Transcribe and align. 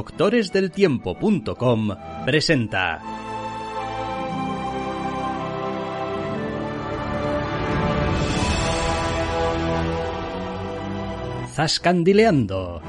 doctoresdeltiempo.com 0.00 1.94
presenta 2.24 3.02
Zascandileando. 11.52 12.80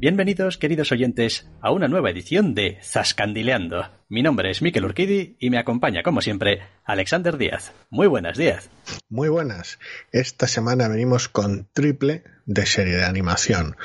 Bienvenidos, 0.00 0.56
queridos 0.56 0.92
oyentes, 0.92 1.50
a 1.60 1.72
una 1.72 1.88
nueva 1.88 2.08
edición 2.08 2.54
de 2.54 2.78
Zascandileando. 2.80 3.97
Mi 4.10 4.22
nombre 4.22 4.50
es 4.50 4.62
Miquel 4.62 4.86
Urquidi 4.86 5.36
y 5.38 5.50
me 5.50 5.58
acompaña, 5.58 6.02
como 6.02 6.22
siempre, 6.22 6.62
Alexander 6.86 7.36
Díaz. 7.36 7.72
Muy 7.90 8.06
buenas, 8.06 8.38
Díaz. 8.38 8.70
Muy 9.10 9.28
buenas. 9.28 9.78
Esta 10.12 10.46
semana 10.46 10.88
venimos 10.88 11.28
con 11.28 11.68
triple 11.74 12.24
de 12.48 12.64
serie 12.64 12.96
de 12.96 13.04
animación. 13.04 13.76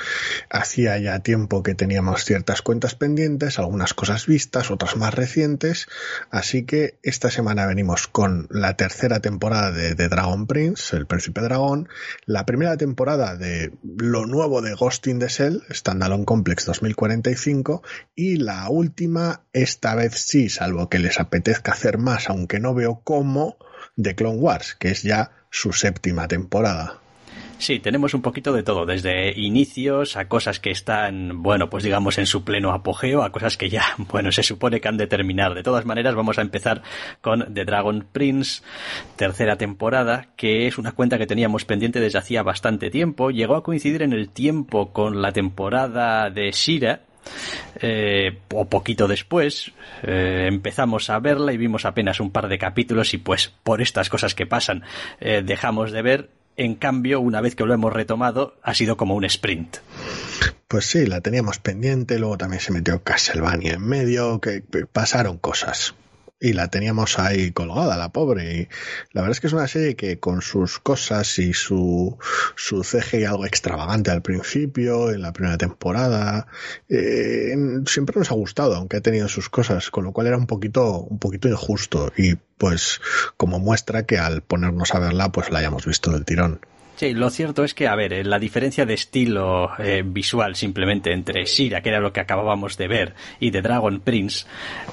Hacía 0.48 0.98
ya 0.98 1.18
tiempo 1.18 1.62
que 1.62 1.74
teníamos 1.74 2.24
ciertas 2.24 2.62
cuentas 2.62 2.94
pendientes, 2.94 3.58
algunas 3.58 3.92
cosas 3.92 4.26
vistas, 4.26 4.70
otras 4.70 4.96
más 4.96 5.12
recientes, 5.12 5.86
así 6.30 6.64
que 6.64 6.98
esta 7.02 7.30
semana 7.30 7.66
venimos 7.66 8.08
con 8.08 8.48
la 8.50 8.74
tercera 8.74 9.20
temporada 9.20 9.70
de, 9.70 9.94
The 9.94 10.08
Dragon 10.08 10.46
Prince, 10.46 10.96
El 10.96 11.06
Príncipe 11.06 11.42
Dragón, 11.42 11.90
la 12.24 12.46
primera 12.46 12.78
temporada 12.78 13.36
de 13.36 13.72
lo 13.82 14.24
nuevo 14.24 14.62
de 14.62 14.72
Ghost 14.74 15.06
in 15.08 15.18
the 15.18 15.28
Shell, 15.28 15.62
Standalone 15.70 16.24
Complex 16.24 16.64
2045, 16.64 17.82
y 18.14 18.36
la 18.36 18.70
última, 18.70 19.42
esta 19.52 19.94
vez 19.94 20.13
sí, 20.18 20.48
salvo 20.48 20.88
que 20.88 20.98
les 20.98 21.20
apetezca 21.20 21.72
hacer 21.72 21.98
más, 21.98 22.28
aunque 22.28 22.60
no 22.60 22.74
veo 22.74 23.00
cómo, 23.04 23.56
de 23.96 24.14
Clone 24.14 24.38
Wars, 24.38 24.74
que 24.74 24.88
es 24.88 25.02
ya 25.02 25.30
su 25.50 25.72
séptima 25.72 26.28
temporada. 26.28 27.00
Sí, 27.58 27.78
tenemos 27.78 28.12
un 28.14 28.20
poquito 28.20 28.52
de 28.52 28.62
todo, 28.62 28.84
desde 28.84 29.32
inicios 29.40 30.16
a 30.16 30.28
cosas 30.28 30.60
que 30.60 30.70
están, 30.70 31.42
bueno, 31.42 31.70
pues 31.70 31.84
digamos 31.84 32.18
en 32.18 32.26
su 32.26 32.44
pleno 32.44 32.72
apogeo, 32.72 33.22
a 33.22 33.32
cosas 33.32 33.56
que 33.56 33.70
ya, 33.70 33.84
bueno, 34.10 34.32
se 34.32 34.42
supone 34.42 34.80
que 34.80 34.88
han 34.88 34.96
de 34.96 35.06
terminar. 35.06 35.54
De 35.54 35.62
todas 35.62 35.86
maneras, 35.86 36.14
vamos 36.14 36.38
a 36.38 36.42
empezar 36.42 36.82
con 37.20 37.54
The 37.54 37.64
Dragon 37.64 38.06
Prince, 38.12 38.62
tercera 39.16 39.56
temporada, 39.56 40.28
que 40.36 40.66
es 40.66 40.78
una 40.78 40.92
cuenta 40.92 41.16
que 41.16 41.26
teníamos 41.26 41.64
pendiente 41.64 42.00
desde 42.00 42.18
hacía 42.18 42.42
bastante 42.42 42.90
tiempo. 42.90 43.30
Llegó 43.30 43.56
a 43.56 43.62
coincidir 43.62 44.02
en 44.02 44.12
el 44.12 44.28
tiempo 44.30 44.92
con 44.92 45.22
la 45.22 45.32
temporada 45.32 46.30
de 46.30 46.50
Shira, 46.50 47.02
eh, 47.80 48.38
o 48.52 48.66
poquito 48.66 49.08
después 49.08 49.72
eh, 50.02 50.46
empezamos 50.48 51.10
a 51.10 51.18
verla 51.18 51.52
y 51.52 51.56
vimos 51.56 51.84
apenas 51.84 52.20
un 52.20 52.30
par 52.30 52.48
de 52.48 52.58
capítulos 52.58 53.14
y 53.14 53.18
pues 53.18 53.52
por 53.62 53.82
estas 53.82 54.08
cosas 54.08 54.34
que 54.34 54.46
pasan 54.46 54.82
eh, 55.20 55.42
dejamos 55.44 55.92
de 55.92 56.02
ver 56.02 56.30
en 56.56 56.76
cambio, 56.76 57.20
una 57.20 57.40
vez 57.40 57.56
que 57.56 57.64
lo 57.64 57.74
hemos 57.74 57.92
retomado, 57.92 58.54
ha 58.62 58.74
sido 58.74 58.96
como 58.96 59.16
un 59.16 59.24
sprint. 59.24 59.78
Pues 60.68 60.86
sí, 60.86 61.04
la 61.04 61.20
teníamos 61.20 61.58
pendiente, 61.58 62.16
luego 62.20 62.38
también 62.38 62.60
se 62.60 62.72
metió 62.72 63.02
Castlevania 63.02 63.72
en 63.72 63.84
medio, 63.84 64.40
que 64.40 64.62
pasaron 64.92 65.36
cosas 65.38 65.94
y 66.40 66.52
la 66.52 66.68
teníamos 66.68 67.18
ahí 67.18 67.52
colgada, 67.52 67.96
la 67.96 68.10
pobre. 68.10 68.54
Y 68.54 68.68
la 69.12 69.22
verdad 69.22 69.32
es 69.32 69.40
que 69.40 69.46
es 69.46 69.52
una 69.52 69.68
serie 69.68 69.96
que 69.96 70.18
con 70.18 70.42
sus 70.42 70.78
cosas 70.78 71.38
y 71.38 71.54
su, 71.54 72.18
su 72.56 72.84
CG 72.84 73.26
algo 73.26 73.46
extravagante 73.46 74.10
al 74.10 74.22
principio, 74.22 75.10
en 75.10 75.22
la 75.22 75.32
primera 75.32 75.56
temporada, 75.56 76.46
eh, 76.88 77.54
siempre 77.86 78.18
nos 78.18 78.30
ha 78.30 78.34
gustado, 78.34 78.74
aunque 78.74 78.98
ha 78.98 79.00
tenido 79.00 79.28
sus 79.28 79.48
cosas, 79.48 79.90
con 79.90 80.04
lo 80.04 80.12
cual 80.12 80.26
era 80.26 80.36
un 80.36 80.46
poquito, 80.46 81.00
un 81.00 81.18
poquito 81.18 81.48
injusto. 81.48 82.12
Y 82.16 82.34
pues 82.58 83.00
como 83.36 83.58
muestra 83.58 84.04
que 84.04 84.18
al 84.18 84.42
ponernos 84.42 84.94
a 84.94 84.98
verla, 84.98 85.32
pues 85.32 85.50
la 85.50 85.60
hayamos 85.60 85.86
visto 85.86 86.10
del 86.10 86.24
tirón. 86.24 86.60
Sí, 86.96 87.12
lo 87.12 87.28
cierto 87.30 87.64
es 87.64 87.74
que, 87.74 87.88
a 87.88 87.96
ver, 87.96 88.12
eh, 88.12 88.24
la 88.24 88.38
diferencia 88.38 88.86
de 88.86 88.94
estilo 88.94 89.70
eh, 89.78 90.02
visual 90.06 90.54
simplemente 90.54 91.12
entre 91.12 91.44
Shira, 91.44 91.82
que 91.82 91.88
era 91.88 91.98
lo 91.98 92.12
que 92.12 92.20
acabábamos 92.20 92.76
de 92.76 92.86
ver, 92.86 93.14
y 93.40 93.50
The 93.50 93.62
Dragon 93.62 94.00
Prince, 94.00 94.46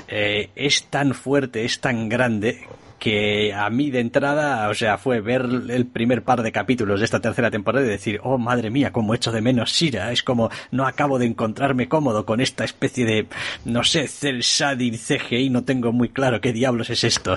eh, 0.07 0.49
es 0.55 0.85
tan 0.85 1.13
fuerte, 1.13 1.63
es 1.63 1.79
tan 1.79 2.09
grande, 2.09 2.67
que 3.01 3.51
a 3.51 3.67
mí 3.71 3.89
de 3.89 3.99
entrada, 3.99 4.69
o 4.69 4.75
sea, 4.75 4.99
fue 4.99 5.21
ver 5.21 5.41
el 5.69 5.87
primer 5.87 6.23
par 6.23 6.43
de 6.43 6.51
capítulos 6.51 6.99
de 6.99 7.05
esta 7.05 7.19
tercera 7.19 7.49
temporada 7.49 7.83
y 7.83 7.89
decir, 7.89 8.19
oh 8.23 8.37
madre 8.37 8.69
mía, 8.69 8.91
cómo 8.91 9.15
echo 9.15 9.31
de 9.31 9.41
menos 9.41 9.71
Shira, 9.71 10.11
es 10.11 10.21
como 10.21 10.51
no 10.69 10.85
acabo 10.85 11.17
de 11.17 11.25
encontrarme 11.25 11.89
cómodo 11.89 12.27
con 12.27 12.41
esta 12.41 12.63
especie 12.63 13.05
de, 13.05 13.27
no 13.65 13.83
sé, 13.83 14.07
cel 14.07 14.43
CGI, 14.43 15.49
no 15.49 15.63
tengo 15.63 15.91
muy 15.91 16.09
claro 16.09 16.41
qué 16.41 16.53
diablos 16.53 16.91
es 16.91 17.03
esto. 17.03 17.35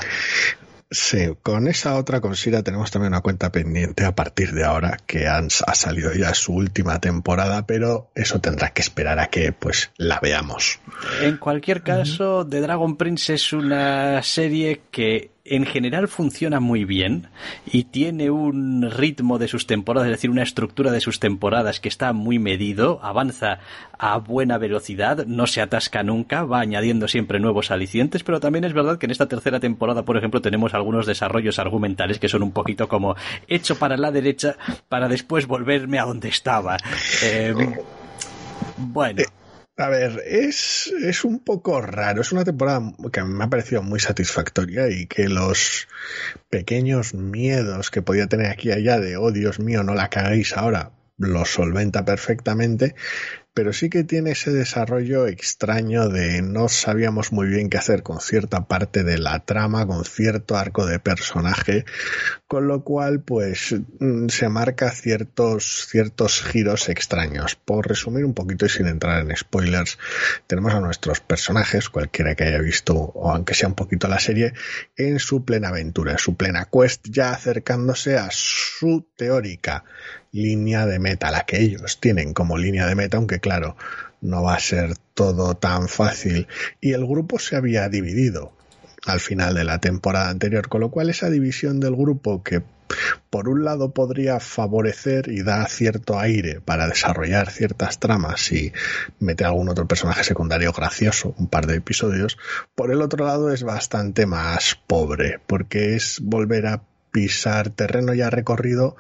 Sí, 0.95 1.37
con 1.43 1.67
esa 1.67 1.97
otra 1.97 2.21
consiga 2.21 2.63
tenemos 2.63 2.93
también 2.93 3.13
una 3.13 3.21
cuenta 3.21 3.51
pendiente 3.51 4.05
a 4.05 4.15
partir 4.15 4.53
de 4.53 4.63
ahora 4.63 4.97
que 5.05 5.27
han, 5.27 5.49
ha 5.67 5.75
salido 5.75 6.15
ya 6.15 6.33
su 6.35 6.55
última 6.55 7.01
temporada, 7.01 7.67
pero 7.67 8.11
eso 8.15 8.41
tendrá 8.41 8.71
que 8.71 8.83
esperar 8.83 9.19
a 9.19 9.27
que 9.27 9.53
pues 9.53 9.91
la 9.97 10.21
veamos. 10.21 10.79
En 11.21 11.39
cualquier 11.39 11.83
caso, 11.83 12.47
The 12.47 12.61
Dragon 12.61 12.97
Prince 12.97 13.35
es 13.35 13.53
una 13.53 14.23
serie 14.23 14.83
que 14.93 15.34
en 15.47 15.67
general 15.67 16.09
funciona 16.09 16.59
muy 16.59 16.87
bien 16.87 17.29
y 17.67 17.85
tiene 17.85 18.31
un 18.31 18.91
ritmo 18.91 19.39
de 19.39 19.47
sus 19.47 19.67
temporadas, 19.67 20.07
es 20.09 20.17
decir, 20.17 20.31
una 20.31 20.43
estructura 20.43 20.91
de 20.91 21.01
sus 21.01 21.21
temporadas 21.21 21.81
que 21.81 21.91
está 21.91 22.15
muy 22.15 22.39
medido, 22.39 22.99
avanza 23.03 23.59
a 23.99 24.17
buena 24.17 24.57
velocidad, 24.57 25.27
no 25.27 25.47
se 25.47 25.61
atasca 25.61 26.03
nunca, 26.03 26.45
va 26.45 26.61
añadiendo 26.61 27.09
siempre 27.09 27.41
nuevos 27.41 27.71
alicientes, 27.71 28.25
pero 28.25 28.41
también 28.41 28.65
es 28.65 28.73
verdad 28.73 28.99
que 28.99 29.05
en 29.05 29.13
esta 29.13 29.29
tercera 29.29 29.61
temporada, 29.61 30.03
por 30.05 30.17
ejemplo, 30.17 30.41
tenemos 30.41 30.73
algunos 30.73 31.05
desarrollos 31.05 31.59
argumentales 31.59 32.19
que 32.19 32.31
son 32.31 32.43
un 32.43 32.53
poquito 32.53 32.89
como 32.89 33.15
hecho 33.47 33.79
para 33.79 33.99
la 33.99 34.11
derecha 34.11 34.57
para 34.89 35.09
después 35.09 35.47
volverme 35.47 35.99
a 35.99 36.07
donde 36.07 36.29
estaba. 36.29 36.79
Eh, 37.23 37.55
bueno. 38.79 39.23
A 39.77 39.89
ver, 39.89 40.23
es, 40.25 40.87
es 41.03 41.25
un 41.25 41.41
poco 41.41 41.81
raro. 41.81 42.21
Es 42.21 42.31
una 42.31 42.45
temporada 42.45 42.93
que 43.13 43.25
me 43.25 43.45
ha 43.45 43.51
parecido 43.51 43.83
muy 43.83 43.99
satisfactoria 43.99 44.89
y 44.89 45.07
que 45.07 45.29
los 45.29 45.89
pequeños 46.49 47.13
miedos 47.15 47.91
que 47.91 48.01
podía 48.03 48.29
tener 48.29 48.47
aquí 48.47 48.69
y 48.69 48.73
allá 48.73 49.01
de, 49.01 49.17
oh 49.17 49.33
Dios 49.33 49.59
mío, 49.59 49.83
no 49.83 49.95
la 49.95 50.11
cagáis 50.11 50.57
ahora, 50.57 50.93
los 51.19 51.51
solventa 51.51 52.05
perfectamente, 52.05 52.95
pero 53.55 53.73
sí 53.73 53.89
que 53.89 54.03
tiene 54.03 54.33
ese 54.33 54.53
desarrollo 54.53 55.29
extraño 55.29 56.09
de 56.09 56.43
no 56.43 56.69
sabíamos 56.69 57.33
muy 57.33 57.47
bien 57.47 57.71
qué 57.71 57.79
hacer 57.79 58.03
con 58.03 58.21
cierta 58.21 58.67
parte 58.67 59.05
de 59.05 59.17
la 59.17 59.45
trama, 59.45 59.87
con 59.87 60.05
cierto 60.05 60.57
arco 60.57 60.85
de 60.87 60.99
personaje, 60.99 61.85
con 62.49 62.67
lo 62.67 62.83
cual 62.83 63.21
pues 63.21 63.75
mm, 64.01 64.27
se 64.29 64.49
marca 64.49 64.91
ciertos, 64.91 65.87
ciertos 65.89 66.43
giros 66.43 66.89
extraños. 66.89 67.55
Por 67.55 67.87
resumir 67.87 68.25
un 68.25 68.35
poquito 68.35 68.67
y 68.67 68.69
sin 68.69 68.89
entrar 68.89 69.23
en 69.23 69.37
spoilers, 69.37 69.99
tenemos 70.49 70.75
a 70.75 70.81
nuestros 70.81 71.21
personajes, 71.21 71.89
cualquiera 71.89 72.35
que 72.35 72.45
haya 72.45 72.59
visto 72.59 72.95
o 72.97 73.31
aunque 73.31 73.55
sea 73.55 73.69
un 73.69 73.77
poquito 73.77 74.09
la 74.09 74.19
serie, 74.19 74.53
en 74.97 75.21
su 75.21 75.45
plena 75.45 75.69
aventura, 75.69 76.13
en 76.13 76.19
su 76.19 76.37
plena 76.37 76.69
quest, 76.73 77.07
ya 77.09 77.31
acercándose 77.31 78.19
a 78.19 78.29
su 78.33 79.07
teórica 79.17 79.85
línea 80.35 80.85
de 80.85 80.99
meta, 80.99 81.31
la 81.31 81.47
que 81.47 81.61
ellos 81.61 82.01
tienen 82.01 82.35
como 82.35 82.59
línea 82.59 82.87
de 82.87 82.97
meta, 82.97 83.17
aunque 83.17 83.39
claro, 83.39 83.77
no 84.21 84.43
va 84.43 84.57
a 84.57 84.61
ser 84.61 84.97
todo 85.15 85.55
tan 85.55 85.89
fácil. 85.89 86.49
Y 86.81 86.93
el 86.93 87.07
grupo 87.07 87.39
se 87.39 87.57
había 87.57 87.89
dividido 87.89 88.53
al 89.07 89.21
final 89.21 89.55
de 89.55 89.65
la 89.65 89.79
temporada 89.79 90.31
anterior, 90.31 90.69
con 90.69 90.81
lo 90.81 90.91
cual 90.91 91.09
esa 91.09 91.31
división 91.31 91.79
del 91.79 91.95
grupo 91.95 92.43
que 92.43 92.63
por 93.31 93.49
un 93.49 93.65
lado 93.65 93.93
podría 93.93 94.41
favorecer 94.41 95.29
y 95.29 95.43
dar 95.43 95.69
cierto 95.69 96.19
aire 96.19 96.61
para 96.61 96.89
desarrollar 96.89 97.51
ciertas 97.51 98.01
tramas 98.01 98.51
y 98.53 98.73
meter 99.21 99.47
algún 99.47 99.69
otro 99.69 99.87
personaje 99.87 100.25
secundario 100.25 100.73
gracioso, 100.73 101.35
un 101.39 101.49
par 101.49 101.67
de 101.67 101.77
episodios, 101.77 102.39
por 102.75 102.91
el 102.91 103.03
otro 103.03 103.27
lado 103.27 103.53
es 103.53 103.63
bastante 103.63 104.27
más 104.27 104.79
pobre, 104.87 105.41
porque 105.47 105.95
es 105.95 106.19
volver 106.23 106.67
a 106.67 106.83
pisar 107.11 107.71
terreno 107.71 108.13
ya 108.15 108.29
recorrido 108.29 108.97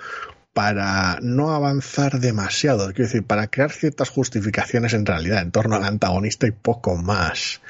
para 0.55 1.19
no 1.21 1.51
avanzar 1.51 2.21
demasiado, 2.21 2.87
quiero 2.87 3.05
decir, 3.05 3.25
para 3.25 3.49
crear 3.49 3.73
ciertas 3.73 4.09
justificaciones 4.09 4.95
en 4.95 5.05
realidad 5.05 5.43
en 5.43 5.51
torno 5.51 5.77
al 5.77 5.85
antagonista 5.85 6.47
y 6.47 6.53
poco 6.53 6.97
más. 6.97 7.61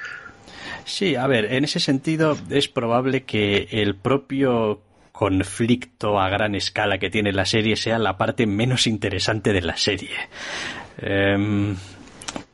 Sí, 0.85 1.17
a 1.17 1.27
ver, 1.27 1.47
en 1.47 1.65
ese 1.65 1.81
sentido 1.81 2.37
es 2.51 2.69
probable 2.69 3.25
que 3.25 3.69
el 3.71 3.97
propio 3.97 4.83
conflicto 5.13 6.21
a 6.21 6.29
gran 6.29 6.55
escala 6.55 6.99
que 6.99 7.09
tiene 7.09 7.33
la 7.33 7.47
serie 7.47 7.77
sea 7.77 7.99
la 7.99 8.19
parte 8.19 8.47
menos 8.47 8.87
interesante 8.87 9.53
de 9.53 9.63
la 9.63 9.77
serie. 9.77 10.17
Em, 10.99 11.75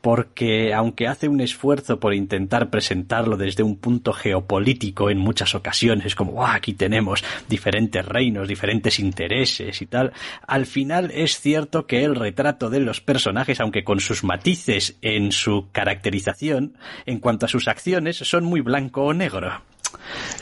porque 0.01 0.73
aunque 0.73 1.07
hace 1.07 1.27
un 1.27 1.41
esfuerzo 1.41 1.99
por 1.99 2.13
intentar 2.13 2.69
presentarlo 2.69 3.37
desde 3.37 3.63
un 3.63 3.77
punto 3.77 4.13
geopolítico 4.13 5.09
en 5.09 5.19
muchas 5.19 5.55
ocasiones, 5.55 6.15
como 6.15 6.45
aquí 6.45 6.73
tenemos 6.73 7.23
diferentes 7.47 8.05
reinos, 8.05 8.47
diferentes 8.47 8.99
intereses 8.99 9.81
y 9.81 9.85
tal, 9.85 10.11
al 10.47 10.65
final 10.65 11.11
es 11.13 11.39
cierto 11.39 11.85
que 11.85 12.03
el 12.03 12.15
retrato 12.15 12.69
de 12.69 12.79
los 12.79 13.01
personajes, 13.01 13.59
aunque 13.59 13.83
con 13.83 13.99
sus 13.99 14.23
matices 14.23 14.97
en 15.01 15.31
su 15.31 15.67
caracterización, 15.71 16.75
en 17.05 17.19
cuanto 17.19 17.45
a 17.45 17.49
sus 17.49 17.67
acciones, 17.67 18.17
son 18.17 18.43
muy 18.43 18.61
blanco 18.61 19.03
o 19.03 19.13
negro. 19.13 19.61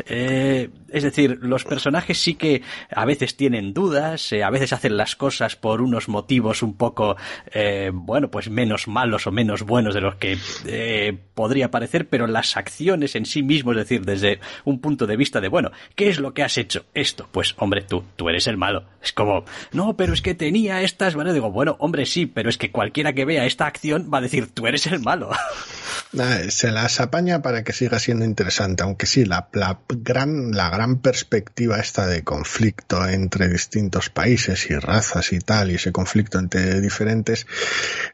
Eh, 0.05 0.69
es 0.93 1.03
decir, 1.03 1.39
los 1.41 1.63
personajes 1.63 2.19
sí 2.19 2.35
que 2.35 2.61
a 2.89 3.05
veces 3.05 3.35
tienen 3.35 3.73
dudas, 3.73 4.31
eh, 4.31 4.43
a 4.43 4.49
veces 4.49 4.73
hacen 4.73 4.97
las 4.97 5.15
cosas 5.15 5.55
por 5.55 5.81
unos 5.81 6.07
motivos 6.07 6.63
un 6.63 6.75
poco, 6.75 7.15
eh, 7.51 7.91
bueno, 7.93 8.29
pues 8.29 8.49
menos 8.49 8.87
malos 8.87 9.27
o 9.27 9.31
menos 9.31 9.63
buenos 9.63 9.93
de 9.93 10.01
los 10.01 10.15
que 10.15 10.37
podría 11.33 11.71
parecer, 11.71 12.07
pero 12.07 12.27
las 12.27 12.57
acciones 12.57 13.15
en 13.15 13.25
sí 13.25 13.43
mismo, 13.43 13.71
es 13.71 13.77
decir, 13.77 14.05
desde 14.05 14.39
un 14.65 14.79
punto 14.79 15.07
de 15.07 15.17
vista 15.17 15.39
de, 15.39 15.47
bueno, 15.47 15.71
¿qué 15.95 16.09
es 16.09 16.19
lo 16.19 16.33
que 16.33 16.43
has 16.43 16.57
hecho? 16.57 16.85
Esto, 16.93 17.27
pues, 17.31 17.55
hombre, 17.57 17.81
tú, 17.81 18.03
tú 18.15 18.29
eres 18.29 18.47
el 18.47 18.57
malo. 18.57 18.85
Es 19.01 19.13
como, 19.13 19.45
no, 19.71 19.95
pero 19.95 20.13
es 20.13 20.21
que 20.21 20.35
tenía 20.35 20.81
estas, 20.81 21.15
bueno, 21.15 21.33
digo, 21.33 21.51
bueno, 21.51 21.77
hombre, 21.79 22.05
sí, 22.05 22.25
pero 22.25 22.49
es 22.49 22.57
que 22.57 22.71
cualquiera 22.71 23.13
que 23.13 23.25
vea 23.25 23.45
esta 23.45 23.67
acción 23.67 24.09
va 24.13 24.17
a 24.17 24.21
decir, 24.21 24.47
tú 24.53 24.67
eres 24.67 24.87
el 24.87 24.99
malo. 24.99 25.29
Se 26.49 26.71
las 26.71 26.99
apaña 26.99 27.41
para 27.41 27.63
que 27.63 27.71
siga 27.71 27.99
siendo 27.99 28.25
interesante, 28.25 28.83
aunque 28.83 29.05
sí, 29.05 29.25
la, 29.25 29.47
la, 29.53 29.79
gran, 29.87 30.51
la 30.51 30.69
gran 30.79 31.01
perspectiva 31.01 31.77
esta 31.77 32.07
de 32.07 32.23
conflicto 32.23 33.05
entre 33.05 33.49
distintos 33.49 34.09
países 34.09 34.69
y 34.69 34.75
razas 34.75 35.33
y 35.33 35.39
tal, 35.39 35.71
y 35.71 35.75
ese 35.75 35.91
conflicto 35.91 36.39
entre 36.39 36.79
diferentes, 36.79 37.47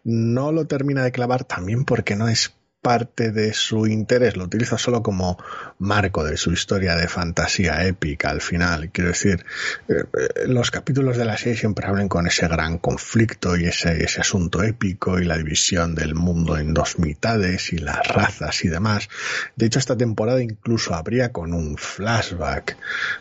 no 0.03 0.51
lo 0.51 0.65
termina 0.65 1.03
de 1.03 1.11
clavar 1.11 1.43
también 1.43 1.85
porque 1.85 2.15
no 2.15 2.27
es 2.27 2.55
parte 2.85 3.31
de 3.31 3.51
su 3.51 3.87
interés, 3.87 4.37
lo 4.37 4.43
utiliza 4.43 4.77
solo 4.77 5.01
como 5.01 5.39
marco 5.79 6.23
de 6.23 6.37
su 6.37 6.51
historia 6.51 6.95
de 6.95 7.07
fantasía 7.07 7.83
épica 7.83 8.29
al 8.29 8.41
final. 8.41 8.91
Quiero 8.91 9.09
decir, 9.09 9.43
eh, 9.87 10.03
eh, 10.13 10.45
los 10.45 10.69
capítulos 10.69 11.17
de 11.17 11.25
la 11.25 11.35
serie 11.35 11.57
siempre 11.57 11.87
hablan 11.87 12.07
con 12.07 12.27
ese 12.27 12.47
gran 12.47 12.77
conflicto 12.77 13.57
y 13.57 13.65
ese, 13.65 14.03
ese 14.03 14.21
asunto 14.21 14.61
épico 14.61 15.17
y 15.17 15.25
la 15.25 15.35
división 15.35 15.95
del 15.95 16.13
mundo 16.13 16.59
en 16.59 16.75
dos 16.75 16.99
mitades 16.99 17.73
y 17.73 17.79
las 17.79 18.07
razas 18.07 18.63
y 18.63 18.67
demás. 18.67 19.09
De 19.55 19.65
hecho, 19.65 19.79
esta 19.79 19.97
temporada 19.97 20.43
incluso 20.43 20.93
habría 20.93 21.31
con 21.31 21.55
un 21.55 21.77
flashback 21.77 22.77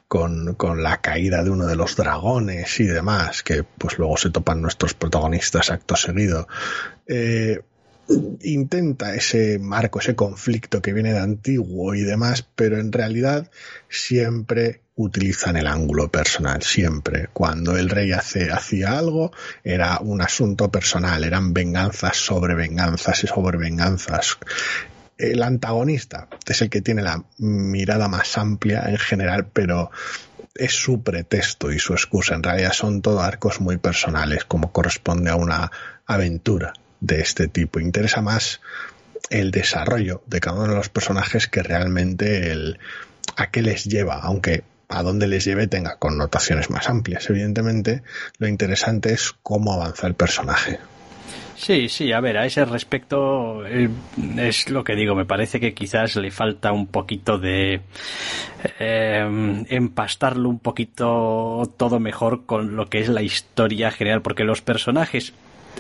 con, 0.08 0.56
con 0.56 0.82
la 0.82 1.00
caída 1.00 1.42
de 1.42 1.48
uno 1.48 1.64
de 1.64 1.76
los 1.76 1.96
dragones 1.96 2.78
y 2.80 2.84
demás, 2.84 3.42
que 3.42 3.62
pues 3.62 3.96
luego 3.96 4.18
se 4.18 4.28
topan 4.28 4.60
nuestros 4.60 4.92
protagonistas 4.92 5.70
acto 5.70 5.96
seguido. 5.96 6.48
Eh, 7.06 7.62
intenta 8.42 9.14
ese 9.14 9.58
marco, 9.58 10.00
ese 10.00 10.14
conflicto 10.14 10.82
que 10.82 10.92
viene 10.92 11.12
de 11.12 11.20
antiguo 11.20 11.94
y 11.94 12.02
demás, 12.02 12.46
pero 12.54 12.78
en 12.78 12.92
realidad 12.92 13.50
siempre 13.88 14.82
utilizan 14.96 15.56
el 15.56 15.66
ángulo 15.66 16.10
personal, 16.10 16.62
siempre. 16.62 17.28
Cuando 17.32 17.76
el 17.76 17.88
rey 17.88 18.12
hace, 18.12 18.50
hacía 18.50 18.98
algo, 18.98 19.32
era 19.64 19.98
un 19.98 20.20
asunto 20.20 20.70
personal, 20.70 21.24
eran 21.24 21.52
venganzas 21.52 22.16
sobre 22.16 22.54
venganzas 22.54 23.24
y 23.24 23.26
sobre 23.26 23.58
venganzas. 23.58 24.38
El 25.16 25.42
antagonista 25.42 26.28
es 26.46 26.60
el 26.62 26.70
que 26.70 26.82
tiene 26.82 27.02
la 27.02 27.24
mirada 27.38 28.08
más 28.08 28.36
amplia 28.36 28.84
en 28.88 28.98
general, 28.98 29.46
pero 29.52 29.90
es 30.54 30.72
su 30.72 31.02
pretexto 31.02 31.72
y 31.72 31.78
su 31.78 31.94
excusa. 31.94 32.34
En 32.34 32.42
realidad 32.42 32.72
son 32.72 33.02
todo 33.02 33.20
arcos 33.20 33.60
muy 33.60 33.78
personales, 33.78 34.44
como 34.44 34.72
corresponde 34.72 35.30
a 35.30 35.36
una 35.36 35.70
aventura 36.06 36.72
de 37.04 37.20
este 37.20 37.48
tipo. 37.48 37.80
Interesa 37.80 38.22
más 38.22 38.60
el 39.30 39.50
desarrollo 39.50 40.22
de 40.26 40.40
cada 40.40 40.56
uno 40.56 40.70
de 40.70 40.76
los 40.76 40.88
personajes 40.88 41.48
que 41.48 41.62
realmente 41.62 42.50
el 42.50 42.78
a 43.36 43.50
qué 43.50 43.62
les 43.62 43.84
lleva, 43.84 44.20
aunque 44.20 44.64
a 44.88 45.02
dónde 45.02 45.26
les 45.26 45.44
lleve 45.44 45.66
tenga 45.66 45.96
connotaciones 45.96 46.70
más 46.70 46.88
amplias. 46.88 47.28
Evidentemente, 47.28 48.02
lo 48.38 48.48
interesante 48.48 49.12
es 49.12 49.32
cómo 49.42 49.72
avanza 49.72 50.06
el 50.06 50.14
personaje. 50.14 50.78
Sí, 51.56 51.88
sí, 51.88 52.12
a 52.12 52.20
ver, 52.20 52.36
a 52.36 52.46
ese 52.46 52.64
respecto 52.64 53.64
eh, 53.64 53.88
es 54.36 54.70
lo 54.70 54.82
que 54.82 54.96
digo, 54.96 55.14
me 55.14 55.24
parece 55.24 55.60
que 55.60 55.72
quizás 55.72 56.16
le 56.16 56.30
falta 56.30 56.72
un 56.72 56.88
poquito 56.88 57.38
de 57.38 57.80
eh, 58.80 59.64
empastarlo 59.68 60.48
un 60.48 60.58
poquito 60.58 61.72
todo 61.76 62.00
mejor 62.00 62.44
con 62.44 62.74
lo 62.74 62.86
que 62.86 62.98
es 62.98 63.08
la 63.08 63.22
historia 63.22 63.92
general, 63.92 64.20
porque 64.20 64.42
los 64.42 64.62
personajes 64.62 65.32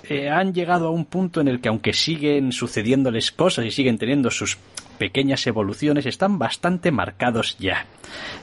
eh, 0.08 0.28
han 0.28 0.52
llegado 0.52 0.88
a 0.88 0.90
un 0.90 1.04
punto 1.04 1.40
en 1.40 1.48
el 1.48 1.60
que 1.60 1.68
aunque 1.68 1.92
siguen 1.92 2.52
sucediéndoles 2.52 3.32
cosas 3.32 3.64
y 3.64 3.70
siguen 3.70 3.98
teniendo 3.98 4.30
sus 4.30 4.58
pequeñas 4.98 5.46
evoluciones 5.46 6.06
están 6.06 6.38
bastante 6.38 6.92
marcados 6.92 7.56
ya. 7.58 7.86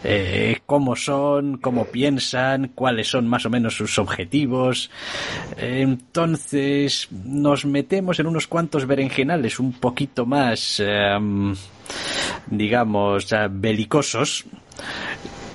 Eh, 0.04 0.60
cómo 0.66 0.96
son, 0.96 1.58
cómo 1.58 1.86
piensan, 1.86 2.70
cuáles 2.76 3.08
son 3.08 3.28
más 3.28 3.46
o 3.46 3.50
menos 3.50 3.76
sus 3.76 3.98
objetivos. 4.00 4.92
entonces 5.58 7.08
nos 7.12 7.66
metemos 7.66 8.20
en 8.20 8.28
unos 8.28 8.48
cuantos 8.48 8.86
berenjenales 8.86 9.60
un 9.60 9.74
poquito 9.74 10.26
más, 10.26 10.82
em, 10.86 11.56
digamos, 12.48 13.28
belicosos 13.50 14.46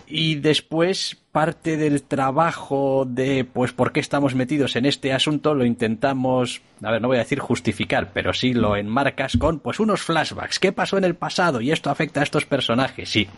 y 0.06 0.36
después 0.36 1.16
parte 1.32 1.76
del 1.76 2.02
trabajo 2.02 3.06
de 3.06 3.44
pues 3.44 3.72
por 3.72 3.92
qué 3.92 4.00
estamos 4.00 4.34
metidos 4.34 4.76
en 4.76 4.86
este 4.86 5.12
asunto 5.12 5.54
lo 5.54 5.64
intentamos, 5.66 6.62
a 6.82 6.90
ver, 6.90 7.02
no 7.02 7.08
voy 7.08 7.18
a 7.18 7.20
decir 7.20 7.40
justificar, 7.40 8.12
pero 8.14 8.32
sí 8.32 8.54
lo 8.54 8.76
enmarcas 8.76 9.36
con 9.36 9.58
pues 9.58 9.80
unos 9.80 10.02
flashbacks, 10.02 10.58
qué 10.58 10.72
pasó 10.72 10.96
en 10.96 11.04
el 11.04 11.14
pasado 11.14 11.60
y 11.60 11.72
esto 11.72 11.90
afecta 11.90 12.20
a 12.20 12.22
estos 12.22 12.46
personajes, 12.46 13.08
sí. 13.08 13.28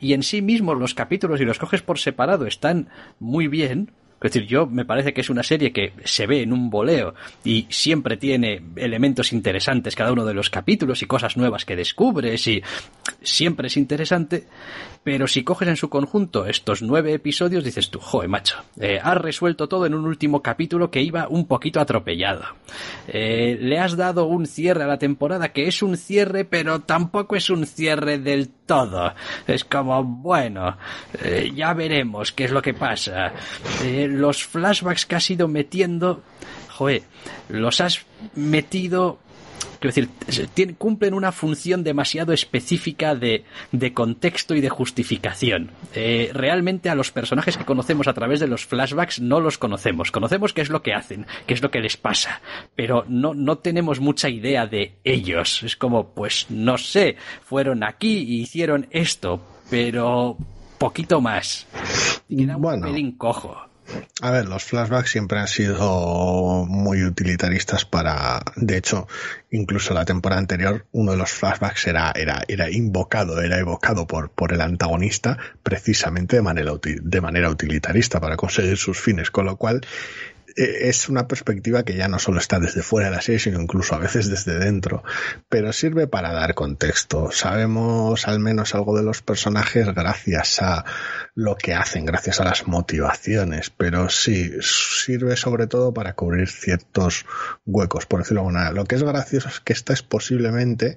Y 0.00 0.12
en 0.12 0.22
sí 0.22 0.42
mismos 0.42 0.78
los 0.78 0.94
capítulos 0.94 1.40
y 1.40 1.44
los 1.44 1.58
coges 1.58 1.82
por 1.82 1.98
separado 1.98 2.46
están 2.46 2.88
muy 3.18 3.48
bien, 3.48 3.90
es 4.22 4.32
decir, 4.32 4.46
yo 4.46 4.66
me 4.66 4.84
parece 4.84 5.14
que 5.14 5.22
es 5.22 5.30
una 5.30 5.42
serie 5.42 5.72
que 5.72 5.94
se 6.04 6.26
ve 6.26 6.42
en 6.42 6.52
un 6.52 6.68
boleo 6.68 7.14
y 7.42 7.66
siempre 7.70 8.18
tiene 8.18 8.60
elementos 8.76 9.32
interesantes 9.32 9.96
cada 9.96 10.12
uno 10.12 10.26
de 10.26 10.34
los 10.34 10.50
capítulos 10.50 11.00
y 11.00 11.06
cosas 11.06 11.38
nuevas 11.38 11.64
que 11.64 11.74
descubres 11.74 12.46
y 12.46 12.62
siempre 13.22 13.68
es 13.68 13.78
interesante, 13.78 14.44
pero 15.02 15.26
si 15.26 15.44
coges 15.44 15.68
en 15.68 15.76
su 15.76 15.88
conjunto 15.88 16.46
estos 16.46 16.82
nueve 16.82 17.14
episodios 17.14 17.64
dices 17.64 17.90
tú, 17.90 17.98
joder, 18.00 18.28
macho, 18.28 18.56
eh, 18.78 19.00
has 19.02 19.16
resuelto 19.16 19.68
todo 19.68 19.86
en 19.86 19.94
un 19.94 20.04
último 20.04 20.42
capítulo 20.42 20.90
que 20.90 21.00
iba 21.00 21.26
un 21.28 21.46
poquito 21.46 21.80
atropellado. 21.80 22.44
Eh, 23.08 23.56
le 23.60 23.78
has 23.78 23.96
dado 23.96 24.26
un 24.26 24.46
cierre 24.46 24.84
a 24.84 24.86
la 24.86 24.98
temporada 24.98 25.52
que 25.52 25.66
es 25.66 25.82
un 25.82 25.96
cierre, 25.96 26.44
pero 26.44 26.80
tampoco 26.80 27.34
es 27.34 27.48
un 27.48 27.66
cierre 27.66 28.18
del 28.18 28.50
todo. 28.66 29.14
Es 29.46 29.64
como, 29.64 30.04
bueno, 30.04 30.76
eh, 31.22 31.50
ya 31.54 31.72
veremos 31.72 32.32
qué 32.32 32.44
es 32.44 32.50
lo 32.50 32.60
que 32.60 32.74
pasa. 32.74 33.32
Los 33.82 34.44
flashbacks 34.44 35.06
que 35.06 35.16
has 35.16 35.30
ido 35.30 35.48
metiendo, 35.48 36.22
joder, 36.68 37.02
los 37.48 37.80
has 37.80 38.04
metido 38.34 39.18
quiero 39.80 40.08
decir, 40.26 40.76
cumplen 40.76 41.14
una 41.14 41.32
función 41.32 41.82
demasiado 41.82 42.32
específica 42.32 43.14
de, 43.14 43.44
de 43.72 43.92
contexto 43.92 44.54
y 44.54 44.60
de 44.60 44.68
justificación. 44.68 45.70
Eh, 45.94 46.30
realmente 46.32 46.90
a 46.90 46.94
los 46.94 47.10
personajes 47.10 47.56
que 47.56 47.64
conocemos 47.64 48.06
a 48.06 48.14
través 48.14 48.40
de 48.40 48.46
los 48.46 48.66
flashbacks 48.66 49.20
no 49.20 49.40
los 49.40 49.58
conocemos. 49.58 50.10
Conocemos 50.10 50.52
qué 50.52 50.60
es 50.60 50.70
lo 50.70 50.82
que 50.82 50.94
hacen, 50.94 51.26
qué 51.46 51.54
es 51.54 51.62
lo 51.62 51.70
que 51.70 51.80
les 51.80 51.96
pasa, 51.96 52.40
pero 52.76 53.04
no, 53.08 53.34
no 53.34 53.58
tenemos 53.58 54.00
mucha 54.00 54.28
idea 54.28 54.66
de 54.66 54.96
ellos. 55.04 55.62
Es 55.62 55.76
como, 55.76 56.14
pues, 56.14 56.46
no 56.50 56.78
sé, 56.78 57.16
fueron 57.42 57.82
aquí 57.82 58.18
y 58.18 58.42
hicieron 58.42 58.86
esto, 58.90 59.40
pero 59.70 60.36
poquito 60.78 61.20
más. 61.20 61.66
Y 62.28 62.44
un 62.44 62.80
pelín 62.82 63.12
cojo. 63.12 63.69
A 64.20 64.30
ver, 64.30 64.48
los 64.48 64.64
flashbacks 64.64 65.10
siempre 65.10 65.38
han 65.38 65.48
sido 65.48 66.66
muy 66.68 67.04
utilitaristas 67.04 67.84
para, 67.84 68.42
de 68.56 68.76
hecho, 68.76 69.08
incluso 69.50 69.94
la 69.94 70.04
temporada 70.04 70.40
anterior, 70.40 70.86
uno 70.92 71.12
de 71.12 71.18
los 71.18 71.30
flashbacks 71.30 71.86
era, 71.86 72.12
era, 72.14 72.42
era 72.48 72.70
invocado, 72.70 73.40
era 73.40 73.58
evocado 73.58 74.06
por, 74.06 74.30
por 74.30 74.52
el 74.52 74.60
antagonista 74.60 75.38
precisamente 75.62 76.36
de 76.36 76.42
manera, 76.42 76.72
de 76.82 77.20
manera 77.20 77.50
utilitarista 77.50 78.20
para 78.20 78.36
conseguir 78.36 78.76
sus 78.76 79.00
fines, 79.00 79.30
con 79.30 79.46
lo 79.46 79.56
cual 79.56 79.80
es 80.60 81.08
una 81.08 81.26
perspectiva 81.26 81.84
que 81.84 81.96
ya 81.96 82.08
no 82.08 82.18
solo 82.18 82.38
está 82.38 82.58
desde 82.58 82.82
fuera 82.82 83.08
de 83.08 83.16
la 83.16 83.22
serie, 83.22 83.38
sino 83.38 83.60
incluso 83.60 83.94
a 83.94 83.98
veces 83.98 84.28
desde 84.28 84.58
dentro, 84.58 85.02
pero 85.48 85.72
sirve 85.72 86.06
para 86.06 86.32
dar 86.32 86.54
contexto. 86.54 87.30
Sabemos 87.32 88.28
al 88.28 88.40
menos 88.40 88.74
algo 88.74 88.96
de 88.96 89.02
los 89.02 89.22
personajes 89.22 89.86
gracias 89.94 90.60
a 90.60 90.84
lo 91.34 91.56
que 91.56 91.74
hacen, 91.74 92.04
gracias 92.04 92.40
a 92.40 92.44
las 92.44 92.66
motivaciones, 92.66 93.70
pero 93.70 94.08
sí, 94.10 94.52
sirve 94.60 95.36
sobre 95.36 95.66
todo 95.66 95.94
para 95.94 96.14
cubrir 96.14 96.48
ciertos 96.48 97.24
huecos, 97.64 98.06
por 98.06 98.20
decirlo 98.20 98.42
de 98.42 98.48
alguna. 98.48 98.70
Lo 98.72 98.84
que 98.84 98.96
es 98.96 99.02
gracioso 99.02 99.48
es 99.48 99.60
que 99.60 99.72
esta 99.72 99.92
es 99.92 100.02
posiblemente, 100.02 100.96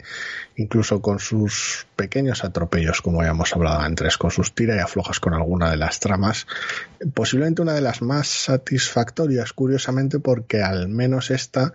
incluso 0.56 1.02
con 1.02 1.20
sus 1.20 1.88
pequeños 1.96 2.44
atropellos, 2.44 3.02
como 3.02 3.24
ya 3.24 3.32
hablado 3.32 3.80
antes, 3.80 4.18
con 4.18 4.32
sus 4.32 4.54
tira 4.54 4.76
y 4.76 4.80
aflojas 4.80 5.20
con 5.20 5.34
alguna 5.34 5.70
de 5.70 5.78
las 5.78 6.00
tramas, 6.00 6.48
posiblemente 7.14 7.62
una 7.62 7.74
de 7.74 7.82
las 7.82 8.02
más 8.02 8.28
satisfactorias 8.28 9.53
curiosamente 9.54 10.20
porque 10.20 10.62
al 10.62 10.90
menos 10.90 11.32
esta 11.32 11.74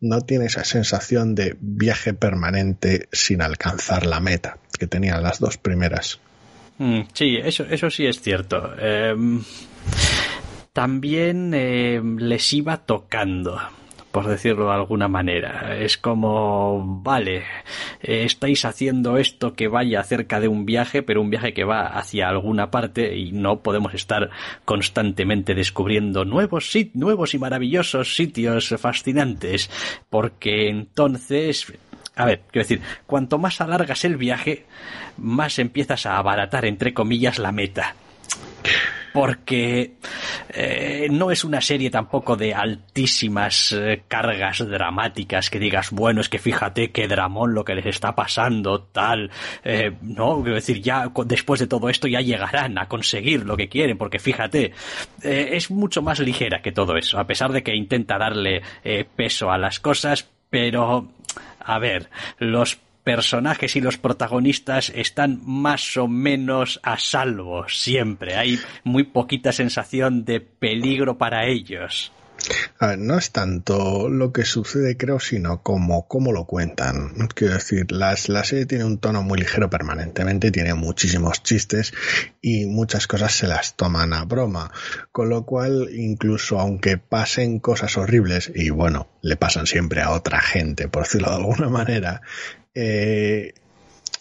no 0.00 0.20
tiene 0.20 0.46
esa 0.46 0.64
sensación 0.64 1.34
de 1.34 1.56
viaje 1.60 2.14
permanente 2.14 3.08
sin 3.12 3.42
alcanzar 3.42 4.06
la 4.06 4.20
meta 4.20 4.58
que 4.78 4.86
tenían 4.86 5.22
las 5.22 5.40
dos 5.40 5.58
primeras. 5.58 6.20
Mm, 6.78 7.00
sí, 7.12 7.36
eso, 7.36 7.64
eso 7.64 7.90
sí 7.90 8.06
es 8.06 8.20
cierto. 8.20 8.72
Em, 8.78 9.42
también 10.72 11.52
em, 11.54 12.16
les 12.16 12.52
iba 12.52 12.78
tocando 12.78 13.60
por 14.10 14.26
decirlo 14.26 14.66
de 14.66 14.74
alguna 14.74 15.08
manera. 15.08 15.76
Es 15.78 15.96
como, 15.96 17.00
vale, 17.02 17.44
eh, 18.02 18.24
estáis 18.24 18.64
haciendo 18.64 19.16
esto 19.18 19.54
que 19.54 19.68
vaya 19.68 20.00
acerca 20.00 20.40
de 20.40 20.48
un 20.48 20.66
viaje, 20.66 21.02
pero 21.02 21.20
un 21.20 21.30
viaje 21.30 21.52
que 21.52 21.64
va 21.64 21.86
hacia 21.86 22.28
alguna 22.28 22.70
parte 22.70 23.16
y 23.16 23.32
no 23.32 23.60
podemos 23.60 23.94
estar 23.94 24.30
constantemente 24.64 25.54
descubriendo 25.54 26.24
nuevos, 26.24 26.72
nuevos 26.94 27.34
y 27.34 27.38
maravillosos 27.38 28.14
sitios 28.14 28.74
fascinantes, 28.78 29.70
porque 30.08 30.68
entonces 30.68 31.72
a 32.16 32.26
ver, 32.26 32.42
quiero 32.50 32.64
decir, 32.64 32.82
cuanto 33.06 33.38
más 33.38 33.60
alargas 33.60 34.04
el 34.04 34.16
viaje, 34.16 34.66
más 35.16 35.58
empiezas 35.58 36.04
a 36.04 36.18
abaratar, 36.18 36.66
entre 36.66 36.92
comillas, 36.92 37.38
la 37.38 37.52
meta 37.52 37.94
porque 39.12 39.96
eh, 40.50 41.08
no 41.10 41.30
es 41.30 41.44
una 41.44 41.60
serie 41.60 41.90
tampoco 41.90 42.36
de 42.36 42.54
altísimas 42.54 43.72
eh, 43.72 44.02
cargas 44.06 44.58
dramáticas 44.58 45.50
que 45.50 45.58
digas, 45.58 45.90
bueno, 45.90 46.20
es 46.20 46.28
que 46.28 46.38
fíjate 46.38 46.90
qué 46.90 47.08
dramón 47.08 47.54
lo 47.54 47.64
que 47.64 47.74
les 47.74 47.86
está 47.86 48.14
pasando, 48.14 48.82
tal, 48.82 49.30
eh, 49.64 49.92
no, 50.02 50.40
quiero 50.42 50.54
decir, 50.54 50.80
ya 50.80 51.10
después 51.24 51.60
de 51.60 51.66
todo 51.66 51.88
esto 51.88 52.08
ya 52.08 52.20
llegarán 52.20 52.78
a 52.78 52.88
conseguir 52.88 53.44
lo 53.44 53.56
que 53.56 53.68
quieren, 53.68 53.98
porque 53.98 54.18
fíjate, 54.18 54.72
es 55.22 55.70
mucho 55.70 56.02
más 56.02 56.20
ligera 56.20 56.62
que 56.62 56.72
todo 56.72 56.96
eso, 56.96 57.18
a 57.18 57.26
pesar 57.26 57.52
de 57.52 57.62
que 57.62 57.74
intenta 57.74 58.18
darle 58.18 58.62
peso 59.16 59.50
a 59.50 59.58
las 59.58 59.80
cosas, 59.80 60.28
pero, 60.50 61.08
a 61.60 61.78
ver, 61.78 62.10
los 62.38 62.78
personajes 63.04 63.76
y 63.76 63.80
los 63.80 63.98
protagonistas 63.98 64.92
están 64.94 65.40
más 65.44 65.96
o 65.96 66.08
menos 66.08 66.80
a 66.82 66.98
salvo 66.98 67.68
siempre. 67.68 68.36
Hay 68.36 68.58
muy 68.84 69.04
poquita 69.04 69.52
sensación 69.52 70.24
de 70.24 70.40
peligro 70.40 71.18
para 71.18 71.46
ellos. 71.46 72.12
A 72.78 72.88
ver, 72.88 72.98
no 72.98 73.18
es 73.18 73.32
tanto 73.32 74.08
lo 74.08 74.32
que 74.32 74.44
sucede, 74.44 74.96
creo, 74.96 75.20
sino 75.20 75.62
como 75.62 76.08
cómo 76.08 76.32
lo 76.32 76.46
cuentan. 76.46 77.12
Quiero 77.34 77.54
decir, 77.54 77.92
la 77.92 78.16
serie 78.16 78.66
tiene 78.66 78.84
un 78.84 78.98
tono 78.98 79.22
muy 79.22 79.38
ligero 79.38 79.68
permanentemente, 79.68 80.50
tiene 80.50 80.74
muchísimos 80.74 81.42
chistes 81.42 81.92
y 82.40 82.66
muchas 82.66 83.06
cosas 83.06 83.34
se 83.34 83.46
las 83.46 83.76
toman 83.76 84.12
a 84.12 84.24
broma. 84.24 84.72
Con 85.12 85.28
lo 85.28 85.44
cual, 85.44 85.88
incluso 85.92 86.58
aunque 86.58 86.96
pasen 86.96 87.58
cosas 87.60 87.96
horribles, 87.96 88.50
y 88.54 88.70
bueno, 88.70 89.08
le 89.22 89.36
pasan 89.36 89.66
siempre 89.66 90.00
a 90.00 90.10
otra 90.12 90.40
gente, 90.40 90.88
por 90.88 91.02
decirlo 91.02 91.28
de 91.28 91.36
alguna 91.36 91.68
manera, 91.68 92.22
eh, 92.74 93.52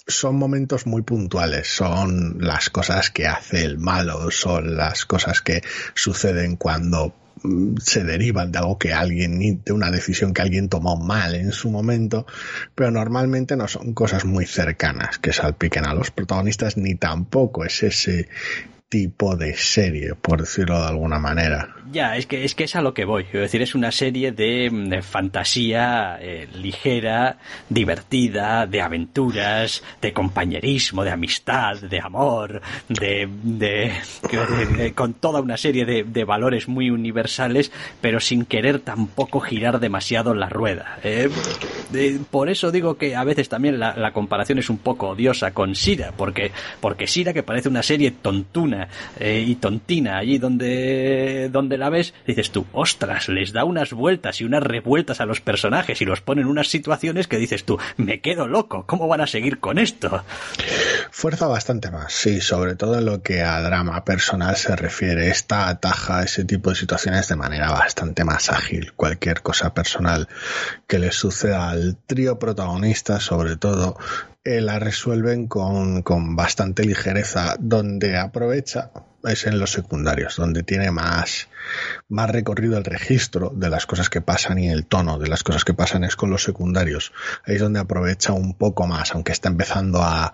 son 0.08 0.38
momentos 0.38 0.88
muy 0.88 1.04
puntuales, 1.04 1.68
son 1.68 2.38
las 2.40 2.70
cosas 2.70 3.12
que 3.12 3.28
hace 3.28 3.64
el 3.64 3.78
malo, 3.78 4.32
son 4.32 4.76
las 4.76 5.06
cosas 5.06 5.42
que 5.42 5.62
suceden 5.94 6.56
cuando 6.56 7.14
mm, 7.44 7.78
se 7.78 8.04
derivan 8.04 8.52
de 8.52 8.60
algo 8.60 8.80
que 8.80 8.94
alguien, 8.94 9.62
de 9.64 9.72
una 9.72 9.92
decisión 9.92 10.34
que 10.34 10.42
alguien 10.42 10.68
tomó 10.68 10.98
mal 10.98 11.36
en 11.36 11.52
su 11.52 11.70
momento, 11.70 12.26
pero 12.74 12.92
normalmente 12.92 13.56
no 13.56 13.68
son 13.68 13.94
cosas 13.94 14.26
muy 14.26 14.46
cercanas 14.46 15.20
que 15.20 15.32
salpiquen 15.32 15.86
a 15.86 15.94
los 15.94 16.12
protagonistas, 16.12 16.76
ni 16.78 16.96
tampoco 16.96 17.66
es 17.66 17.84
ese 17.84 18.30
tipo 18.90 19.36
de 19.36 19.56
serie, 19.56 20.16
por 20.16 20.42
decirlo 20.42 20.80
de 20.80 20.88
alguna 20.88 21.20
manera. 21.20 21.76
Ya, 21.92 22.18
es 22.18 22.26
que 22.26 22.44
es 22.44 22.56
que 22.56 22.64
es 22.64 22.76
a 22.76 22.82
lo 22.82 22.94
que 22.94 23.06
voy. 23.06 23.24
Quiero 23.24 23.42
decir, 23.42 23.62
es 23.62 23.76
una 23.76 23.92
serie 23.92 24.32
de, 24.32 25.02
fantasía 25.04 26.18
eh, 26.20 26.48
ligera, 26.54 27.38
divertida, 27.70 28.66
de 28.66 28.82
aventuras, 28.82 29.84
de 30.02 30.12
compañerismo, 30.12 31.04
de 31.04 31.12
amistad, 31.12 31.78
de 31.78 32.00
amor, 32.00 32.62
de, 32.88 33.30
de, 33.44 34.94
con 34.96 35.14
toda 35.14 35.42
una 35.42 35.58
serie 35.58 35.86
de, 35.86 36.24
valores 36.24 36.68
muy 36.68 36.90
universales, 36.92 37.72
pero 38.02 38.20
sin 38.20 38.46
querer 38.46 38.80
tampoco 38.80 39.40
girar 39.40 39.80
demasiado 39.80 40.34
la 40.34 40.50
rueda. 40.50 41.00
Eh, 41.04 41.30
por 42.30 42.50
eso 42.50 42.72
digo 42.72 42.98
que 42.98 43.16
a 43.16 43.24
veces 43.24 43.50
también 43.50 43.80
la, 43.80 43.96
la, 43.96 44.12
comparación 44.12 44.60
es 44.60 44.70
un 44.70 44.78
poco 44.78 45.10
odiosa 45.10 45.52
con 45.52 45.76
Sira, 45.76 46.12
porque 46.16 46.52
porque 46.82 47.08
Sira 47.08 47.34
que 47.34 47.42
parece 47.42 47.70
una 47.70 47.82
serie 47.82 48.12
tontuna 48.12 48.79
eh, 49.20 49.44
y 49.46 49.56
tontina 49.56 50.18
allí 50.18 50.38
donde, 50.38 51.50
donde 51.52 51.78
la 51.78 51.90
ves, 51.90 52.14
dices 52.26 52.52
tú, 52.52 52.66
ostras, 52.72 53.28
les 53.30 53.52
da 53.52 53.66
unas 53.66 53.94
vueltas 53.94 54.42
y 54.42 54.46
unas 54.46 54.64
revueltas 54.64 55.22
a 55.22 55.26
los 55.26 55.42
personajes 55.42 56.02
y 56.02 56.06
los 56.06 56.22
pone 56.22 56.42
en 56.42 56.48
unas 56.48 56.68
situaciones 56.68 57.28
que 57.28 57.38
dices 57.38 57.66
tú, 57.66 57.78
me 57.98 58.22
quedo 58.22 58.48
loco, 58.48 58.86
¿cómo 58.86 59.08
van 59.08 59.22
a 59.22 59.28
seguir 59.28 59.60
con 59.60 59.78
esto? 59.78 60.24
Fuerza 61.12 61.48
bastante 61.48 61.92
más, 61.92 62.14
sí, 62.14 62.42
sobre 62.42 62.76
todo 62.76 63.00
en 63.00 63.06
lo 63.06 63.22
que 63.22 63.42
a 63.42 63.62
drama 63.62 64.04
personal 64.04 64.56
se 64.56 64.76
refiere. 64.76 65.30
Esta 65.30 65.68
ataja 65.68 66.24
ese 66.24 66.46
tipo 66.46 66.70
de 66.70 66.76
situaciones 66.76 67.28
de 67.28 67.36
manera 67.36 67.72
bastante 67.72 68.24
más 68.24 68.50
ágil. 68.50 68.94
Cualquier 68.94 69.42
cosa 69.42 69.74
personal 69.74 70.28
que 70.88 71.00
le 71.00 71.12
suceda 71.12 71.70
al 71.70 71.98
trío 71.98 72.40
protagonista, 72.40 73.20
sobre 73.20 73.56
todo, 73.56 73.98
eh, 74.44 74.62
la 74.62 74.80
resuelven 74.80 75.48
con, 75.48 76.02
con 76.04 76.36
bastante 76.36 76.86
ligereza, 76.86 77.56
donde 77.60 78.18
aprovecha 78.18 78.92
es 79.24 79.46
en 79.46 79.60
los 79.60 79.72
secundarios, 79.72 80.36
donde 80.38 80.64
tiene 80.64 80.92
más, 80.92 81.50
más 82.08 82.30
recorrido 82.30 82.78
el 82.78 82.86
registro 82.86 83.52
de 83.56 83.70
las 83.70 83.86
cosas 83.86 84.10
que 84.10 84.22
pasan 84.22 84.60
y 84.60 84.70
el 84.70 84.86
tono 84.86 85.20
de 85.20 85.28
las 85.28 85.44
cosas 85.44 85.66
que 85.66 85.74
pasan 85.74 86.04
es 86.04 86.16
con 86.16 86.30
los 86.30 86.44
secundarios. 86.44 87.12
Ahí 87.46 87.56
es 87.56 87.62
donde 87.62 87.80
aprovecha 87.80 88.34
un 88.34 88.54
poco 88.54 88.88
más, 88.88 89.14
aunque 89.14 89.32
está 89.32 89.50
empezando 89.50 90.02
a 90.02 90.34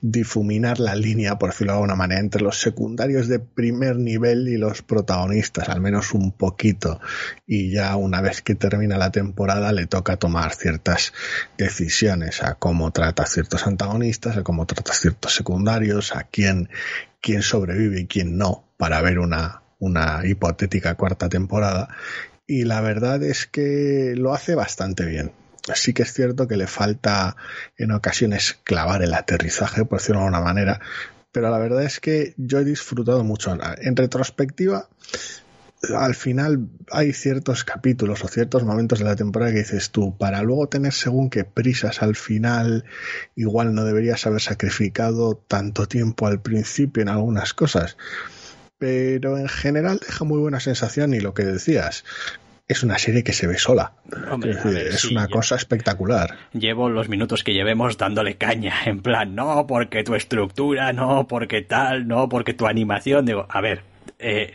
difuminar 0.00 0.78
la 0.78 0.94
línea, 0.94 1.38
por 1.38 1.50
decirlo 1.50 1.72
de 1.72 1.78
alguna 1.78 1.96
manera, 1.96 2.20
entre 2.20 2.42
los 2.42 2.60
secundarios 2.60 3.28
de 3.28 3.38
primer 3.38 3.96
nivel 3.96 4.48
y 4.48 4.56
los 4.56 4.82
protagonistas, 4.82 5.68
al 5.68 5.80
menos 5.80 6.12
un 6.12 6.32
poquito. 6.32 7.00
Y 7.46 7.70
ya 7.70 7.96
una 7.96 8.20
vez 8.20 8.42
que 8.42 8.54
termina 8.54 8.98
la 8.98 9.10
temporada 9.10 9.72
le 9.72 9.86
toca 9.86 10.16
tomar 10.16 10.54
ciertas 10.54 11.12
decisiones 11.56 12.42
a 12.42 12.54
cómo 12.54 12.90
trata 12.90 13.26
ciertos 13.26 13.66
antagonistas, 13.66 14.36
a 14.36 14.42
cómo 14.42 14.66
trata 14.66 14.92
ciertos 14.92 15.34
secundarios, 15.34 16.14
a 16.14 16.24
quién 16.24 16.68
quién 17.20 17.42
sobrevive 17.42 18.00
y 18.00 18.06
quién 18.06 18.36
no 18.38 18.68
para 18.76 19.00
ver 19.02 19.18
una, 19.18 19.62
una 19.78 20.22
hipotética 20.24 20.94
cuarta 20.94 21.28
temporada. 21.28 21.88
Y 22.46 22.64
la 22.64 22.80
verdad 22.80 23.22
es 23.22 23.46
que 23.46 24.14
lo 24.16 24.32
hace 24.32 24.54
bastante 24.54 25.04
bien. 25.04 25.32
Sí 25.74 25.92
que 25.92 26.02
es 26.02 26.12
cierto 26.14 26.48
que 26.48 26.56
le 26.56 26.66
falta 26.66 27.36
en 27.76 27.92
ocasiones 27.92 28.58
clavar 28.64 29.02
el 29.02 29.12
aterrizaje, 29.12 29.84
por 29.84 29.98
decirlo 29.98 30.20
de 30.20 30.26
alguna 30.26 30.42
manera, 30.42 30.80
pero 31.30 31.50
la 31.50 31.58
verdad 31.58 31.82
es 31.84 32.00
que 32.00 32.34
yo 32.38 32.58
he 32.58 32.64
disfrutado 32.64 33.22
mucho. 33.22 33.56
En 33.82 33.96
retrospectiva, 33.96 34.88
al 35.96 36.14
final 36.14 36.68
hay 36.90 37.12
ciertos 37.12 37.64
capítulos 37.64 38.24
o 38.24 38.28
ciertos 38.28 38.64
momentos 38.64 38.98
de 38.98 39.04
la 39.04 39.16
temporada 39.16 39.52
que 39.52 39.58
dices 39.58 39.90
tú, 39.90 40.16
para 40.16 40.42
luego 40.42 40.68
tener 40.68 40.92
según 40.92 41.30
qué 41.30 41.44
prisas 41.44 42.02
al 42.02 42.16
final, 42.16 42.84
igual 43.36 43.74
no 43.74 43.84
deberías 43.84 44.26
haber 44.26 44.40
sacrificado 44.40 45.36
tanto 45.36 45.86
tiempo 45.86 46.26
al 46.26 46.40
principio 46.40 47.02
en 47.02 47.08
algunas 47.08 47.54
cosas. 47.54 47.96
Pero 48.78 49.38
en 49.38 49.48
general 49.48 50.00
deja 50.04 50.24
muy 50.24 50.38
buena 50.38 50.60
sensación 50.60 51.14
y 51.14 51.20
lo 51.20 51.34
que 51.34 51.44
decías, 51.44 52.04
es 52.68 52.82
una 52.82 52.98
serie 52.98 53.24
que 53.24 53.32
se 53.32 53.46
ve 53.46 53.58
sola. 53.58 53.92
es, 54.44 55.04
una 55.06 55.26
cosa 55.28 55.56
espectacular. 55.56 56.36
Llevo 56.52 56.90
los 56.90 57.08
minutos 57.08 57.42
que 57.42 57.54
llevemos 57.54 57.96
dándole 57.96 58.36
caña, 58.36 58.74
en 58.84 59.00
plan, 59.00 59.34
no 59.34 59.66
porque 59.66 60.04
tu 60.04 60.14
estructura, 60.14 60.92
no 60.92 61.26
porque 61.26 61.62
tal, 61.62 62.06
no 62.06 62.28
porque 62.28 62.52
tu 62.52 62.66
animación. 62.66 63.24
Digo, 63.24 63.46
a 63.48 63.60
ver, 63.62 63.82
eh, 64.18 64.54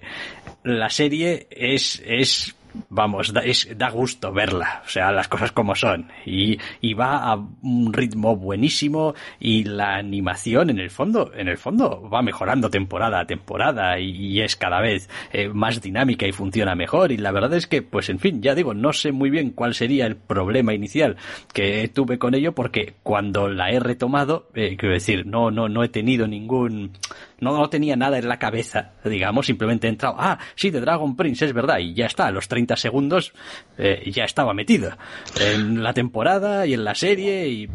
la 0.63 0.89
serie 0.89 1.48
es, 1.51 2.01
es 2.05 2.55
vamos, 2.89 3.34
da, 3.34 3.41
es, 3.41 3.67
da 3.77 3.89
gusto 3.89 4.32
verla, 4.32 4.82
o 4.86 4.89
sea, 4.89 5.12
las 5.12 5.27
cosas 5.27 5.51
como 5.51 5.75
son. 5.75 6.10
Y, 6.25 6.58
y, 6.82 6.93
va 6.93 7.32
a 7.32 7.36
un 7.36 7.93
ritmo 7.93 8.36
buenísimo 8.36 9.13
y 9.39 9.63
la 9.63 9.96
animación 9.96 10.70
en 10.70 10.79
el 10.79 10.89
fondo, 10.89 11.32
en 11.36 11.48
el 11.48 11.58
fondo 11.58 12.08
va 12.10 12.22
mejorando 12.22 12.70
temporada 12.70 13.22
a 13.22 13.25
temporada 13.25 14.00
y, 14.00 14.41
es 14.41 14.55
cada 14.55 14.82
vez 14.82 15.10
eh, 15.32 15.50
más 15.50 15.82
dinámica 15.82 16.27
y 16.27 16.32
funciona 16.32 16.75
mejor. 16.75 17.12
Y 17.12 17.17
la 17.17 17.32
verdad 17.32 17.53
es 17.53 17.67
que, 17.67 17.82
pues 17.82 18.10
en 18.10 18.20
fin, 18.20 18.41
ya 18.41 18.55
digo, 18.55 18.74
no 18.74 18.93
sé 18.93 19.12
muy 19.12 19.29
bien 19.29 19.51
cuál 19.51 19.74
sería 19.74 20.05
el 20.05 20.15
problema 20.15 20.74
inicial 20.74 21.17
que 21.53 21.88
tuve 21.88 22.17
con 22.17 22.34
ello 22.36 22.53
porque 22.53 22.96
cuando 23.03 23.48
la 23.48 23.72
he 23.72 23.79
retomado, 23.79 24.50
eh, 24.55 24.75
quiero 24.77 24.93
decir, 24.93 25.25
no, 25.25 25.51
no, 25.51 25.70
no 25.70 25.84
he 25.84 25.89
tenido 25.89 26.27
ningún, 26.27 26.91
no, 27.40 27.58
no 27.58 27.70
tenía 27.70 27.96
nada 27.96 28.18
en 28.18 28.28
la 28.28 28.40
cabeza, 28.40 28.92
digamos, 29.04 29.46
simplemente 29.46 29.88
he 29.88 29.90
entrado, 29.90 30.16
ah, 30.18 30.40
sí, 30.56 30.70
de 30.70 30.82
Dragon 30.82 31.16
Prince, 31.16 31.46
es 31.46 31.54
verdad, 31.54 31.80
y 31.80 31.94
ya 31.94 32.06
está, 32.06 32.28
a 32.28 32.32
los 32.32 32.48
30 32.48 32.75
segundos 32.75 33.34
eh, 33.78 34.10
ya 34.12 34.24
estaba 34.24 34.54
metido 34.54 34.92
en 35.40 35.84
la 35.84 35.94
temporada 35.94 36.66
y 36.66 36.74
en 36.74 36.84
la 36.84 36.96
serie 36.96 37.48
y 37.48 37.70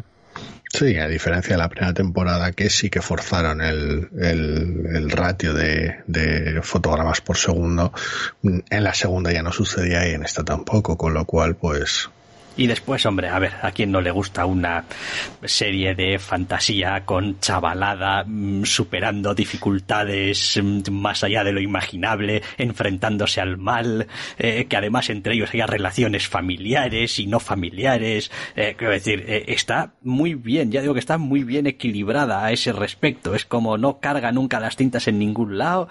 Sí, 0.71 0.97
a 0.97 1.07
diferencia 1.07 1.55
de 1.55 1.61
la 1.63 1.67
primera 1.67 1.93
temporada 1.93 2.51
que 2.51 2.69
sí 2.69 2.91
que 2.91 3.01
forzaron 3.01 3.59
el, 3.59 4.07
el, 4.19 5.09
ratio 5.09 5.53
de, 5.53 6.03
de, 6.05 6.61
fotogramas 6.61 7.21
por 7.21 7.37
segundo, 7.37 7.91
en 8.43 8.83
la 8.83 8.93
segunda 8.93 9.31
ya 9.31 9.41
no 9.41 9.51
sucedía 9.51 10.07
y 10.07 10.13
en 10.13 10.23
esta 10.23 10.43
tampoco, 10.43 10.95
con 10.95 11.15
lo 11.15 11.25
cual 11.25 11.55
pues 11.55 12.11
y 12.59 12.67
después, 12.67 13.05
hombre, 13.05 13.29
a 13.29 13.39
ver, 13.39 13.53
¿a 13.61 13.71
quién 13.71 13.89
no 13.89 14.01
le 14.01 14.11
gusta 14.11 14.45
una 14.45 14.83
serie 15.45 15.95
de 15.95 16.19
fantasía 16.19 17.05
con 17.05 17.39
chavalada, 17.39 18.25
mm, 18.27 18.65
superando 18.65 19.33
dificultades 19.33 20.59
mm, 20.61 20.91
más 20.91 21.23
allá 21.23 21.45
de 21.45 21.53
lo 21.53 21.61
imaginable, 21.61 22.41
enfrentándose 22.57 23.39
al 23.39 23.55
mal, 23.55 24.07
eh, 24.37 24.65
que 24.67 24.75
además 24.75 25.09
entre 25.09 25.35
ellos 25.35 25.53
haya 25.53 25.67
relaciones 25.67 26.27
familiares 26.27 27.17
y 27.19 27.27
no 27.27 27.39
familiares? 27.39 28.29
Eh, 28.57 28.75
quiero 28.77 28.91
decir, 28.91 29.23
eh, 29.25 29.45
está 29.47 29.93
muy 30.01 30.33
bien, 30.33 30.69
ya 30.69 30.81
digo 30.81 30.93
que 30.93 30.99
está 30.99 31.17
muy 31.17 31.45
bien 31.45 31.65
equilibrada 31.65 32.43
a 32.43 32.51
ese 32.51 32.73
respecto. 32.73 33.35
Es 33.35 33.45
como 33.45 33.77
no 33.77 34.01
carga 34.01 34.33
nunca 34.33 34.59
las 34.59 34.75
tintas 34.75 35.07
en 35.07 35.17
ningún 35.17 35.57
lado, 35.57 35.87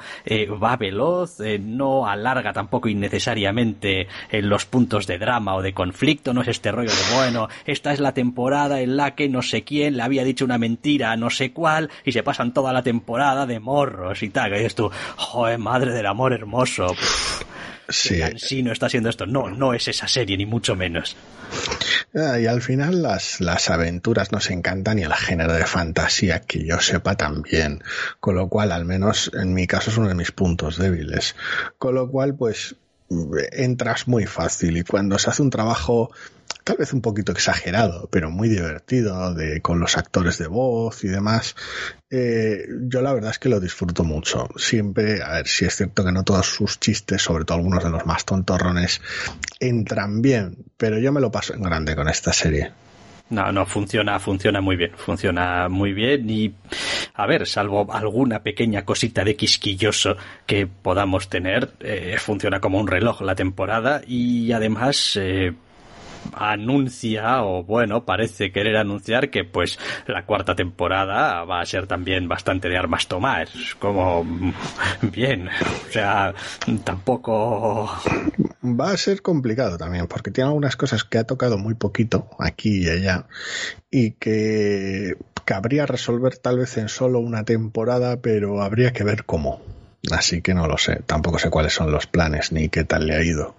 va 0.63 0.77
veloz, 0.77 1.39
no 1.61 2.07
alarga 2.07 2.53
tampoco 2.53 2.91
innecesariamente 2.91 4.07
en 4.31 4.51
los 4.51 4.67
puntos 4.67 5.07
de 5.07 5.17
drama 5.17 5.55
o 5.55 5.63
de 5.63 5.73
conflicto, 5.73 6.35
no 6.35 6.43
es 6.43 6.58
este 6.59 6.73
rollo 6.73 6.91
de, 6.91 7.15
bueno, 7.15 7.49
esta 7.67 7.93
es 7.93 8.01
la 8.01 8.13
temporada 8.13 8.81
en 8.81 8.97
la 8.97 9.15
que 9.15 9.29
no 9.29 9.43
sé 9.43 9.63
quién 9.63 9.97
le 9.97 10.03
había 10.03 10.25
dicho 10.25 10.45
una 10.45 10.59
mentira 10.59 11.13
a 11.13 11.17
no 11.17 11.31
sé 11.31 11.53
cuál 11.53 11.89
y 12.05 12.11
se 12.11 12.25
pasan 12.25 12.53
toda 12.53 12.73
la 12.73 12.83
temporada 12.83 13.47
de 13.47 13.61
morros 13.61 14.25
y 14.25 14.31
tal. 14.31 14.51
Que 14.51 14.57
dices 14.57 14.75
tú, 14.75 14.91
joder, 15.17 15.59
madre 15.59 15.93
del 15.93 16.07
amor 16.07 16.33
hermoso. 16.33 16.89
Sí. 17.89 18.21
sí, 18.37 18.63
no 18.63 18.73
está 18.73 18.89
siendo 18.89 19.09
esto. 19.09 19.25
No, 19.25 19.49
no 19.49 19.73
es 19.73 19.87
esa 19.89 20.09
serie, 20.09 20.37
ni 20.37 20.45
mucho 20.47 20.75
menos. 20.75 21.17
Ah, 22.15 22.39
y 22.39 22.47
al 22.47 22.61
final 22.61 23.01
las, 23.01 23.41
las 23.41 23.71
aventuras 23.71 24.33
nos 24.33 24.51
encantan 24.51 24.99
y 24.99 25.03
el 25.03 25.15
género 25.15 25.55
de 25.55 25.65
fantasía 25.65 26.41
que 26.41 26.67
yo 26.67 26.81
sepa 26.81 27.15
también. 27.15 27.83
Con 28.21 28.35
lo 28.35 28.49
cual, 28.49 28.73
al 28.73 28.85
menos 28.85 29.31
en 29.33 29.55
mi 29.55 29.67
caso, 29.67 29.91
es 29.91 29.97
uno 29.97 30.09
de 30.09 30.15
mis 30.15 30.33
puntos 30.33 30.77
débiles. 30.77 31.37
Con 31.79 31.95
lo 31.95 32.11
cual, 32.11 32.35
pues 32.35 32.75
entras 33.53 34.07
muy 34.07 34.27
fácil 34.27 34.77
y 34.77 34.83
cuando 34.83 35.19
se 35.19 35.31
hace 35.31 35.43
un 35.43 35.51
trabajo 35.51 36.11
tal 36.69 36.77
vez 36.77 36.93
un 36.93 37.01
poquito 37.01 37.33
exagerado, 37.33 38.11
pero 38.13 38.31
muy 38.31 38.51
divertido, 38.51 39.33
de, 39.33 39.63
con 39.63 39.81
los 39.81 39.97
actores 39.97 40.37
de 40.37 40.49
voz 40.49 41.03
y 41.03 41.09
demás. 41.09 41.57
Eh, 42.11 42.67
yo 42.83 43.01
la 43.01 43.15
verdad 43.15 43.31
es 43.31 43.39
que 43.39 43.49
lo 43.49 43.59
disfruto 43.59 44.05
mucho. 44.05 44.49
Siempre, 44.57 45.23
a 45.23 45.37
ver, 45.37 45.49
si 45.49 45.65
es 45.65 45.75
cierto 45.75 46.05
que 46.05 46.13
no 46.13 46.25
todos 46.25 46.45
sus 46.45 46.79
chistes, 46.79 47.23
sobre 47.23 47.47
todo 47.47 47.57
algunos 47.57 47.83
de 47.83 47.89
los 47.89 48.05
más 48.05 48.27
tontorrones, 48.27 49.01
entran 49.59 50.21
bien, 50.21 50.59
pero 50.77 50.99
yo 50.99 51.11
me 51.11 51.23
lo 51.23 51.31
paso 51.31 51.55
en 51.55 51.63
grande 51.63 51.97
con 51.97 52.07
esta 52.07 52.35
serie. 52.35 52.71
No, 53.31 53.51
no, 53.51 53.65
funciona, 53.65 54.19
funciona 54.19 54.61
muy 54.61 54.77
bien, 54.77 54.93
funciona 54.95 55.71
muy 55.71 55.95
bien 55.95 56.29
y, 56.29 56.55
a 57.15 57.27
ver, 57.27 57.47
salvo 57.47 57.91
alguna 57.91 58.43
pequeña 58.43 58.85
cosita 58.85 59.25
de 59.25 59.37
quisquilloso 59.37 60.19
que 60.45 60.67
podamos 60.67 61.31
tener, 61.31 61.71
eh, 61.81 62.17
funciona 62.19 62.61
como 62.61 62.79
un 62.79 62.89
reloj 62.89 63.23
la 63.23 63.35
temporada 63.35 64.03
y 64.07 64.53
además, 64.53 65.19
eh, 65.19 65.55
anuncia 66.33 67.43
o 67.43 67.65
bueno 67.65 68.05
parece 68.05 68.53
querer 68.53 68.77
anunciar 68.77 69.31
que 69.31 69.45
pues 69.45 69.79
la 70.07 70.25
cuarta 70.25 70.55
temporada 70.55 71.45
va 71.45 71.61
a 71.61 71.67
ser 71.67 71.87
también 71.87 72.29
bastante 72.29 72.69
de 72.69 72.77
armas 72.77 73.07
tomar 73.07 73.49
como 73.79 74.27
bien 75.03 75.49
o 75.49 75.93
sea 75.93 76.35
tampoco 76.85 77.91
va 78.63 78.91
a 78.91 78.97
ser 78.97 79.23
complicado 79.23 79.79
también 79.79 80.07
porque 80.07 80.31
tiene 80.31 80.49
algunas 80.49 80.77
cosas 80.77 81.05
que 81.05 81.19
ha 81.19 81.25
tocado 81.25 81.59
muy 81.59 81.75
poquito 81.75 82.31
aquí 82.39 82.85
y 82.85 82.89
allá 82.89 83.27
y 83.91 84.13
que 84.13 85.17
cabría 85.45 85.87
resolver 85.87 86.37
tal 86.37 86.59
vez 86.59 86.77
en 86.77 86.89
solo 86.89 87.21
una 87.21 87.45
temporada 87.45 88.21
pero 88.21 88.63
habría 88.63 88.93
que 88.93 89.05
ver 89.05 89.25
cómo 89.25 89.61
Así 90.13 90.43
que 90.43 90.55
no 90.55 90.67
lo 90.67 90.79
sé, 90.79 91.03
tampoco 91.07 91.39
sé 91.39 91.51
cuáles 91.51 91.75
son 91.75 91.91
los 91.91 92.07
planes 92.07 92.53
ni 92.53 92.69
qué 92.69 92.85
tal 92.85 93.07
le 93.07 93.17
ha 93.17 93.23
ido. 93.23 93.57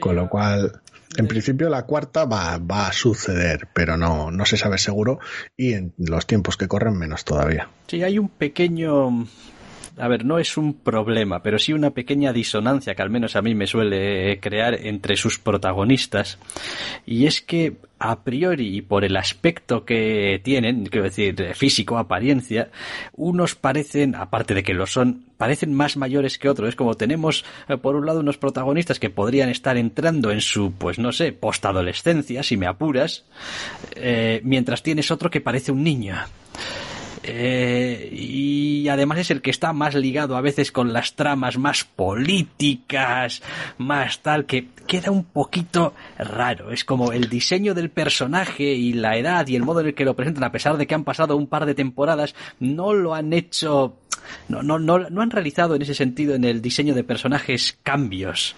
Con 0.00 0.16
lo 0.16 0.28
cual, 0.28 0.80
en 1.16 1.28
principio 1.28 1.68
la 1.68 1.84
cuarta 1.84 2.24
va, 2.24 2.58
va 2.58 2.88
a 2.88 2.92
suceder, 2.92 3.68
pero 3.72 3.96
no, 3.96 4.30
no 4.30 4.44
se 4.46 4.56
sabe 4.56 4.78
seguro 4.78 5.18
y 5.56 5.74
en 5.74 5.92
los 5.98 6.26
tiempos 6.26 6.56
que 6.56 6.68
corren 6.68 6.96
menos 6.96 7.24
todavía. 7.24 7.68
Sí, 7.86 8.02
hay 8.02 8.18
un 8.18 8.28
pequeño 8.28 9.26
a 9.96 10.08
ver, 10.08 10.24
no 10.24 10.38
es 10.38 10.56
un 10.56 10.74
problema, 10.74 11.42
pero 11.42 11.58
sí 11.58 11.72
una 11.72 11.90
pequeña 11.90 12.32
disonancia 12.32 12.94
que 12.94 13.02
al 13.02 13.10
menos 13.10 13.36
a 13.36 13.42
mí 13.42 13.54
me 13.54 13.66
suele 13.66 14.40
crear 14.40 14.74
entre 14.74 15.16
sus 15.16 15.38
protagonistas. 15.38 16.38
Y 17.04 17.26
es 17.26 17.40
que 17.40 17.76
a 17.98 18.24
priori 18.24 18.76
y 18.76 18.82
por 18.82 19.04
el 19.04 19.16
aspecto 19.16 19.84
que 19.84 20.40
tienen, 20.42 20.86
quiero 20.86 21.04
decir, 21.04 21.54
físico, 21.54 21.98
apariencia, 21.98 22.70
unos 23.12 23.54
parecen, 23.54 24.14
aparte 24.14 24.54
de 24.54 24.62
que 24.62 24.74
lo 24.74 24.86
son, 24.86 25.26
parecen 25.36 25.74
más 25.74 25.96
mayores 25.96 26.38
que 26.38 26.48
otros. 26.48 26.70
Es 26.70 26.76
como 26.76 26.96
tenemos, 26.96 27.44
eh, 27.68 27.76
por 27.76 27.94
un 27.94 28.06
lado, 28.06 28.20
unos 28.20 28.38
protagonistas 28.38 28.98
que 28.98 29.10
podrían 29.10 29.50
estar 29.50 29.76
entrando 29.76 30.30
en 30.30 30.40
su, 30.40 30.72
pues 30.72 30.98
no 30.98 31.12
sé, 31.12 31.32
postadolescencia, 31.32 32.42
si 32.42 32.56
me 32.56 32.66
apuras, 32.66 33.24
eh, 33.94 34.40
mientras 34.42 34.82
tienes 34.82 35.10
otro 35.10 35.30
que 35.30 35.40
parece 35.40 35.70
un 35.70 35.84
niño. 35.84 36.16
Eh, 37.22 38.08
y 38.12 38.88
además 38.88 39.18
es 39.18 39.30
el 39.30 39.42
que 39.42 39.50
está 39.50 39.72
más 39.72 39.94
ligado 39.94 40.36
a 40.36 40.40
veces 40.40 40.72
con 40.72 40.92
las 40.92 41.14
tramas 41.14 41.56
más 41.56 41.84
políticas, 41.84 43.42
más 43.78 44.20
tal, 44.20 44.44
que 44.46 44.68
queda 44.86 45.10
un 45.10 45.24
poquito 45.24 45.94
raro. 46.18 46.72
Es 46.72 46.84
como 46.84 47.12
el 47.12 47.28
diseño 47.28 47.74
del 47.74 47.90
personaje 47.90 48.74
y 48.74 48.92
la 48.92 49.16
edad 49.16 49.46
y 49.46 49.56
el 49.56 49.62
modo 49.62 49.80
en 49.80 49.88
el 49.88 49.94
que 49.94 50.04
lo 50.04 50.16
presentan, 50.16 50.44
a 50.44 50.52
pesar 50.52 50.76
de 50.76 50.86
que 50.86 50.94
han 50.94 51.04
pasado 51.04 51.36
un 51.36 51.46
par 51.46 51.66
de 51.66 51.74
temporadas, 51.74 52.34
no 52.60 52.92
lo 52.92 53.14
han 53.14 53.32
hecho 53.32 53.96
no, 54.48 54.62
no, 54.62 54.78
no, 54.78 54.98
no 54.98 55.22
han 55.22 55.30
realizado 55.30 55.74
en 55.74 55.82
ese 55.82 55.94
sentido 55.94 56.34
en 56.34 56.44
el 56.44 56.62
diseño 56.62 56.94
de 56.94 57.04
personajes 57.04 57.78
cambios. 57.82 58.54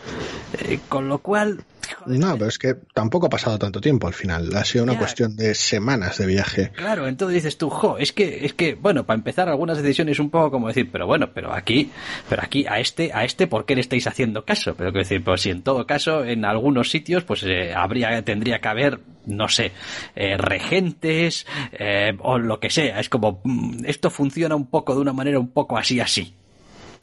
Eh, 0.59 0.81
con 0.88 1.09
lo 1.09 1.19
cual, 1.19 1.64
no, 2.07 2.35
pero 2.35 2.49
es 2.49 2.59
que 2.59 2.75
tampoco 2.93 3.27
ha 3.27 3.31
pasado 3.31 3.59
tanto 3.59 3.81
tiempo 3.81 4.07
al 4.07 4.14
final. 4.14 4.55
Ha 4.57 4.64
sido 4.64 4.85
una 4.85 4.99
cuestión 4.99 5.37
de 5.37 5.55
semanas 5.55 6.19
de 6.19 6.27
viaje. 6.27 6.71
Claro, 6.75 7.09
entonces 7.09 7.43
dices 7.43 7.59
tú, 7.59 7.71
jo, 7.71 7.99
es 7.99 8.12
que, 8.12 8.45
es 8.45 8.55
que, 8.55 8.75
bueno, 8.75 9.05
para 9.05 9.17
empezar, 9.17 9.49
algunas 9.49 9.79
decisiones 9.79 10.19
un 10.19 10.31
poco 10.31 10.51
como 10.51 10.69
decir, 10.69 10.88
pero 10.90 11.07
bueno, 11.07 11.31
pero 11.33 11.53
aquí, 11.53 11.90
pero 12.29 12.43
aquí, 12.43 12.67
a 12.69 12.81
este, 12.81 13.11
a 13.12 13.25
este, 13.25 13.47
¿por 13.47 13.64
qué 13.64 13.75
le 13.75 13.81
estáis 13.81 14.07
haciendo 14.07 14.45
caso? 14.45 14.75
Pero 14.77 14.93
que 14.93 15.01
decir, 15.01 15.23
pues 15.23 15.43
si 15.43 15.51
en 15.51 15.62
todo 15.62 15.87
caso, 15.87 16.25
en 16.25 16.45
algunos 16.45 16.90
sitios, 16.90 17.25
pues 17.25 17.43
eh, 17.45 17.73
habría, 17.75 18.23
tendría 18.23 18.61
que 18.61 18.69
haber, 18.69 19.01
no 19.27 19.49
sé, 19.49 19.73
eh, 20.14 20.37
regentes, 20.37 21.47
eh, 21.73 22.17
o 22.21 22.38
lo 22.38 22.61
que 22.61 22.71
sea. 22.71 23.01
Es 23.01 23.09
como, 23.09 23.40
mm, 23.45 23.85
esto 23.87 24.11
funciona 24.11 24.55
un 24.55 24.67
poco 24.67 24.95
de 24.95 25.01
una 25.01 25.12
manera 25.12 25.38
un 25.44 25.52
poco 25.52 25.78
así, 25.78 26.00
así 26.00 26.35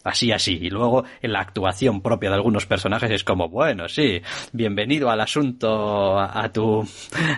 así, 0.04 0.32
así. 0.32 0.58
Y 0.62 0.70
luego 0.70 1.06
en 1.22 1.34
la 1.34 1.42
actuación 1.42 2.02
propia 2.02 2.30
de 2.30 2.36
algunos 2.36 2.66
personajes 2.66 3.12
es 3.12 3.24
como, 3.24 3.50
bueno, 3.50 3.88
sí, 3.88 4.22
bienvenido 4.52 5.10
al 5.10 5.22
asunto, 5.22 6.20
a, 6.20 6.52
tu, 6.52 6.88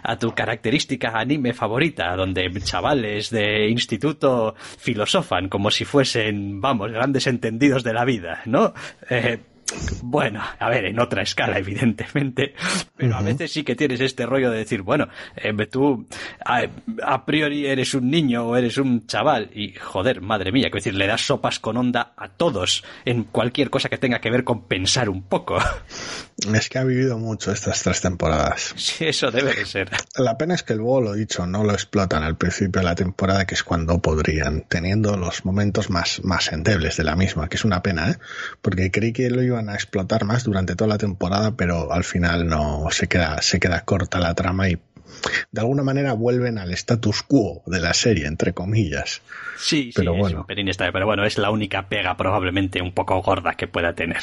a 0.03 0.17
tu 0.17 0.33
característica 0.33 1.11
anime 1.17 1.53
favorita, 1.53 2.15
donde 2.15 2.51
chavales 2.63 3.29
de 3.29 3.69
instituto 3.69 4.55
filosofan 4.57 5.49
como 5.49 5.71
si 5.71 5.85
fuesen, 5.85 6.61
vamos, 6.61 6.91
grandes 6.91 7.27
entendidos 7.27 7.83
de 7.83 7.93
la 7.93 8.05
vida, 8.05 8.41
¿no? 8.45 8.73
Eh, 9.09 9.39
bueno, 10.01 10.41
a 10.59 10.69
ver, 10.69 10.85
en 10.85 10.99
otra 10.99 11.21
escala, 11.21 11.57
evidentemente, 11.57 12.53
pero 12.95 13.15
a 13.15 13.21
veces 13.21 13.51
sí 13.51 13.63
que 13.63 13.75
tienes 13.75 14.01
este 14.01 14.25
rollo 14.25 14.51
de 14.51 14.59
decir, 14.59 14.81
bueno, 14.81 15.07
eh, 15.35 15.53
tú 15.67 16.05
a, 16.45 17.25
priori 17.25 17.65
eres 17.65 17.93
un 17.93 18.09
niño 18.09 18.45
o 18.45 18.55
eres 18.55 18.77
un 18.77 19.05
chaval 19.07 19.49
y, 19.53 19.73
joder, 19.73 20.21
madre 20.21 20.51
mía, 20.51 20.69
que 20.69 20.77
decir, 20.77 20.95
le 20.95 21.07
das 21.07 21.21
sopas 21.21 21.59
con 21.59 21.77
onda 21.77 22.13
a 22.17 22.29
todos 22.29 22.83
en 23.05 23.23
cualquier 23.23 23.69
cosa 23.69 23.89
que 23.89 23.97
tenga 23.97 24.19
que 24.19 24.31
ver 24.31 24.43
con 24.43 24.67
pensar 24.67 25.09
un 25.09 25.23
poco. 25.23 25.57
Es 26.53 26.69
que 26.69 26.79
ha 26.79 26.83
vivido 26.83 27.17
mucho 27.17 27.51
estas 27.51 27.81
tres 27.83 28.01
temporadas. 28.01 28.73
Sí, 28.83 29.05
eso 29.05 29.31
debe 29.31 29.53
de 29.53 29.65
ser. 29.65 29.89
La 30.15 30.37
pena 30.37 30.53
es 30.53 30.61
que 30.61 30.75
luego, 30.75 31.01
lo 31.01 31.13
dicho, 31.13 31.47
no 31.47 31.63
lo 31.63 31.71
explotan 31.71 32.21
al 32.21 32.37
principio 32.37 32.81
de 32.81 32.85
la 32.85 32.95
temporada, 32.95 33.45
que 33.45 33.55
es 33.55 33.63
cuando 33.63 33.99
podrían, 33.99 34.61
teniendo 34.67 35.17
los 35.17 35.45
momentos 35.45 35.89
más, 35.89 36.23
más 36.23 36.51
endebles 36.51 36.97
de 36.97 37.03
la 37.05 37.15
misma, 37.15 37.47
que 37.49 37.55
es 37.55 37.65
una 37.65 37.81
pena, 37.81 38.11
¿eh? 38.11 38.17
Porque 38.61 38.91
creí 38.91 39.13
que 39.13 39.29
lo 39.29 39.41
iban 39.41 39.69
a 39.69 39.75
explotar 39.75 40.25
más 40.25 40.43
durante 40.43 40.75
toda 40.75 40.89
la 40.89 40.97
temporada, 40.97 41.55
pero 41.55 41.91
al 41.91 42.03
final 42.03 42.47
no 42.47 42.87
se 42.91 43.07
queda, 43.07 43.41
se 43.41 43.59
queda 43.59 43.81
corta 43.81 44.19
la 44.19 44.35
trama 44.35 44.69
y 44.69 44.77
de 45.51 45.61
alguna 45.61 45.83
manera 45.83 46.13
vuelven 46.13 46.57
al 46.57 46.71
status 46.71 47.23
quo 47.23 47.63
de 47.65 47.79
la 47.79 47.93
serie, 47.93 48.27
entre 48.27 48.53
comillas. 48.53 49.21
Sí, 49.57 49.91
pero 49.95 50.13
bueno. 50.15 50.45
Es 50.49 50.77
pero 50.77 51.05
bueno, 51.05 51.23
es 51.23 51.37
la 51.37 51.51
única 51.51 51.87
pega 51.87 52.17
probablemente 52.17 52.81
un 52.81 52.91
poco 52.93 53.21
gorda 53.21 53.53
que 53.53 53.67
pueda 53.67 53.93
tener 53.93 54.21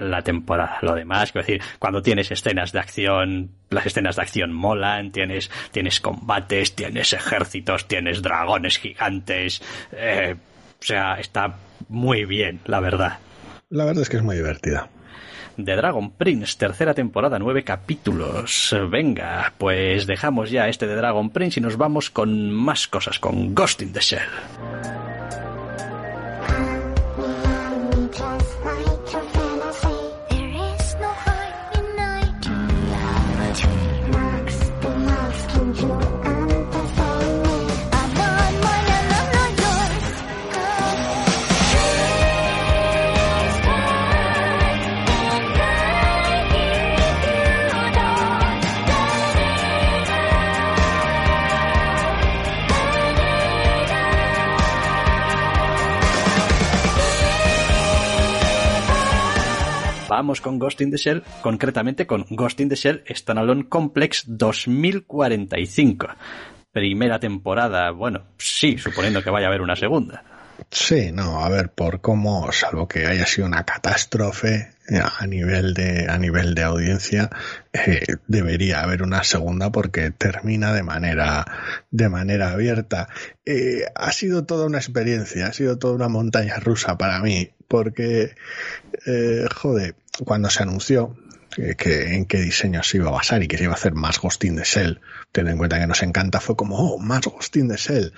la, 0.00 0.22
temporada. 0.22 0.78
Lo 0.82 0.94
demás, 0.94 1.32
quiero 1.32 1.46
decir, 1.46 1.62
cuando 1.78 2.02
tienes 2.02 2.30
escenas 2.30 2.72
de 2.72 2.78
acción, 2.78 3.50
las 3.70 3.86
escenas 3.86 4.16
de 4.16 4.22
acción 4.22 4.52
molan, 4.52 5.10
tienes, 5.10 5.50
tienes 5.72 6.00
combates, 6.00 6.74
tienes 6.74 7.12
ejércitos, 7.12 7.88
tienes 7.88 8.22
dragones 8.22 8.78
gigantes, 8.78 9.62
eh, 9.92 10.36
o 10.80 10.84
sea, 10.84 11.14
está 11.14 11.56
muy 11.88 12.24
bien, 12.24 12.60
la 12.66 12.80
verdad. 12.80 13.18
La 13.70 13.84
verdad 13.84 14.02
es 14.02 14.08
que 14.08 14.18
es 14.18 14.22
muy 14.22 14.36
divertida. 14.36 14.88
The 15.56 15.76
Dragon 15.76 16.10
Prince, 16.10 16.56
tercera 16.58 16.94
temporada, 16.94 17.38
nueve 17.38 17.64
capítulos. 17.64 18.74
Venga, 18.90 19.52
pues 19.58 20.06
dejamos 20.06 20.50
ya 20.50 20.68
este 20.68 20.86
de 20.86 20.96
Dragon 20.96 21.30
Prince 21.30 21.60
y 21.60 21.62
nos 21.62 21.76
vamos 21.76 22.10
con 22.10 22.50
más 22.50 22.88
cosas, 22.88 23.18
con 23.18 23.54
Ghost 23.54 23.82
in 23.82 23.92
the 23.92 24.00
Shell. 24.00 25.13
Vamos 60.14 60.40
con 60.40 60.58
Ghost 60.58 60.80
in 60.80 60.90
the 60.90 60.96
Shell, 60.96 61.22
concretamente 61.42 62.06
con 62.06 62.24
Ghost 62.30 62.60
in 62.60 62.68
the 62.68 62.76
Shell 62.76 63.02
Standalone 63.08 63.68
Complex 63.68 64.24
2045. 64.26 66.08
Primera 66.70 67.18
temporada, 67.18 67.90
bueno, 67.90 68.22
sí, 68.38 68.78
suponiendo 68.78 69.22
que 69.22 69.30
vaya 69.30 69.46
a 69.46 69.48
haber 69.48 69.60
una 69.60 69.76
segunda. 69.76 70.22
Sí, 70.70 71.10
no, 71.12 71.44
a 71.44 71.48
ver, 71.48 71.70
por 71.70 72.00
cómo, 72.00 72.50
salvo 72.52 72.88
que 72.88 73.06
haya 73.06 73.26
sido 73.26 73.46
una 73.46 73.64
catástrofe 73.64 74.74
eh, 74.88 75.00
a 75.00 75.26
nivel 75.26 75.74
de, 75.74 76.06
a 76.08 76.18
nivel 76.18 76.54
de 76.54 76.62
audiencia, 76.62 77.30
eh, 77.72 78.04
debería 78.26 78.82
haber 78.82 79.02
una 79.02 79.24
segunda 79.24 79.70
porque 79.70 80.10
termina 80.10 80.72
de 80.72 80.82
manera, 80.82 81.44
de 81.90 82.08
manera 82.08 82.50
abierta. 82.50 83.08
Eh, 83.44 83.84
ha 83.94 84.12
sido 84.12 84.44
toda 84.44 84.66
una 84.66 84.78
experiencia, 84.78 85.46
ha 85.46 85.52
sido 85.52 85.78
toda 85.78 85.94
una 85.94 86.08
montaña 86.08 86.56
rusa 86.56 86.98
para 86.98 87.20
mí, 87.20 87.50
porque, 87.66 88.34
joder, 89.56 89.96
cuando 90.24 90.50
se 90.50 90.62
anunció 90.62 91.16
que, 91.76 92.14
en 92.14 92.24
qué 92.26 92.38
diseño 92.38 92.82
se 92.82 92.98
iba 92.98 93.08
a 93.08 93.12
basar 93.12 93.42
y 93.42 93.48
que 93.48 93.56
se 93.56 93.64
iba 93.64 93.72
a 93.72 93.76
hacer 93.76 93.94
más 93.94 94.20
Ghosting 94.20 94.56
de 94.56 94.64
Shell, 94.64 95.00
teniendo 95.32 95.52
en 95.52 95.58
cuenta 95.58 95.78
que 95.78 95.86
nos 95.86 96.02
encanta, 96.02 96.40
fue 96.40 96.56
como, 96.56 96.76
oh, 96.76 96.98
más 96.98 97.22
Ghosting 97.22 97.68
de 97.68 97.76
Shell. 97.76 98.12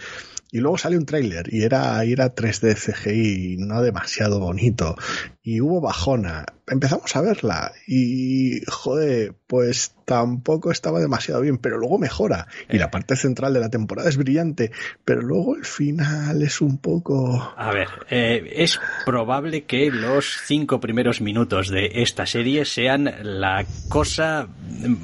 Y 0.52 0.58
luego 0.60 0.78
salió 0.78 0.98
un 0.98 1.06
tráiler 1.06 1.52
y 1.52 1.64
era, 1.64 2.02
era 2.04 2.34
3D 2.34 2.76
CGI, 2.76 3.56
no 3.58 3.82
demasiado 3.82 4.38
bonito. 4.38 4.96
Y 5.42 5.60
hubo 5.60 5.80
bajona. 5.80 6.46
Empezamos 6.68 7.14
a 7.14 7.20
verla 7.20 7.72
y, 7.86 8.60
joder, 8.66 9.34
pues 9.46 9.94
tampoco 10.04 10.72
estaba 10.72 10.98
demasiado 10.98 11.40
bien, 11.42 11.58
pero 11.58 11.78
luego 11.78 11.98
mejora. 11.98 12.48
Y 12.68 12.78
la 12.78 12.90
parte 12.90 13.14
central 13.14 13.54
de 13.54 13.60
la 13.60 13.70
temporada 13.70 14.08
es 14.08 14.16
brillante, 14.16 14.72
pero 15.04 15.20
luego 15.20 15.56
el 15.56 15.64
final 15.64 16.42
es 16.42 16.60
un 16.60 16.78
poco... 16.78 17.54
A 17.56 17.70
ver, 17.70 17.88
eh, 18.10 18.52
es 18.56 18.80
probable 19.04 19.64
que 19.64 19.90
los 19.90 20.38
cinco 20.44 20.80
primeros 20.80 21.20
minutos 21.20 21.68
de 21.68 21.90
esta 22.02 22.26
serie 22.26 22.64
sean 22.64 23.12
la 23.22 23.64
cosa 23.88 24.48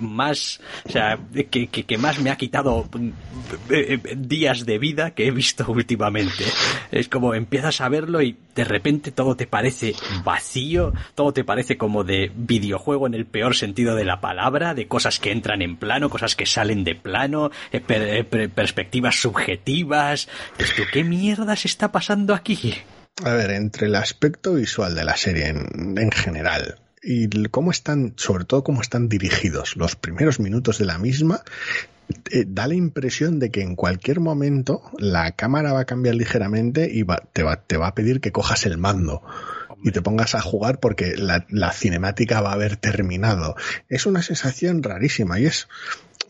más, 0.00 0.60
o 0.84 0.90
sea, 0.90 1.18
que, 1.50 1.68
que 1.68 1.98
más 1.98 2.20
me 2.20 2.30
ha 2.30 2.36
quitado 2.36 2.88
eh, 3.70 4.00
eh, 4.04 4.16
días 4.16 4.66
de 4.66 4.78
vida 4.78 5.12
que 5.12 5.26
he 5.28 5.30
visto 5.30 5.64
últimamente. 5.68 6.44
Es 6.90 7.08
como 7.08 7.34
empiezas 7.34 7.80
a 7.80 7.88
verlo 7.88 8.20
y 8.20 8.36
de 8.54 8.64
repente 8.64 9.10
todo 9.12 9.36
te 9.36 9.46
parece 9.46 9.94
vacío, 10.24 10.92
todo 11.14 11.32
te 11.32 11.42
parece 11.42 11.51
como 11.78 12.04
de 12.04 12.30
videojuego 12.34 13.06
en 13.06 13.14
el 13.14 13.26
peor 13.26 13.54
sentido 13.54 13.94
de 13.94 14.04
la 14.04 14.20
palabra, 14.20 14.74
de 14.74 14.88
cosas 14.88 15.18
que 15.18 15.32
entran 15.32 15.62
en 15.62 15.76
plano, 15.76 16.10
cosas 16.10 16.34
que 16.36 16.46
salen 16.46 16.84
de 16.84 16.94
plano, 16.94 17.50
eh, 17.72 17.80
perspectivas 18.54 19.16
subjetivas. 19.16 20.28
Esto, 20.58 20.82
¿qué 20.92 21.04
mierda 21.04 21.56
se 21.56 21.68
está 21.68 21.92
pasando 21.92 22.34
aquí? 22.34 22.74
A 23.24 23.34
ver, 23.34 23.50
entre 23.50 23.86
el 23.86 23.94
aspecto 23.94 24.54
visual 24.54 24.94
de 24.94 25.04
la 25.04 25.16
serie 25.16 25.48
en, 25.48 25.98
en 25.98 26.10
general, 26.10 26.78
y 27.02 27.28
cómo 27.48 27.70
están, 27.70 28.14
sobre 28.16 28.44
todo 28.44 28.62
cómo 28.62 28.80
están 28.80 29.08
dirigidos 29.08 29.76
los 29.76 29.96
primeros 29.96 30.40
minutos 30.40 30.78
de 30.78 30.86
la 30.86 30.98
misma, 30.98 31.42
eh, 32.30 32.44
da 32.46 32.66
la 32.66 32.74
impresión 32.74 33.38
de 33.38 33.50
que 33.50 33.62
en 33.62 33.74
cualquier 33.74 34.20
momento 34.20 34.82
la 34.98 35.32
cámara 35.32 35.72
va 35.72 35.80
a 35.80 35.84
cambiar 35.84 36.14
ligeramente 36.14 36.88
y 36.92 37.04
te, 37.32 37.42
va, 37.42 37.56
te 37.56 37.76
va 37.76 37.88
a 37.88 37.94
pedir 37.94 38.20
que 38.20 38.32
cojas 38.32 38.66
el 38.66 38.78
mando 38.78 39.22
y 39.82 39.90
te 39.90 40.02
pongas 40.02 40.34
a 40.34 40.40
jugar 40.40 40.80
porque 40.80 41.14
la, 41.16 41.72
cinemática 41.72 42.40
va 42.40 42.50
a 42.50 42.54
haber 42.54 42.76
terminado. 42.76 43.56
Es 43.88 44.06
una 44.06 44.22
sensación 44.22 44.82
rarísima 44.82 45.38
y 45.38 45.46
es 45.46 45.68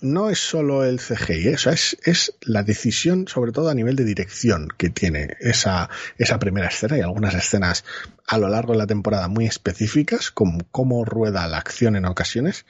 no 0.01 0.31
es 0.31 0.41
solo 0.41 0.85
el 0.85 0.99
CGI, 0.99 1.49
¿eh? 1.49 1.55
es, 1.55 1.97
es 2.03 2.35
la 2.41 2.65
decisión, 2.65 3.29
sobre 3.29 3.53
todo 3.53 3.69
a 3.69 3.75
nivel 3.75 3.95
de 3.95 4.05
dirección, 4.05 4.69
que 4.77 4.91
tiene 4.91 5.37
esa, 5.39 5.91
esa 6.19 6.41
primera 6.41 6.67
escena 6.67 6.99
y 6.99 7.03
algunas 7.03 7.35
escenas 7.35 7.85
a 8.27 8.39
lo 8.39 8.49
largo 8.49 8.73
de 8.73 8.79
la 8.79 8.89
temporada 8.89 9.29
muy 9.29 9.47
específicas, 9.47 10.33
como 10.33 10.59
cómo 10.73 11.05
rueda 11.05 11.47
la 11.47 11.59
acción 11.59 11.95
en 11.95 12.07
ocasiones, 12.07 12.67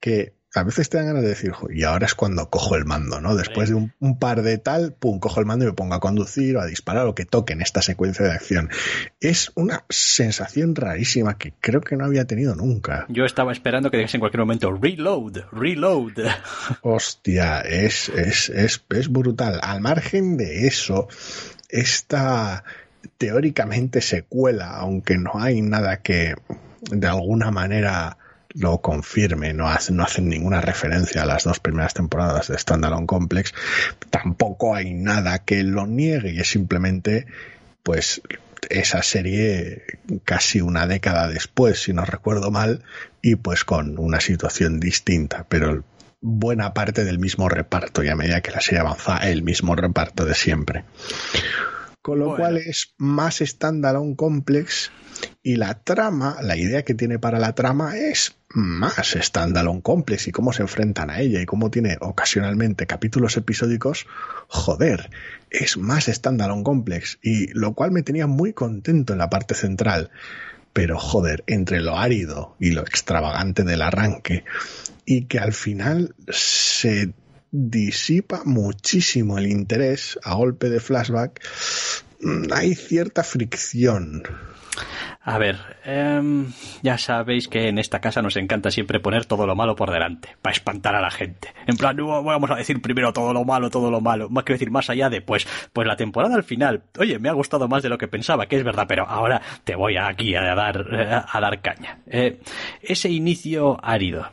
que 0.00 0.32
a 0.54 0.64
veces 0.64 0.90
te 0.90 0.96
dan 0.96 1.06
ganas 1.06 1.22
de 1.22 1.28
decir, 1.28 1.52
y 1.72 1.84
ahora 1.84 2.06
es 2.06 2.14
cuando 2.14 2.50
cojo 2.50 2.74
el 2.74 2.84
mando, 2.84 3.20
¿no? 3.20 3.36
Después 3.36 3.68
de 3.68 3.76
un, 3.76 4.18
par 4.18 4.42
de 4.42 4.58
tal, 4.58 4.92
pum, 4.92 5.20
cojo 5.20 5.38
el 5.38 5.46
mando 5.46 5.64
y 5.64 5.68
me 5.68 5.74
pongo 5.74 5.94
a 5.94 6.00
conducir 6.00 6.56
o 6.56 6.60
a 6.60 6.66
disparar 6.66 7.06
o 7.06 7.14
que 7.14 7.24
toque 7.24 7.52
en 7.52 7.62
esta 7.62 7.82
secuencia 7.82 8.24
de 8.24 8.32
acción. 8.32 8.68
Es 9.20 9.52
una 9.54 9.84
sensación 9.88 10.74
rarísima 10.74 11.38
que 11.38 11.52
creo 11.60 11.80
que 11.80 11.96
no 11.96 12.04
había 12.04 12.24
tenido 12.24 12.56
nunca. 12.56 13.06
Yo 13.08 13.24
estaba 13.24 13.52
esperando 13.52 13.90
que 13.90 13.98
dijese 13.98 14.16
en 14.16 14.20
cualquier 14.20 14.40
momento, 14.40 14.72
reload, 14.72 15.44
reload. 15.52 16.14
Hostia, 16.82 17.60
es, 17.60 18.08
es, 18.08 18.48
es, 18.48 18.84
es 18.90 19.08
brutal. 19.08 19.60
Al 19.62 19.80
margen 19.80 20.36
de 20.36 20.66
eso, 20.66 21.06
esta 21.68 22.64
teóricamente 23.18 24.00
secuela, 24.00 24.76
aunque 24.78 25.16
no 25.16 25.32
hay 25.34 25.62
nada 25.62 25.98
que 25.98 26.34
de 26.90 27.06
alguna 27.06 27.50
manera 27.50 28.18
lo 28.54 28.80
confirme, 28.80 29.52
no, 29.52 29.68
hacen, 29.68 29.96
no 29.96 30.04
hacen 30.04 30.28
ninguna 30.28 30.60
referencia 30.60 31.22
a 31.22 31.26
las 31.26 31.44
dos 31.44 31.60
primeras 31.60 31.94
temporadas 31.94 32.48
de 32.48 32.58
Standalone 32.58 33.06
Complex, 33.06 33.54
tampoco 34.10 34.74
hay 34.74 34.92
nada 34.94 35.44
que 35.44 35.62
lo 35.62 35.86
niegue 35.86 36.32
y 36.32 36.40
es 36.40 36.48
simplemente 36.48 37.26
pues 37.82 38.22
esa 38.68 39.02
serie 39.02 39.82
casi 40.24 40.60
una 40.60 40.86
década 40.86 41.28
después, 41.28 41.82
si 41.82 41.92
no 41.92 42.04
recuerdo 42.04 42.50
mal, 42.50 42.82
y 43.22 43.36
pues 43.36 43.64
con 43.64 43.98
una 43.98 44.20
situación 44.20 44.80
distinta, 44.80 45.46
pero 45.48 45.84
buena 46.20 46.74
parte 46.74 47.04
del 47.04 47.18
mismo 47.18 47.48
reparto 47.48 48.02
y 48.02 48.08
a 48.08 48.16
medida 48.16 48.42
que 48.42 48.50
la 48.50 48.60
serie 48.60 48.80
avanza 48.80 49.18
el 49.30 49.42
mismo 49.42 49.74
reparto 49.74 50.24
de 50.24 50.34
siempre. 50.34 50.84
Con 52.02 52.18
lo 52.18 52.36
cual 52.36 52.56
es 52.56 52.94
más 52.98 53.38
standalone 53.38 54.16
complex 54.16 54.90
y 55.42 55.56
la 55.56 55.82
trama, 55.82 56.36
la 56.40 56.56
idea 56.56 56.82
que 56.82 56.94
tiene 56.94 57.18
para 57.18 57.38
la 57.38 57.54
trama 57.54 57.96
es 57.96 58.36
más 58.52 59.14
standalone 59.20 59.82
complex 59.82 60.26
y 60.28 60.32
cómo 60.32 60.52
se 60.52 60.62
enfrentan 60.62 61.10
a 61.10 61.20
ella 61.20 61.40
y 61.40 61.46
cómo 61.46 61.70
tiene 61.70 61.96
ocasionalmente 62.00 62.86
capítulos 62.86 63.36
episódicos, 63.36 64.06
joder, 64.48 65.10
es 65.50 65.76
más 65.76 66.06
standalone 66.06 66.64
complex 66.64 67.18
y 67.22 67.48
lo 67.52 67.74
cual 67.74 67.92
me 67.92 68.02
tenía 68.02 68.26
muy 68.26 68.52
contento 68.52 69.12
en 69.12 69.20
la 69.20 69.30
parte 69.30 69.54
central. 69.54 70.10
Pero 70.72 70.98
joder, 70.98 71.42
entre 71.46 71.80
lo 71.80 71.96
árido 71.98 72.56
y 72.60 72.70
lo 72.70 72.82
extravagante 72.82 73.64
del 73.64 73.82
arranque 73.82 74.44
y 75.04 75.24
que 75.24 75.38
al 75.38 75.52
final 75.52 76.14
se 76.28 77.12
disipa 77.50 78.42
muchísimo 78.44 79.38
el 79.38 79.48
interés 79.48 80.18
a 80.22 80.34
golpe 80.34 80.70
de 80.70 80.78
flashback, 80.80 81.40
mm, 82.20 82.52
hay 82.52 82.74
cierta 82.74 83.24
fricción. 83.24 84.22
A 85.22 85.36
ver, 85.36 85.58
em, 85.84 86.50
ya 86.82 86.96
sabéis 86.96 87.46
que 87.46 87.68
en 87.68 87.78
esta 87.78 88.00
casa 88.00 88.22
nos 88.22 88.36
encanta 88.36 88.70
siempre 88.70 89.00
poner 89.00 89.26
todo 89.26 89.46
lo 89.46 89.54
malo 89.54 89.76
por 89.76 89.90
delante, 89.90 90.36
para 90.40 90.54
espantar 90.54 90.94
a 90.94 91.02
la 91.02 91.10
gente. 91.10 91.52
En 91.66 91.76
plan, 91.76 91.94
no 91.94 92.22
vamos 92.22 92.50
a 92.50 92.56
decir 92.56 92.80
primero 92.80 93.12
todo 93.12 93.34
lo 93.34 93.44
malo, 93.44 93.68
todo 93.68 93.90
lo 93.90 94.00
malo, 94.00 94.30
más 94.30 94.44
que 94.44 94.54
decir 94.54 94.70
más 94.70 94.88
allá 94.88 95.10
de, 95.10 95.20
pues, 95.20 95.46
pues 95.74 95.86
la 95.86 95.96
temporada 95.96 96.36
al 96.36 96.42
final, 96.42 96.84
oye, 96.98 97.18
me 97.18 97.28
ha 97.28 97.34
gustado 97.34 97.68
más 97.68 97.82
de 97.82 97.90
lo 97.90 97.98
que 97.98 98.08
pensaba, 98.08 98.46
que 98.46 98.56
es 98.56 98.64
verdad, 98.64 98.86
pero 98.88 99.06
ahora 99.06 99.42
te 99.64 99.74
voy 99.74 99.98
aquí 99.98 100.34
a 100.34 100.54
dar, 100.54 101.26
a 101.28 101.40
dar 101.40 101.60
caña. 101.60 101.98
Eh, 102.06 102.40
ese 102.80 103.10
inicio 103.10 103.78
árido, 103.82 104.26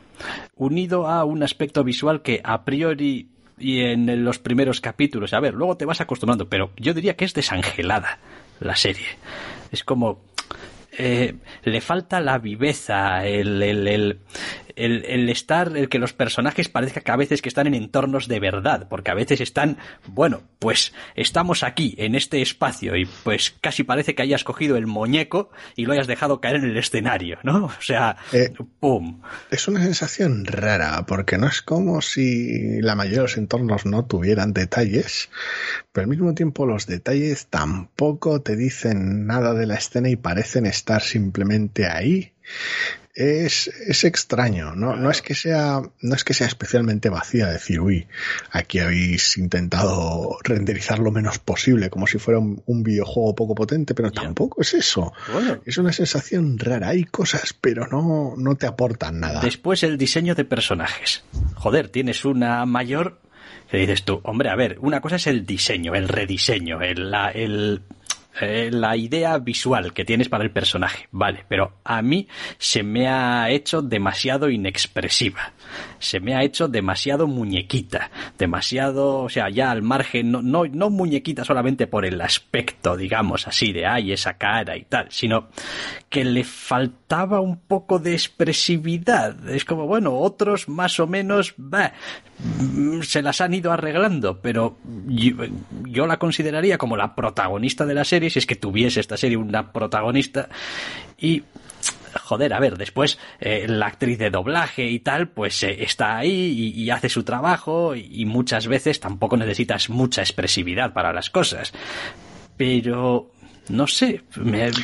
unido 0.56 1.06
a 1.06 1.24
un 1.24 1.42
aspecto 1.42 1.84
visual 1.84 2.22
que 2.22 2.40
a 2.42 2.64
priori 2.64 3.28
y 3.58 3.80
en 3.80 4.24
los 4.24 4.38
primeros 4.38 4.80
capítulos, 4.80 5.34
a 5.34 5.40
ver, 5.40 5.52
luego 5.52 5.76
te 5.76 5.84
vas 5.84 6.00
acostumbrando, 6.00 6.48
pero 6.48 6.70
yo 6.76 6.94
diría 6.94 7.16
que 7.16 7.24
es 7.24 7.34
desangelada 7.34 8.18
la 8.60 8.76
serie. 8.76 9.06
Es 9.70 9.84
como, 9.84 10.20
eh, 10.98 11.34
le 11.64 11.80
falta 11.80 12.20
la 12.20 12.38
viveza, 12.38 13.24
el, 13.26 13.62
el, 13.62 13.88
el, 13.88 14.20
el, 14.78 15.28
estar, 15.28 15.76
el 15.76 15.88
que 15.88 15.98
los 15.98 16.12
personajes 16.12 16.68
parezca 16.68 17.00
que 17.00 17.10
a 17.10 17.16
veces 17.16 17.42
que 17.42 17.48
están 17.48 17.66
en 17.66 17.74
entornos 17.74 18.28
de 18.28 18.40
verdad, 18.40 18.86
porque 18.88 19.10
a 19.10 19.14
veces 19.14 19.40
están, 19.40 19.78
bueno, 20.06 20.42
pues 20.58 20.92
estamos 21.14 21.62
aquí, 21.62 21.94
en 21.98 22.14
este 22.14 22.40
espacio, 22.40 22.96
y 22.96 23.06
pues 23.24 23.54
casi 23.60 23.84
parece 23.84 24.14
que 24.14 24.22
hayas 24.22 24.44
cogido 24.44 24.76
el 24.76 24.86
muñeco 24.86 25.50
y 25.76 25.86
lo 25.86 25.92
hayas 25.92 26.06
dejado 26.06 26.40
caer 26.40 26.56
en 26.56 26.64
el 26.64 26.76
escenario, 26.76 27.38
¿no? 27.42 27.66
O 27.78 27.82
sea, 27.82 28.16
eh, 28.32 28.52
¡pum! 28.80 29.22
Es 29.50 29.66
una 29.68 29.82
sensación 29.82 30.44
rara, 30.44 31.06
porque 31.06 31.38
no 31.38 31.46
es 31.46 31.62
como 31.62 32.02
si 32.02 32.80
la 32.80 32.94
mayoría 32.94 33.18
de 33.18 33.22
los 33.22 33.36
entornos 33.36 33.86
no 33.86 34.04
tuvieran 34.04 34.52
detalles, 34.52 35.30
pero 35.92 36.04
al 36.04 36.10
mismo 36.10 36.34
tiempo 36.34 36.66
los 36.66 36.86
detalles 36.86 37.46
tampoco 37.46 38.42
te 38.42 38.56
dicen 38.56 39.26
nada 39.26 39.54
de 39.54 39.66
la 39.66 39.76
escena 39.76 40.08
y 40.10 40.16
parecen 40.16 40.66
estar 40.66 41.02
simplemente 41.02 41.86
ahí 41.86 42.32
es, 43.18 43.66
es 43.66 44.04
extraño, 44.04 44.76
¿no? 44.76 44.94
No 44.94 45.10
es 45.10 45.22
que 45.22 45.34
sea, 45.34 45.82
no 46.00 46.14
es 46.14 46.22
que 46.22 46.34
sea 46.34 46.46
especialmente 46.46 47.08
vacía 47.08 47.48
decir, 47.48 47.80
uy, 47.80 48.06
aquí 48.52 48.78
habéis 48.78 49.36
intentado 49.36 50.38
renderizar 50.44 51.00
lo 51.00 51.10
menos 51.10 51.40
posible, 51.40 51.90
como 51.90 52.06
si 52.06 52.18
fuera 52.18 52.38
un, 52.38 52.82
videojuego 52.84 53.34
poco 53.34 53.54
potente, 53.56 53.92
pero 53.92 54.12
tampoco 54.12 54.62
es 54.62 54.72
eso. 54.72 55.12
Es 55.66 55.78
una 55.78 55.92
sensación 55.92 56.58
rara. 56.60 56.90
Hay 56.90 57.04
cosas, 57.04 57.52
pero 57.60 57.88
no, 57.88 58.34
no 58.36 58.54
te 58.54 58.66
aportan 58.66 59.18
nada. 59.18 59.40
Después 59.40 59.82
el 59.82 59.98
diseño 59.98 60.36
de 60.36 60.44
personajes. 60.44 61.24
Joder, 61.56 61.88
tienes 61.88 62.24
una 62.24 62.64
mayor 62.66 63.18
que 63.68 63.78
dices 63.78 64.04
tú, 64.04 64.20
hombre, 64.22 64.48
a 64.48 64.54
ver, 64.54 64.78
una 64.80 65.00
cosa 65.00 65.16
es 65.16 65.26
el 65.26 65.44
diseño, 65.44 65.94
el 65.94 66.08
rediseño, 66.08 66.80
el, 66.82 67.10
la, 67.10 67.30
el 67.30 67.82
eh, 68.40 68.70
la 68.72 68.96
idea 68.96 69.38
visual 69.38 69.92
que 69.92 70.04
tienes 70.04 70.28
para 70.28 70.44
el 70.44 70.50
personaje, 70.50 71.08
vale, 71.10 71.44
pero 71.48 71.74
a 71.84 72.02
mí 72.02 72.28
se 72.58 72.82
me 72.82 73.08
ha 73.08 73.50
hecho 73.50 73.82
demasiado 73.82 74.50
inexpresiva, 74.50 75.52
se 75.98 76.20
me 76.20 76.34
ha 76.34 76.42
hecho 76.42 76.68
demasiado 76.68 77.26
muñequita, 77.26 78.10
demasiado, 78.38 79.20
o 79.20 79.28
sea, 79.28 79.48
ya 79.50 79.70
al 79.70 79.82
margen, 79.82 80.30
no, 80.32 80.42
no, 80.42 80.64
no 80.66 80.90
muñequita 80.90 81.44
solamente 81.44 81.86
por 81.86 82.04
el 82.04 82.20
aspecto, 82.20 82.96
digamos 82.96 83.46
así, 83.46 83.72
de 83.72 83.86
ay, 83.86 84.12
esa 84.12 84.34
cara 84.34 84.76
y 84.76 84.82
tal, 84.82 85.06
sino 85.10 85.48
que 86.08 86.24
le 86.24 86.44
faltaba 86.44 87.40
un 87.40 87.58
poco 87.58 87.98
de 87.98 88.12
expresividad. 88.12 89.48
Es 89.48 89.64
como, 89.64 89.86
bueno, 89.86 90.14
otros 90.14 90.68
más 90.68 90.98
o 91.00 91.06
menos, 91.06 91.54
bah, 91.56 91.92
se 93.02 93.22
las 93.22 93.40
han 93.40 93.54
ido 93.54 93.72
arreglando, 93.72 94.40
pero 94.40 94.78
yo, 95.06 96.06
la 96.06 96.18
consideraría 96.18 96.78
como 96.78 96.96
la 96.96 97.14
protagonista 97.14 97.84
de 97.84 97.94
la 97.94 98.04
serie, 98.04 98.27
si 98.30 98.38
es 98.38 98.46
que 98.46 98.56
tuviese 98.56 99.00
esta 99.00 99.16
serie 99.16 99.36
una 99.36 99.72
protagonista, 99.72 100.48
y 101.18 101.42
joder, 102.14 102.52
a 102.52 102.60
ver, 102.60 102.76
después 102.76 103.18
eh, 103.40 103.66
la 103.68 103.86
actriz 103.86 104.18
de 104.18 104.30
doblaje 104.30 104.84
y 104.84 105.00
tal, 105.00 105.28
pues 105.28 105.62
eh, 105.62 105.82
está 105.82 106.18
ahí 106.18 106.72
y, 106.74 106.90
hace 106.90 107.08
su 107.08 107.22
trabajo 107.22 107.94
y, 107.94 108.24
muchas 108.24 108.66
veces 108.66 109.00
tampoco 109.00 109.36
necesitas 109.36 109.90
mucha 109.90 110.22
expresividad 110.22 110.92
para 110.92 111.12
las 111.12 111.30
cosas. 111.30 111.72
Pero, 112.56 113.30
no 113.68 113.86
sé, 113.86 114.22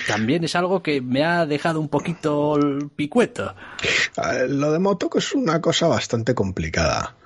también 0.06 0.44
es 0.44 0.54
algo 0.54 0.82
que 0.82 1.00
me 1.00 1.24
ha 1.24 1.46
dejado 1.46 1.80
un 1.80 1.88
poquito 1.88 2.56
el 2.56 2.90
picueto. 2.90 3.54
Lo 4.48 4.72
de 4.72 4.78
Motoko 4.78 5.18
es 5.18 5.34
una 5.34 5.60
cosa 5.60 5.88
bastante 5.88 6.34
complicada 6.34 7.16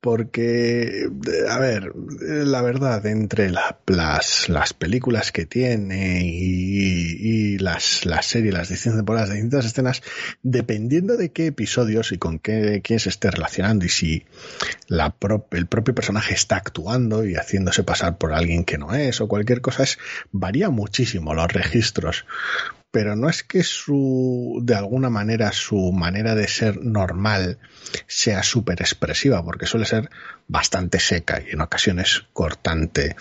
porque, 0.00 1.08
a 1.48 1.58
ver, 1.58 1.92
la 2.20 2.62
verdad, 2.62 3.04
entre 3.06 3.50
las, 3.50 4.48
las 4.48 4.72
películas 4.72 5.32
que 5.32 5.44
tiene 5.44 6.22
y, 6.24 7.58
las, 7.58 8.06
las 8.06 8.26
series, 8.26 8.54
las 8.54 8.68
distintas 8.68 9.00
temporadas, 9.00 9.28
las 9.28 9.36
distintas 9.36 9.66
escenas, 9.66 10.02
dependiendo 10.42 11.16
de 11.16 11.32
qué 11.32 11.46
episodios 11.46 12.12
y 12.12 12.18
con 12.18 12.38
qué, 12.38 12.80
quién 12.82 13.00
se 13.00 13.08
esté 13.08 13.30
relacionando 13.30 13.84
y 13.84 13.88
si 13.88 14.24
la 14.86 15.14
el 15.50 15.66
propio 15.66 15.94
personaje 15.94 16.34
está 16.34 16.56
actuando 16.56 17.24
y 17.26 17.34
haciéndose 17.34 17.82
pasar 17.82 18.18
por 18.18 18.32
alguien 18.32 18.64
que 18.64 18.78
no 18.78 18.94
es 18.94 19.20
o 19.20 19.26
cualquier 19.26 19.60
cosa, 19.60 19.82
es, 19.82 19.98
varía 20.30 20.70
muchísimo 20.70 21.34
los 21.34 21.52
registros 21.52 22.24
pero 22.90 23.16
no 23.16 23.28
es 23.28 23.42
que 23.42 23.62
su, 23.62 24.60
de 24.62 24.74
alguna 24.74 25.10
manera, 25.10 25.52
su 25.52 25.92
manera 25.92 26.34
de 26.34 26.48
ser 26.48 26.82
normal 26.82 27.58
sea 28.06 28.42
súper 28.42 28.80
expresiva, 28.80 29.44
porque 29.44 29.66
suele 29.66 29.86
ser 29.86 30.10
bastante 30.46 30.98
seca 30.98 31.42
y 31.46 31.52
en 31.52 31.60
ocasiones 31.60 32.24
cortante. 32.32 33.16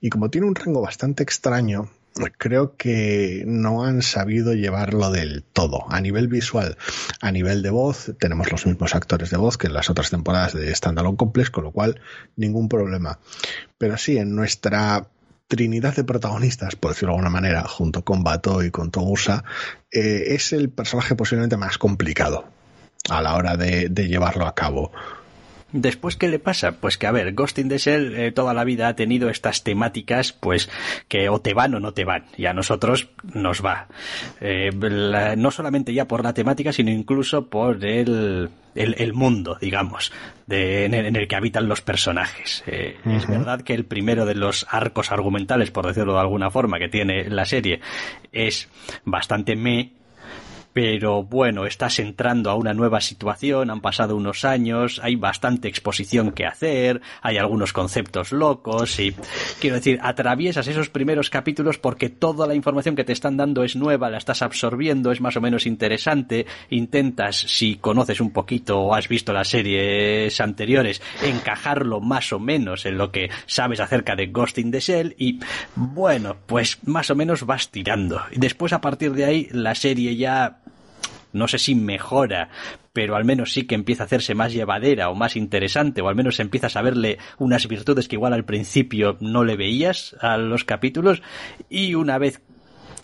Y 0.00 0.10
como 0.10 0.30
tiene 0.30 0.46
un 0.46 0.54
rango 0.54 0.80
bastante 0.80 1.22
extraño, 1.22 1.90
creo 2.38 2.76
que 2.76 3.42
no 3.46 3.84
han 3.84 4.02
sabido 4.02 4.54
llevarlo 4.54 5.10
del 5.10 5.42
todo. 5.42 5.84
A 5.90 6.00
nivel 6.00 6.28
visual, 6.28 6.76
a 7.20 7.32
nivel 7.32 7.62
de 7.62 7.70
voz, 7.70 8.12
tenemos 8.18 8.52
los 8.52 8.66
mismos 8.66 8.94
actores 8.94 9.30
de 9.30 9.36
voz 9.36 9.58
que 9.58 9.66
en 9.66 9.74
las 9.74 9.90
otras 9.90 10.10
temporadas 10.10 10.52
de 10.52 10.74
Standalone 10.74 11.16
Complex, 11.16 11.50
con 11.50 11.64
lo 11.64 11.72
cual 11.72 12.00
ningún 12.36 12.68
problema. 12.68 13.18
Pero 13.78 13.96
sí, 13.96 14.18
en 14.18 14.34
nuestra 14.34 15.08
trinidad 15.48 15.94
de 15.94 16.04
protagonistas, 16.04 16.76
por 16.76 16.92
decirlo 16.92 17.12
de 17.12 17.18
alguna 17.18 17.30
manera, 17.30 17.64
junto 17.68 18.04
con 18.04 18.24
Bato 18.24 18.62
y 18.62 18.70
con 18.70 18.90
Togusa, 18.90 19.44
eh, 19.90 20.24
es 20.28 20.52
el 20.52 20.70
personaje 20.70 21.14
posiblemente 21.14 21.56
más 21.56 21.78
complicado 21.78 22.48
a 23.10 23.20
la 23.20 23.34
hora 23.34 23.56
de, 23.56 23.88
llevarlo 23.88 24.46
a 24.46 24.54
cabo. 24.54 24.92
Después, 25.72 26.16
¿qué 26.16 26.28
le 26.28 26.38
pasa? 26.38 26.72
Pues 26.72 26.98
que, 26.98 27.06
a 27.06 27.12
ver, 27.12 27.32
Ghost 27.32 27.58
in 27.58 27.68
the 27.68 27.78
Shell 27.78 28.14
eh, 28.14 28.32
toda 28.32 28.54
la 28.54 28.64
vida 28.64 28.88
ha 28.88 28.96
tenido 28.96 29.30
estas 29.30 29.64
temáticas, 29.64 30.32
pues, 30.32 30.70
que 31.08 31.28
o 31.28 31.40
te 31.40 31.54
van 31.54 31.74
o 31.74 31.80
no 31.80 31.92
te 31.92 32.04
van, 32.04 32.26
y 32.36 32.46
a 32.46 32.52
nosotros 32.52 33.08
nos 33.32 33.64
va. 33.64 33.88
Eh, 34.40 34.70
no 35.36 35.50
solamente 35.50 35.94
ya 35.94 36.06
por 36.06 36.22
la 36.22 36.34
temática, 36.34 36.72
sino 36.72 36.90
incluso 36.90 37.48
por 37.48 37.84
el, 37.84 38.50
el, 38.74 39.12
mundo, 39.12 39.56
digamos, 39.60 40.12
de, 40.46 40.84
en, 40.84 40.94
el, 40.94 41.28
que 41.28 41.36
habitan 41.36 41.68
los 41.68 41.80
personajes. 41.80 42.62
Eh, 42.66 42.96
es 43.06 43.26
verdad 43.26 43.62
que 43.62 43.74
el 43.74 43.84
primero 43.84 44.26
de 44.26 44.34
los 44.34 44.66
arcos 44.70 45.10
argumentales, 45.10 45.70
por 45.70 45.86
decirlo 45.86 46.14
de 46.14 46.20
alguna 46.20 46.50
forma, 46.50 46.78
que 46.78 46.88
tiene 46.88 47.28
la 47.28 47.44
serie 47.44 47.80
es 48.32 48.68
bastante 49.04 49.56
me 49.56 49.92
pero 50.72 51.22
bueno, 51.22 51.66
estás 51.66 51.98
entrando 51.98 52.50
a 52.50 52.54
una 52.54 52.74
nueva 52.74 53.00
situación, 53.00 53.70
han 53.70 53.80
pasado 53.80 54.16
unos 54.16 54.44
años, 54.44 55.00
hay 55.02 55.16
bastante 55.16 55.68
exposición 55.68 56.32
que 56.32 56.46
hacer, 56.46 57.00
hay 57.20 57.36
algunos 57.38 57.72
conceptos 57.72 58.32
locos 58.32 58.98
y 58.98 59.14
quiero 59.60 59.76
decir, 59.76 59.98
atraviesas 60.02 60.66
esos 60.68 60.88
primeros 60.88 61.30
capítulos 61.30 61.78
porque 61.78 62.08
toda 62.08 62.46
la 62.46 62.54
información 62.54 62.96
que 62.96 63.04
te 63.04 63.12
están 63.12 63.36
dando 63.36 63.64
es 63.64 63.76
nueva, 63.76 64.10
la 64.10 64.18
estás 64.18 64.42
absorbiendo, 64.42 65.12
es 65.12 65.20
más 65.20 65.36
o 65.36 65.40
menos 65.40 65.66
interesante, 65.66 66.46
intentas, 66.70 67.36
si 67.36 67.76
conoces 67.76 68.20
un 68.20 68.32
poquito 68.32 68.80
o 68.80 68.94
has 68.94 69.08
visto 69.08 69.32
las 69.32 69.48
series 69.48 70.40
anteriores, 70.40 71.02
encajarlo 71.22 72.00
más 72.00 72.32
o 72.32 72.38
menos 72.38 72.86
en 72.86 72.98
lo 72.98 73.10
que 73.10 73.30
sabes 73.46 73.80
acerca 73.80 74.16
de 74.16 74.26
Ghost 74.26 74.58
in 74.58 74.70
the 74.70 74.80
Shell 74.80 75.14
y 75.18 75.40
bueno, 75.74 76.36
pues 76.46 76.78
más 76.86 77.10
o 77.10 77.14
menos 77.14 77.44
vas 77.44 77.70
tirando. 77.70 78.22
Después 78.34 78.72
a 78.72 78.80
partir 78.80 79.12
de 79.12 79.24
ahí 79.24 79.48
la 79.52 79.74
serie 79.74 80.16
ya 80.16 80.61
no 81.32 81.48
sé 81.48 81.58
si 81.58 81.74
mejora, 81.74 82.48
pero 82.92 83.16
al 83.16 83.24
menos 83.24 83.52
sí 83.52 83.64
que 83.64 83.74
empieza 83.74 84.04
a 84.04 84.06
hacerse 84.06 84.34
más 84.34 84.52
llevadera 84.52 85.08
o 85.08 85.14
más 85.14 85.36
interesante, 85.36 86.02
o 86.02 86.08
al 86.08 86.14
menos 86.14 86.40
empiezas 86.40 86.76
a 86.76 86.82
verle 86.82 87.18
unas 87.38 87.66
virtudes 87.68 88.08
que 88.08 88.16
igual 88.16 88.32
al 88.32 88.44
principio 88.44 89.16
no 89.20 89.44
le 89.44 89.56
veías 89.56 90.16
a 90.20 90.36
los 90.36 90.64
capítulos, 90.64 91.22
y 91.68 91.94
una 91.94 92.18
vez 92.18 92.40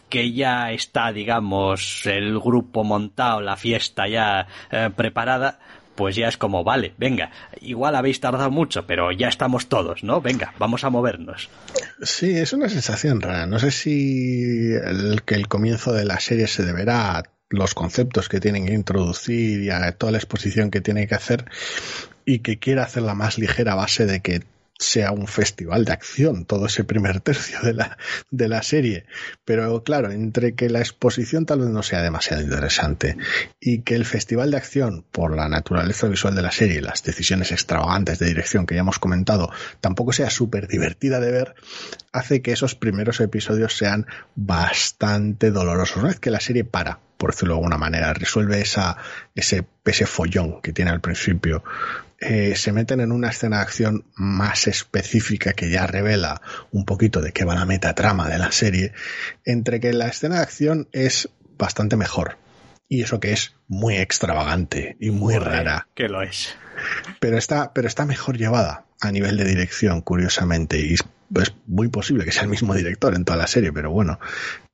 que 0.09 0.33
ya 0.33 0.73
está, 0.73 1.12
digamos, 1.12 2.07
el 2.07 2.38
grupo 2.38 2.85
montado, 2.85 3.41
la 3.41 3.57
fiesta 3.57 4.09
ya 4.09 4.47
eh, 4.71 4.91
preparada, 4.95 5.59
pues 5.99 6.14
ya 6.14 6.29
es 6.29 6.37
como, 6.37 6.62
vale, 6.62 6.95
venga, 6.97 7.33
igual 7.61 7.97
habéis 7.97 8.21
tardado 8.21 8.53
mucho, 8.53 8.87
pero 8.87 9.11
ya 9.11 9.27
estamos 9.27 9.69
todos, 9.69 10.05
¿no? 10.05 10.21
Venga, 10.21 10.55
vamos 10.57 10.85
a 10.85 10.91
movernos. 10.91 11.51
Sí, 12.01 12.31
es 12.31 12.53
una 12.53 12.69
sensación 12.69 13.21
rara. 13.21 13.47
No 13.47 13.59
sé 13.59 13.73
si 13.73 14.73
el, 14.75 15.23
que 15.25 15.35
el 15.35 15.49
comienzo 15.49 15.93
de 15.93 16.05
la 16.05 16.21
serie 16.21 16.47
se 16.47 16.64
deberá 16.64 17.25
los 17.50 17.74
conceptos 17.74 18.28
que 18.28 18.40
tienen 18.40 18.66
que 18.66 18.74
introducir 18.74 19.62
y 19.62 19.70
a 19.70 19.92
toda 19.92 20.12
la 20.12 20.18
exposición 20.18 20.70
que 20.70 20.80
tiene 20.80 21.06
que 21.06 21.14
hacer 21.14 21.46
y 22.24 22.40
que 22.40 22.58
quiera 22.58 22.84
hacerla 22.84 23.14
más 23.14 23.38
ligera 23.38 23.72
a 23.72 23.76
base 23.76 24.06
de 24.06 24.20
que 24.20 24.42
sea 24.78 25.11
un 25.11 25.26
festival 25.26 25.84
de 25.84 25.92
acción, 25.92 26.44
todo 26.44 26.66
ese 26.66 26.84
primer 26.84 27.20
tercio 27.22 27.61
de 27.62 27.74
la, 27.74 27.98
de 28.30 28.48
la 28.48 28.62
serie. 28.62 29.06
Pero 29.44 29.82
claro, 29.82 30.12
entre 30.12 30.54
que 30.54 30.70
la 30.70 30.78
exposición 30.78 31.46
tal 31.46 31.61
vez 31.61 31.68
no 31.70 31.82
sea 31.82 32.00
demasiado 32.00 32.42
interesante 32.42 33.16
y 33.61 33.80
que 33.80 33.96
el 33.96 34.04
festival 34.04 34.52
de 34.52 34.56
acción, 34.56 35.04
por 35.11 35.34
la 35.34 35.48
naturaleza 35.48 36.06
visual 36.06 36.34
de 36.34 36.42
la 36.42 36.52
serie 36.52 36.78
y 36.78 36.82
las 36.82 37.02
decisiones 37.02 37.50
extravagantes 37.50 38.18
de 38.18 38.26
dirección 38.26 38.66
que 38.66 38.76
ya 38.76 38.82
hemos 38.82 38.98
comentado, 38.98 39.50
tampoco 39.80 40.12
sea 40.12 40.30
súper 40.30 40.68
divertida 40.68 41.18
de 41.18 41.32
ver, 41.32 41.54
hace 42.12 42.40
que 42.40 42.52
esos 42.52 42.74
primeros 42.76 43.20
episodios 43.20 43.76
sean 43.76 44.06
bastante 44.37 45.50
dolorosos. 45.50 45.96
Una 45.96 46.08
vez 46.08 46.20
que 46.20 46.30
la 46.30 46.40
serie 46.40 46.64
para, 46.64 47.00
por 47.18 47.33
decirlo 47.33 47.54
de 47.54 47.59
alguna 47.59 47.76
manera, 47.76 48.14
resuelve 48.14 48.61
esa, 48.61 48.96
ese, 49.35 49.66
ese 49.85 50.07
follón 50.07 50.62
que 50.62 50.72
tiene 50.72 50.90
al 50.90 51.00
principio 51.00 51.62
eh, 52.20 52.57
se 52.57 52.72
meten 52.72 53.00
en 53.00 53.12
una 53.12 53.28
escena 53.28 53.59
de 53.59 53.62
acción 53.62 54.04
más 54.16 54.66
específica 54.66 55.52
que 55.52 55.70
ya 55.70 55.87
revela 55.87 56.42
un 56.72 56.85
poquito 56.85 57.20
de 57.20 57.33
qué 57.33 57.44
va 57.44 57.54
la 57.54 57.64
metatrama 57.64 58.28
de 58.28 58.38
la 58.38 58.50
serie, 58.50 58.92
entre 59.44 59.78
que 59.78 59.92
la 59.92 60.09
escena 60.09 60.37
de 60.37 60.42
acción 60.42 60.88
es 60.92 61.28
bastante 61.57 61.96
mejor 61.96 62.38
Y 62.88 63.02
eso 63.02 63.20
que 63.20 63.33
es 63.33 63.54
muy 63.68 63.96
extravagante 63.98 64.96
y 64.98 65.11
muy 65.11 65.37
rara. 65.37 65.87
Que 65.94 66.09
lo 66.09 66.22
es. 66.22 66.57
Pero 67.20 67.37
está, 67.37 67.72
pero 67.72 67.87
está 67.87 68.04
mejor 68.04 68.37
llevada 68.37 68.87
a 69.00 69.12
nivel 69.12 69.37
de 69.37 69.44
dirección, 69.44 70.00
curiosamente. 70.00 70.81
Y 70.81 70.94
es 70.94 71.54
muy 71.66 71.88
posible 71.88 72.24
que 72.24 72.33
sea 72.33 72.44
el 72.44 72.48
mismo 72.48 72.74
director 72.74 73.14
en 73.14 73.24
toda 73.24 73.38
la 73.38 73.46
serie, 73.46 73.72
pero 73.72 73.90
bueno. 73.90 74.18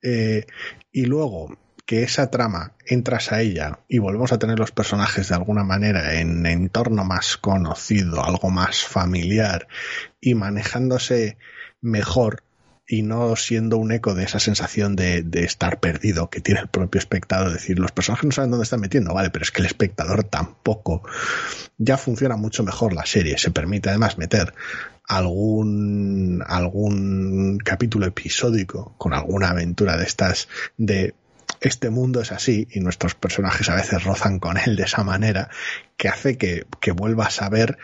Eh, 0.00 0.46
y 0.92 1.06
luego, 1.06 1.58
que 1.86 2.02
esa 2.02 2.30
trama 2.30 2.72
entras 2.86 3.32
a 3.32 3.40
ella 3.40 3.80
y 3.88 3.98
volvemos 3.98 4.32
a 4.32 4.38
tener 4.38 4.58
los 4.58 4.72
personajes 4.72 5.28
de 5.28 5.34
alguna 5.34 5.64
manera 5.64 6.18
en 6.20 6.46
entorno 6.46 7.04
más 7.04 7.36
conocido, 7.36 8.24
algo 8.24 8.50
más 8.50 8.84
familiar 8.84 9.68
y 10.20 10.34
manejándose 10.34 11.36
mejor 11.80 12.42
y 12.86 13.02
no 13.02 13.34
siendo 13.36 13.78
un 13.78 13.92
eco 13.92 14.14
de 14.14 14.24
esa 14.24 14.38
sensación 14.38 14.94
de, 14.94 15.22
de, 15.22 15.44
estar 15.44 15.80
perdido 15.80 16.28
que 16.28 16.40
tiene 16.40 16.60
el 16.60 16.68
propio 16.68 16.98
espectador. 16.98 17.48
Es 17.48 17.54
decir, 17.54 17.78
los 17.78 17.92
personajes 17.92 18.26
no 18.26 18.32
saben 18.32 18.50
dónde 18.50 18.64
están 18.64 18.80
metiendo, 18.80 19.14
vale, 19.14 19.30
pero 19.30 19.42
es 19.42 19.50
que 19.50 19.62
el 19.62 19.66
espectador 19.66 20.24
tampoco. 20.24 21.02
Ya 21.78 21.96
funciona 21.96 22.36
mucho 22.36 22.62
mejor 22.62 22.92
la 22.92 23.06
serie. 23.06 23.38
Se 23.38 23.50
permite 23.50 23.88
además 23.88 24.18
meter 24.18 24.52
algún, 25.06 26.42
algún 26.46 27.58
capítulo 27.58 28.06
episódico 28.06 28.94
con 28.98 29.14
alguna 29.14 29.50
aventura 29.50 29.96
de 29.96 30.04
estas 30.04 30.48
de 30.76 31.14
este 31.68 31.90
mundo 31.90 32.20
es 32.20 32.32
así 32.32 32.68
y 32.70 32.80
nuestros 32.80 33.14
personajes 33.14 33.68
a 33.68 33.76
veces 33.76 34.04
rozan 34.04 34.38
con 34.38 34.56
él 34.58 34.76
de 34.76 34.84
esa 34.84 35.04
manera 35.04 35.48
que 35.96 36.08
hace 36.08 36.36
que, 36.36 36.66
que 36.80 36.92
vuelvas 36.92 37.42
a 37.42 37.48
ver 37.48 37.78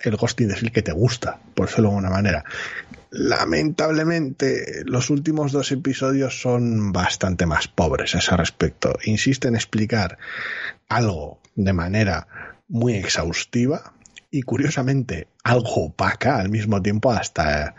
el 0.00 0.16
ghosting 0.16 0.48
de 0.48 0.70
que 0.70 0.82
te 0.82 0.92
gusta, 0.92 1.40
por 1.54 1.66
decirlo 1.66 1.90
de 1.90 1.96
alguna 1.96 2.10
manera. 2.10 2.44
Lamentablemente, 3.10 4.82
los 4.84 5.10
últimos 5.10 5.50
dos 5.52 5.72
episodios 5.72 6.40
son 6.40 6.92
bastante 6.92 7.46
más 7.46 7.68
pobres 7.68 8.14
a 8.14 8.18
ese 8.18 8.36
respecto. 8.36 8.98
Insiste 9.04 9.48
en 9.48 9.56
explicar 9.56 10.18
algo 10.88 11.40
de 11.54 11.72
manera 11.72 12.28
muy 12.68 12.94
exhaustiva 12.94 13.94
y 14.30 14.42
curiosamente 14.42 15.28
algo 15.42 15.86
opaca 15.86 16.38
al 16.38 16.50
mismo 16.50 16.82
tiempo 16.82 17.10
hasta 17.10 17.74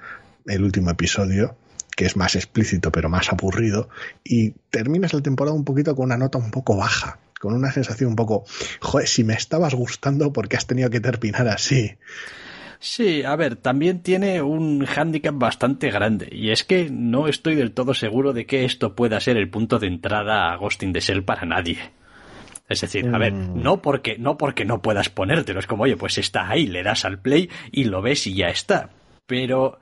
el 0.45 0.63
último 0.63 0.89
episodio 0.89 1.55
que 1.99 2.05
es 2.05 2.15
más 2.15 2.37
explícito 2.37 2.93
pero 2.93 3.09
más 3.09 3.29
aburrido, 3.29 3.89
y 4.23 4.51
terminas 4.69 5.13
la 5.13 5.19
temporada 5.19 5.53
un 5.53 5.65
poquito 5.65 5.93
con 5.97 6.05
una 6.05 6.17
nota 6.17 6.37
un 6.37 6.49
poco 6.49 6.77
baja, 6.77 7.19
con 7.41 7.53
una 7.53 7.73
sensación 7.73 8.11
un 8.11 8.15
poco, 8.15 8.45
joder, 8.79 9.05
si 9.05 9.25
me 9.25 9.33
estabas 9.33 9.75
gustando, 9.75 10.31
porque 10.31 10.55
has 10.55 10.65
tenido 10.65 10.89
que 10.89 11.01
terminar 11.01 11.49
así? 11.49 11.97
Sí, 12.79 13.23
a 13.23 13.35
ver, 13.35 13.57
también 13.57 14.01
tiene 14.01 14.41
un 14.41 14.85
hándicap 14.85 15.35
bastante 15.37 15.91
grande, 15.91 16.29
y 16.31 16.51
es 16.51 16.63
que 16.63 16.89
no 16.89 17.27
estoy 17.27 17.55
del 17.55 17.73
todo 17.73 17.93
seguro 17.93 18.31
de 18.31 18.45
que 18.45 18.63
esto 18.63 18.95
pueda 18.95 19.19
ser 19.19 19.35
el 19.35 19.49
punto 19.49 19.77
de 19.77 19.87
entrada 19.87 20.53
a 20.53 20.55
Ghost 20.55 20.81
in 20.83 20.93
the 20.93 21.01
Shell 21.01 21.25
para 21.25 21.45
nadie. 21.45 21.79
Es 22.69 22.79
decir, 22.79 23.13
a 23.13 23.17
ver, 23.17 23.33
mm. 23.33 23.61
no 23.61 23.81
porque, 23.81 24.17
no 24.17 24.37
porque 24.37 24.63
no 24.63 24.81
puedas 24.81 25.09
ponértelo, 25.09 25.59
es 25.59 25.67
como, 25.67 25.83
oye, 25.83 25.97
pues 25.97 26.17
está 26.17 26.49
ahí, 26.49 26.65
le 26.65 26.81
das 26.81 27.03
al 27.03 27.19
play 27.19 27.49
y 27.73 27.83
lo 27.83 28.01
ves 28.01 28.25
y 28.25 28.35
ya 28.35 28.47
está. 28.47 28.91
Pero 29.27 29.81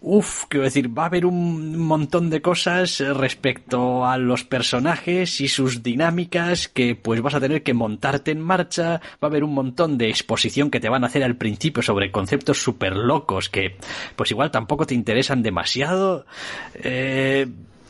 Uf, 0.00 0.44
quiero 0.48 0.62
decir, 0.62 0.96
va 0.96 1.02
a 1.02 1.06
haber 1.06 1.26
un 1.26 1.76
montón 1.76 2.30
de 2.30 2.40
cosas 2.40 3.00
respecto 3.00 4.06
a 4.06 4.16
los 4.16 4.44
personajes 4.44 5.40
y 5.40 5.48
sus 5.48 5.82
dinámicas 5.82 6.68
que 6.68 6.94
pues 6.94 7.20
vas 7.20 7.34
a 7.34 7.40
tener 7.40 7.64
que 7.64 7.74
montarte 7.74 8.30
en 8.30 8.40
marcha, 8.40 9.00
va 9.14 9.18
a 9.22 9.26
haber 9.26 9.42
un 9.42 9.54
montón 9.54 9.98
de 9.98 10.08
exposición 10.08 10.70
que 10.70 10.78
te 10.78 10.88
van 10.88 11.02
a 11.02 11.08
hacer 11.08 11.24
al 11.24 11.36
principio 11.36 11.82
sobre 11.82 12.12
conceptos 12.12 12.62
súper 12.62 12.96
locos 12.96 13.48
que 13.48 13.76
pues 14.14 14.30
igual 14.30 14.52
tampoco 14.52 14.86
te 14.86 14.94
interesan 14.94 15.42
demasiado. 15.42 16.26
Eh, 16.74 17.48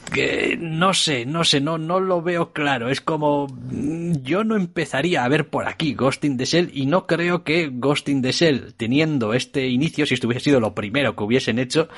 que 0.08 0.56
no 0.60 0.94
sé, 0.94 1.26
no 1.26 1.44
sé, 1.44 1.60
no, 1.60 1.78
no 1.78 2.00
lo 2.00 2.22
veo 2.22 2.52
claro. 2.52 2.88
Es 2.88 3.00
como 3.00 3.46
mm, 3.46 4.22
yo 4.22 4.44
no 4.44 4.56
empezaría 4.56 5.24
a 5.24 5.28
ver 5.28 5.48
por 5.48 5.66
aquí 5.68 5.94
Ghost 5.94 6.24
in 6.24 6.36
the 6.36 6.44
Shell 6.44 6.70
y 6.72 6.86
no 6.86 7.06
creo 7.06 7.44
que 7.44 7.70
Ghost 7.72 8.08
in 8.08 8.22
the 8.22 8.32
Shell, 8.32 8.74
teniendo 8.76 9.34
este 9.34 9.68
inicio, 9.68 10.06
si 10.06 10.14
esto 10.14 10.26
hubiese 10.26 10.44
sido 10.44 10.60
lo 10.60 10.74
primero 10.74 11.14
que 11.14 11.24
hubiesen 11.24 11.58
hecho, 11.58 11.88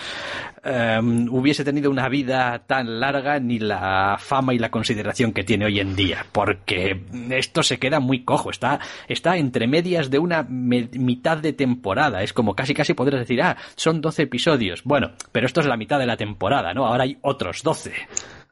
em, 0.63 1.29
hubiese 1.33 1.65
tenido 1.65 1.91
una 1.91 2.09
vida 2.09 2.65
tan 2.67 3.01
larga 3.01 3.39
ni 3.41 3.59
la 3.59 4.17
fama 4.19 4.55
y 4.55 4.59
la 4.59 4.71
consideración 4.71 5.33
que 5.33 5.45
tiene 5.45 5.67
hoy 5.67 5.81
en 5.81 5.97
día. 5.97 6.27
Porque 6.33 7.01
esto 7.31 7.63
se 7.63 7.79
queda 7.79 8.01
muy 8.01 8.25
cojo, 8.25 8.51
está, 8.51 8.81
está 9.09 9.37
entre 9.37 9.67
medias 9.67 10.11
de 10.11 10.19
una 10.19 10.43
mitad 10.43 11.39
de 11.39 11.53
temporada. 11.53 12.23
Es 12.23 12.33
como 12.33 12.55
casi 12.55 12.75
casi 12.75 12.95
podrías 12.95 13.21
decir, 13.21 13.43
ah, 13.43 13.57
son 13.77 14.01
12 14.01 14.23
episodios. 14.23 14.83
Bueno, 14.85 15.13
pero 15.33 15.47
esto 15.47 15.61
es 15.61 15.67
la 15.67 15.77
mitad 15.77 15.99
de 15.99 16.07
la 16.07 16.17
temporada, 16.17 16.75
¿no? 16.75 16.87
Ahora 16.87 17.05
hay 17.05 17.19
otros 17.23 17.63
12. 17.63 18.00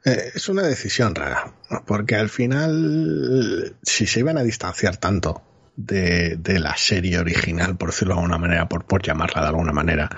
Eh, 0.04 0.32
es 0.34 0.48
una 0.48 0.62
decisión 0.62 1.14
rara, 1.14 1.54
porque 1.86 2.16
al 2.16 2.28
final, 2.28 3.76
si 3.82 4.06
se 4.06 4.20
iban 4.20 4.38
a 4.38 4.42
distanciar 4.42 4.96
tanto 4.96 5.42
de, 5.76 6.58
la 6.58 6.76
serie 6.76 7.18
original, 7.18 7.76
por 7.76 7.90
decirlo 7.90 8.14
de 8.14 8.20
alguna 8.20 8.38
manera, 8.38 8.68
por, 8.68 9.02
llamarla 9.02 9.42
de 9.42 9.48
alguna 9.48 9.72
manera, 9.72 10.10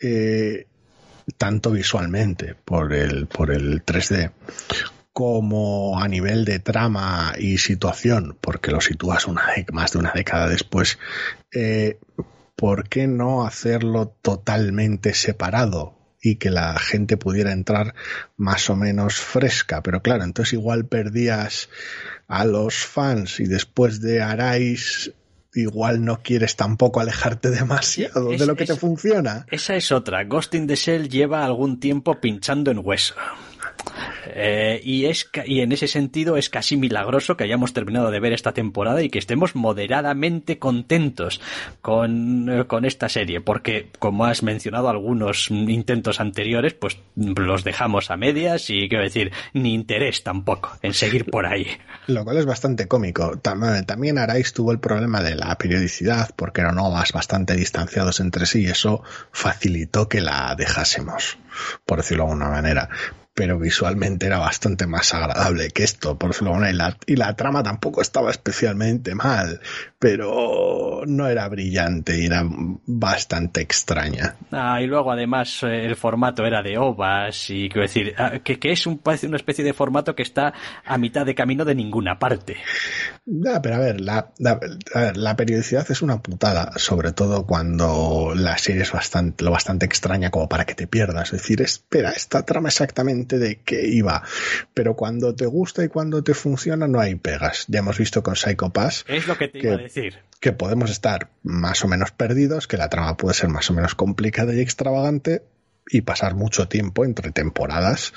eh, 0.00 0.66
tanto 1.36 1.70
visualmente 1.70 2.54
por 2.64 2.92
el, 2.92 3.26
por 3.26 3.50
el 3.50 3.84
3D, 3.84 4.32
como 5.12 6.00
a 6.00 6.08
nivel 6.08 6.44
de 6.44 6.58
trama 6.58 7.34
y 7.38 7.58
situación, 7.58 8.36
porque 8.40 8.70
lo 8.70 8.80
sitúas 8.80 9.26
una 9.26 9.42
más 9.72 9.92
de 9.92 9.98
una 9.98 10.12
década 10.12 10.48
después, 10.48 10.98
eh, 11.52 11.98
¿por 12.56 12.88
qué 12.88 13.06
no 13.06 13.44
hacerlo 13.44 14.16
totalmente 14.22 15.12
separado? 15.12 16.01
Y 16.22 16.36
que 16.36 16.50
la 16.50 16.78
gente 16.78 17.16
pudiera 17.16 17.52
entrar 17.52 17.94
más 18.36 18.70
o 18.70 18.76
menos 18.76 19.16
fresca. 19.16 19.82
Pero 19.82 20.02
claro, 20.02 20.24
entonces 20.24 20.54
igual 20.54 20.86
perdías 20.86 21.68
a 22.28 22.44
los 22.44 22.76
fans 22.76 23.40
y 23.40 23.44
después 23.44 24.00
de 24.00 24.22
Arais 24.22 25.12
igual 25.54 26.04
no 26.04 26.22
quieres 26.22 26.56
tampoco 26.56 27.00
alejarte 27.00 27.50
demasiado 27.50 28.30
de 28.30 28.46
lo 28.46 28.56
que 28.56 28.64
te 28.64 28.76
funciona. 28.76 29.44
Esa 29.50 29.74
es 29.74 29.92
otra. 29.92 30.24
Ghost 30.24 30.54
in 30.54 30.66
the 30.66 30.76
Shell 30.76 31.08
lleva 31.08 31.44
algún 31.44 31.78
tiempo 31.78 32.20
pinchando 32.20 32.70
en 32.70 32.80
hueso. 32.82 33.14
Eh, 34.34 34.80
y, 34.82 35.06
es, 35.06 35.28
y 35.44 35.60
en 35.60 35.72
ese 35.72 35.88
sentido 35.88 36.36
es 36.36 36.48
casi 36.48 36.76
milagroso 36.76 37.36
que 37.36 37.44
hayamos 37.44 37.72
terminado 37.72 38.10
de 38.10 38.20
ver 38.20 38.32
esta 38.32 38.52
temporada 38.52 39.02
y 39.02 39.10
que 39.10 39.18
estemos 39.18 39.54
moderadamente 39.54 40.58
contentos 40.58 41.40
con, 41.80 42.48
eh, 42.48 42.66
con 42.66 42.84
esta 42.84 43.08
serie, 43.08 43.40
porque 43.40 43.90
como 43.98 44.24
has 44.24 44.42
mencionado 44.42 44.88
algunos 44.88 45.50
intentos 45.50 46.20
anteriores, 46.20 46.74
pues 46.74 46.98
los 47.16 47.64
dejamos 47.64 48.10
a 48.10 48.16
medias 48.16 48.70
y 48.70 48.88
quiero 48.88 49.04
decir, 49.04 49.32
ni 49.52 49.74
interés 49.74 50.22
tampoco 50.22 50.70
en 50.82 50.94
seguir 50.94 51.26
por 51.26 51.46
ahí. 51.46 51.66
Lo 52.06 52.24
cual 52.24 52.38
es 52.38 52.46
bastante 52.46 52.88
cómico. 52.88 53.38
También 53.38 54.18
Arais 54.18 54.52
tuvo 54.52 54.72
el 54.72 54.78
problema 54.78 55.22
de 55.22 55.34
la 55.34 55.56
periodicidad, 55.58 56.30
porque 56.36 56.62
eran 56.62 56.76
novas 56.76 57.12
bastante 57.12 57.54
distanciados 57.54 58.20
entre 58.20 58.46
sí 58.46 58.62
y 58.62 58.66
eso 58.66 59.02
facilitó 59.30 60.08
que 60.08 60.20
la 60.20 60.54
dejásemos, 60.56 61.38
por 61.84 61.98
decirlo 61.98 62.24
de 62.24 62.30
alguna 62.30 62.50
manera 62.50 62.88
pero 63.34 63.58
visualmente 63.58 64.26
era 64.26 64.38
bastante 64.38 64.86
más 64.86 65.14
agradable 65.14 65.70
que 65.70 65.84
esto, 65.84 66.18
por 66.18 66.30
decirlo 66.30 66.68
y 66.68 66.72
la, 66.72 66.98
y 67.06 67.16
la 67.16 67.34
trama 67.34 67.62
tampoco 67.62 68.02
estaba 68.02 68.30
especialmente 68.30 69.14
mal, 69.14 69.60
pero 70.02 71.04
no 71.06 71.28
era 71.28 71.48
brillante 71.48 72.20
y 72.20 72.26
era 72.26 72.42
bastante 72.44 73.60
extraña. 73.60 74.34
Ah, 74.50 74.82
y 74.82 74.88
luego 74.88 75.12
además 75.12 75.62
eh, 75.62 75.86
el 75.86 75.94
formato 75.94 76.44
era 76.44 76.60
de 76.60 76.76
ovas 76.76 77.48
y 77.50 77.68
quiero 77.68 77.82
decir, 77.82 78.12
ah, 78.18 78.40
que, 78.42 78.58
que 78.58 78.72
es 78.72 78.84
un, 78.84 79.00
una 79.04 79.36
especie 79.36 79.64
de 79.64 79.72
formato 79.72 80.16
que 80.16 80.24
está 80.24 80.54
a 80.84 80.98
mitad 80.98 81.24
de 81.24 81.36
camino 81.36 81.64
de 81.64 81.76
ninguna 81.76 82.18
parte. 82.18 82.56
Ya, 83.24 83.62
pero 83.62 83.76
a 83.76 83.78
ver, 83.78 84.00
la, 84.00 84.32
la, 84.38 85.36
periodicidad 85.36 85.88
es 85.88 86.02
una 86.02 86.20
putada, 86.20 86.72
sobre 86.78 87.12
todo 87.12 87.46
cuando 87.46 88.32
la 88.34 88.58
serie 88.58 88.82
es 88.82 88.90
bastante, 88.90 89.44
lo 89.44 89.52
bastante 89.52 89.86
extraña 89.86 90.30
como 90.30 90.48
para 90.48 90.64
que 90.64 90.74
te 90.74 90.88
pierdas. 90.88 91.32
Es 91.32 91.42
decir, 91.42 91.62
espera, 91.62 92.10
esta 92.10 92.44
trama 92.44 92.70
exactamente 92.70 93.38
de 93.38 93.60
qué 93.60 93.86
iba. 93.86 94.24
Pero 94.74 94.96
cuando 94.96 95.36
te 95.36 95.46
gusta 95.46 95.84
y 95.84 95.88
cuando 95.88 96.24
te 96.24 96.34
funciona 96.34 96.88
no 96.88 96.98
hay 96.98 97.14
pegas. 97.14 97.66
Ya 97.68 97.78
hemos 97.78 97.98
visto 97.98 98.24
con 98.24 98.34
Psycho 98.34 98.70
Pass. 98.70 99.04
Es 99.06 99.28
lo 99.28 99.38
que 99.38 99.46
te 99.46 99.60
iba 99.60 99.74
a 99.74 99.76
decir. 99.76 99.91
Que 100.40 100.52
podemos 100.52 100.90
estar 100.90 101.30
más 101.42 101.84
o 101.84 101.88
menos 101.88 102.10
perdidos, 102.10 102.66
que 102.66 102.76
la 102.76 102.88
trama 102.88 103.16
puede 103.16 103.34
ser 103.34 103.48
más 103.48 103.70
o 103.70 103.74
menos 103.74 103.94
complicada 103.94 104.54
y 104.54 104.60
extravagante 104.60 105.42
y 105.88 106.02
pasar 106.02 106.34
mucho 106.34 106.68
tiempo 106.68 107.04
entre 107.04 107.32
temporadas, 107.32 108.12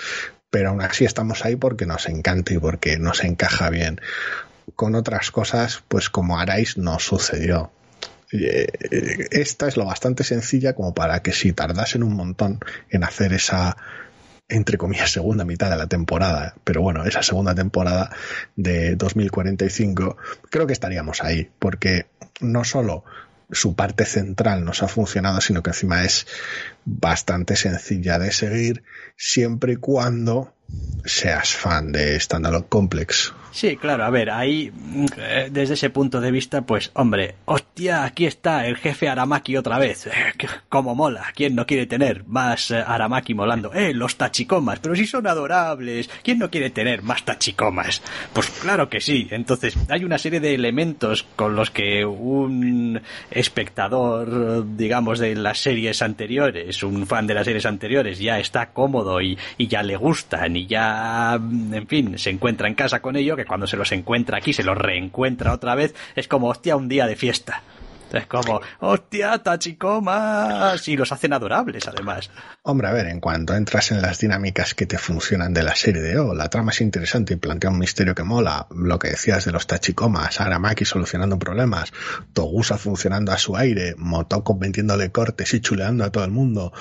pero 0.50 0.70
aún 0.70 0.82
así 0.82 1.06
estamos 1.06 1.46
ahí 1.46 1.56
porque 1.56 1.86
nos 1.86 2.08
encanta 2.08 2.54
y 2.54 2.58
porque 2.58 2.98
nos 2.98 3.24
encaja 3.24 3.70
bien. 3.70 4.02
Con 4.76 4.96
otras 4.96 5.32
cosas, 5.32 5.84
pues 5.88 6.10
como 6.10 6.40
Arais 6.40 6.78
no 6.78 7.00
sucedió. 7.00 7.72
Eh, 8.32 8.68
esta 9.32 9.68
es 9.68 9.78
lo 9.78 9.86
bastante 9.86 10.24
sencilla 10.24 10.74
como 10.74 10.94
para 10.94 11.22
que 11.22 11.32
si 11.32 11.54
tardasen 11.54 12.04
un 12.04 12.16
montón 12.16 12.60
en 12.90 13.04
hacer 13.04 13.34
esa 13.34 13.78
entre 14.48 14.78
comillas, 14.78 15.12
segunda 15.12 15.44
mitad 15.44 15.70
de 15.70 15.78
la 15.78 15.88
temporada, 15.88 16.56
pero 16.64 16.82
bueno, 16.82 17.04
esa 17.06 17.24
segunda 17.24 17.56
temporada 17.56 18.12
de 18.56 18.96
2045, 18.96 20.18
creo 20.50 20.68
que 20.68 20.74
estaríamos 20.74 21.24
ahí, 21.24 21.50
porque 21.60 22.08
no 22.42 22.64
solo 22.64 23.04
su 23.52 23.76
parte 23.76 24.06
central 24.06 24.64
nos 24.64 24.84
ha 24.84 24.88
funcionado, 24.88 25.42
sino 25.42 25.64
que 25.64 25.72
encima 25.72 26.04
es 26.04 26.28
bastante 26.84 27.56
sencilla 27.56 28.20
de 28.20 28.32
seguir, 28.32 28.84
siempre 29.18 29.74
y 29.74 29.78
cuando 29.78 30.54
seas 31.06 31.54
fan 31.54 31.92
de 31.92 32.20
Standalone 32.20 32.66
Complex. 32.68 33.34
Sí, 33.56 33.78
claro, 33.78 34.04
a 34.04 34.10
ver, 34.10 34.32
ahí, 34.32 34.70
eh, 35.18 35.48
desde 35.50 35.76
ese 35.76 35.90
punto 35.90 36.20
de 36.20 36.30
vista, 36.30 36.64
pues, 36.64 36.92
hombre, 36.94 37.36
hostia, 37.46 38.04
aquí 38.04 38.26
está 38.26 38.68
el 38.68 38.76
jefe 38.76 39.08
Aramaki 39.08 39.56
otra 39.56 39.80
vez. 39.80 40.08
Eh, 40.08 40.12
como 40.68 40.94
mola, 40.94 41.32
¿quién 41.34 41.56
no 41.56 41.66
quiere 41.66 41.86
tener 41.86 42.26
más 42.26 42.72
eh, 42.72 42.84
Aramaki 42.86 43.34
molando? 43.34 43.74
Eh, 43.74 43.94
los 43.94 44.18
tachicomas, 44.18 44.80
pero 44.80 44.94
si 44.94 45.08
son 45.08 45.26
adorables, 45.26 46.10
¿quién 46.22 46.40
no 46.40 46.52
quiere 46.52 46.70
tener 46.70 47.02
más 47.02 47.24
tachicomas? 47.24 48.02
Pues 48.34 48.50
claro 48.50 48.90
que 48.90 49.00
sí, 49.00 49.30
entonces 49.32 49.78
hay 49.88 50.04
una 50.04 50.18
serie 50.18 50.42
de 50.42 50.54
elementos 50.54 51.24
con 51.38 51.56
los 51.56 51.72
que 51.72 52.04
un 52.04 53.02
espectador, 53.32 54.76
digamos, 54.76 55.20
de 55.20 55.34
las 55.34 55.60
series 55.60 56.02
anteriores, 56.02 56.84
un 56.84 57.08
fan 57.08 57.26
de 57.26 57.36
las 57.36 57.46
series 57.46 57.66
anteriores, 57.66 58.20
ya 58.20 58.38
está 58.38 58.72
cómodo 58.72 59.22
y, 59.22 59.38
ya 59.58 59.82
le 59.82 59.96
gustan 59.96 60.58
y 60.58 60.68
ya, 60.68 61.36
en 61.36 61.88
fin, 61.88 62.18
se 62.18 62.32
encuentra 62.32 62.68
en 62.68 62.76
casa 62.76 63.02
con 63.02 63.16
ello, 63.16 63.38
cuando 63.46 63.68
se 63.68 63.78
los 63.78 63.92
encuentra 63.92 64.38
aquí, 64.38 64.54
se 64.54 64.64
los 64.64 64.78
reencuentra 64.78 65.54
otra 65.54 65.76
vez, 65.76 65.96
es 66.16 66.28
como, 66.28 66.50
hostia, 66.50 66.76
un 66.76 66.90
día 66.90 67.08
de 67.08 67.16
fiesta. 67.16 67.64
Es 68.16 68.28
como, 68.28 68.62
hostia, 68.80 69.40
tachicomas. 69.40 70.88
Y 70.88 70.96
los 70.96 71.12
hacen 71.12 71.34
adorables, 71.34 71.88
además. 71.88 72.30
Hombre, 72.64 72.88
a 72.88 72.94
ver, 72.94 73.08
en 73.08 73.20
cuanto 73.20 73.54
entras 73.56 73.92
en 73.92 74.02
las 74.02 74.20
dinámicas 74.20 74.74
que 74.74 74.86
te 74.86 74.98
funcionan 74.98 75.54
de 75.54 75.64
la 75.64 75.76
serie 75.76 76.02
de 76.02 76.18
O, 76.18 76.34
la 76.34 76.50
trama 76.50 76.72
es 76.72 76.80
interesante 76.80 77.34
y 77.34 77.38
plantea 77.38 77.70
un 77.70 77.80
misterio 77.80 78.16
que 78.16 78.24
mola. 78.24 78.68
Lo 78.72 79.00
que 79.00 79.10
decías 79.10 79.44
de 79.44 79.52
los 79.52 79.68
tachicomas, 79.68 80.40
Aramaki 80.40 80.86
solucionando 80.86 81.38
problemas, 81.38 81.92
Togusa 82.32 82.78
funcionando 82.78 83.34
a 83.34 83.38
su 83.38 83.58
aire, 83.58 83.96
Motoko 83.98 84.58
vendiéndole 84.58 85.12
cortes 85.12 85.54
y 85.54 85.60
chuleando 85.60 86.06
a 86.06 86.12
todo 86.12 86.24
el 86.24 86.32
mundo. 86.32 86.72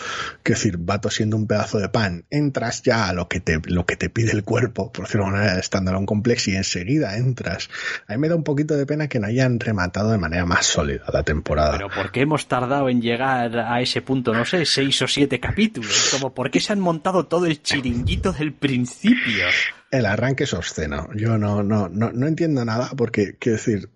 Que 0.44 0.52
decir, 0.52 0.76
vato 0.78 1.10
siendo 1.10 1.36
un 1.36 1.48
pedazo 1.48 1.78
de 1.78 1.88
pan. 1.88 2.26
Entras 2.30 2.82
ya 2.82 3.08
a 3.08 3.12
lo 3.12 3.28
que 3.28 3.40
te, 3.40 3.60
lo 3.64 3.86
que 3.86 3.96
te 3.96 4.08
pide 4.08 4.30
el 4.30 4.44
cuerpo, 4.44 4.92
por 4.92 5.06
decirlo 5.06 5.24
de 5.24 5.30
una 5.30 5.38
manera, 5.38 5.56
de 5.56 5.62
Standalone 5.62 6.06
Complex 6.06 6.46
y 6.48 6.56
enseguida 6.56 7.16
entras. 7.16 7.68
A 8.06 8.12
mí 8.12 8.18
me 8.18 8.28
da 8.28 8.36
un 8.36 8.44
poquito 8.44 8.76
de 8.76 8.86
pena 8.86 9.08
que 9.08 9.18
no 9.18 9.26
hayan 9.26 9.58
rematado 9.58 10.12
de 10.12 10.18
manera 10.18 10.46
más 10.46 10.66
sólida 10.66 11.04
la 11.12 11.23
temporada. 11.24 11.72
Pero 11.72 11.88
¿por 11.88 12.12
qué 12.12 12.20
hemos 12.20 12.46
tardado 12.46 12.88
en 12.88 13.00
llegar 13.00 13.58
a 13.58 13.80
ese 13.80 14.02
punto, 14.02 14.32
no 14.32 14.44
sé, 14.44 14.64
seis 14.64 15.00
o 15.02 15.08
siete 15.08 15.40
capítulos? 15.40 16.10
Como 16.12 16.34
¿por 16.34 16.50
qué 16.50 16.60
se 16.60 16.72
han 16.72 16.80
montado 16.80 17.26
todo 17.26 17.46
el 17.46 17.62
chiringuito 17.62 18.32
del 18.32 18.52
principio? 18.52 19.46
El 19.90 20.06
arranque 20.06 20.44
es 20.44 20.54
obsceno. 20.54 21.08
Yo 21.14 21.38
no, 21.38 21.62
no, 21.62 21.88
no, 21.88 22.10
no 22.12 22.26
entiendo 22.26 22.64
nada 22.64 22.90
porque, 22.96 23.36
quiero 23.38 23.56
decir, 23.58 23.90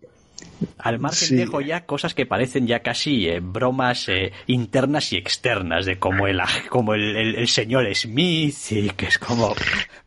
al 0.79 0.99
margen 0.99 1.37
dejo 1.37 1.61
ya 1.61 1.87
cosas 1.87 2.15
que 2.15 2.27
parecen 2.27 2.67
ya 2.67 2.81
casi 2.81 3.29
eh, 3.29 3.41
bromas 3.41 4.09
eh, 4.09 4.33
internas 4.47 5.13
y 5.13 5.17
externas 5.17 5.87
de 5.87 5.99
como 5.99 6.27
el 6.27 6.41
como 6.69 6.95
el, 6.95 7.17
el, 7.17 7.49
señor 7.49 7.93
Smith 7.95 8.57
y 8.71 8.91
que 8.91 9.07
es 9.07 9.19
como 9.19 9.55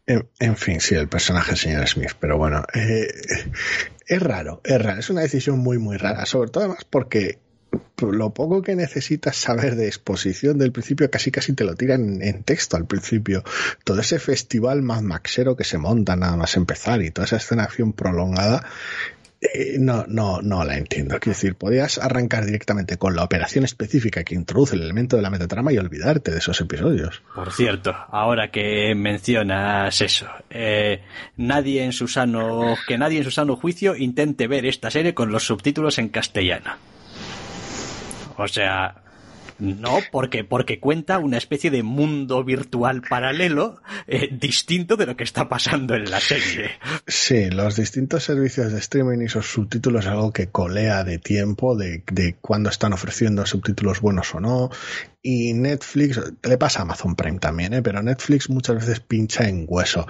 en, 0.06 0.28
en, 0.39 0.56
fin 0.58 0.80
sí 0.80 0.95
el 0.95 1.08
personaje 1.08 1.52
del 1.52 1.58
señor 1.58 1.88
Smith 1.88 2.14
pero 2.20 2.38
bueno 2.38 2.64
eh, 2.74 3.08
es 4.08 4.22
raro 4.22 4.62
es 4.64 4.82
raro 4.82 4.99
es 4.99 5.10
una 5.10 5.22
decisión 5.22 5.60
muy 5.60 5.78
muy 5.78 5.97
rara 5.97 6.26
sobre 6.26 6.49
todo 6.49 6.64
además 6.64 6.86
porque 6.89 7.39
lo 8.02 8.34
poco 8.34 8.62
que 8.62 8.76
necesitas 8.76 9.36
saber 9.36 9.76
de 9.76 9.88
exposición 9.88 10.58
del 10.58 10.72
principio 10.72 11.10
casi 11.12 11.32
casi 11.32 11.54
te 11.54 11.64
lo 11.64 11.76
tiran 11.76 12.22
en 12.22 12.43
texto 12.43 12.76
al 12.76 12.86
principio. 12.86 13.43
Todo 13.84 14.02
ese 14.02 14.20
festival 14.20 14.82
más 14.82 15.04
maxero 15.04 15.56
que 15.56 15.64
se 15.64 15.78
monta 15.78 16.16
nada 16.16 16.36
más 16.36 16.58
empezar 16.58 17.02
y 17.02 17.12
toda 17.12 17.26
esa 17.26 17.38
escenación 17.38 17.93
prolongada 17.93 18.66
eh, 19.42 19.78
no, 19.80 20.06
no, 20.08 20.39
no 20.42 20.64
la 20.64 20.78
entiendo. 20.78 21.20
Quiero 21.20 21.36
decir, 21.36 21.56
podías 21.56 21.98
arrancar 21.98 22.46
directamente 22.46 22.98
con 22.98 23.16
la 23.16 23.24
operación 23.24 23.66
específica 23.66 24.24
que 24.24 24.36
introduce 24.36 24.76
el 24.76 24.84
elemento 24.84 25.16
de 25.16 25.24
la 25.24 25.32
metatrama 25.32 25.74
y 25.74 25.80
olvidarte 25.80 26.30
de 26.32 26.38
esos 26.38 26.62
episodios. 26.62 27.24
Por 27.34 27.52
cierto, 27.52 27.96
ahora 28.10 28.52
que 28.52 28.94
mencionas 28.94 30.00
eso, 30.00 30.28
eh, 30.52 31.02
nadie 31.38 31.84
en 31.84 31.92
su 31.92 32.08
sano, 32.08 32.76
que 32.88 33.00
nadie 33.00 33.18
en 33.18 33.24
su 33.24 33.32
sano 33.32 33.56
juicio 33.56 33.96
intente 33.96 34.46
ver 34.46 34.68
esta 34.68 34.92
serie 34.92 35.16
con 35.16 35.32
los 35.32 35.44
subtítulos 35.44 35.98
en 35.98 36.10
castellano. 36.10 36.76
O 38.38 38.48
sea, 38.48 39.01
no, 39.62 39.99
porque, 40.12 40.43
porque 40.43 40.80
cuenta 40.80 41.20
una 41.20 41.38
especie 41.38 41.70
de 41.70 41.84
mundo 41.84 42.43
virtual 42.43 43.03
paralelo 43.07 43.80
eh, 44.07 44.30
distinto 44.32 44.97
de 44.97 45.05
lo 45.05 45.16
que 45.16 45.24
está 45.24 45.47
pasando 45.47 45.93
en 45.93 46.09
la 46.09 46.20
serie. 46.20 46.72
Sí, 47.05 47.51
los 47.51 47.76
distintos 47.76 48.24
servicios 48.24 48.72
de 48.72 48.80
streaming 48.80 49.24
y 49.24 49.30
sus 49.30 49.45
subtítulos 49.45 50.05
es 50.05 50.12
algo 50.12 50.34
que 50.34 50.47
colea 50.47 51.03
de 51.03 51.20
tiempo, 51.20 51.76
de, 51.76 52.03
de 52.12 52.36
cuándo 52.41 52.72
están 52.72 52.93
ofreciendo 52.93 53.45
subtítulos 53.45 54.01
buenos 54.01 54.34
o 54.34 54.39
no, 54.39 54.72
y 55.24 55.53
Netflix, 55.53 56.20
le 56.41 56.57
pasa 56.57 56.80
a 56.80 56.82
Amazon 56.82 57.16
Prime 57.16 57.38
también, 57.38 57.74
¿eh? 57.74 57.82
pero 57.84 58.01
Netflix 58.01 58.49
muchas 58.49 58.78
veces 58.78 59.01
pincha 59.01 59.47
en 59.47 59.66
hueso. 59.68 60.07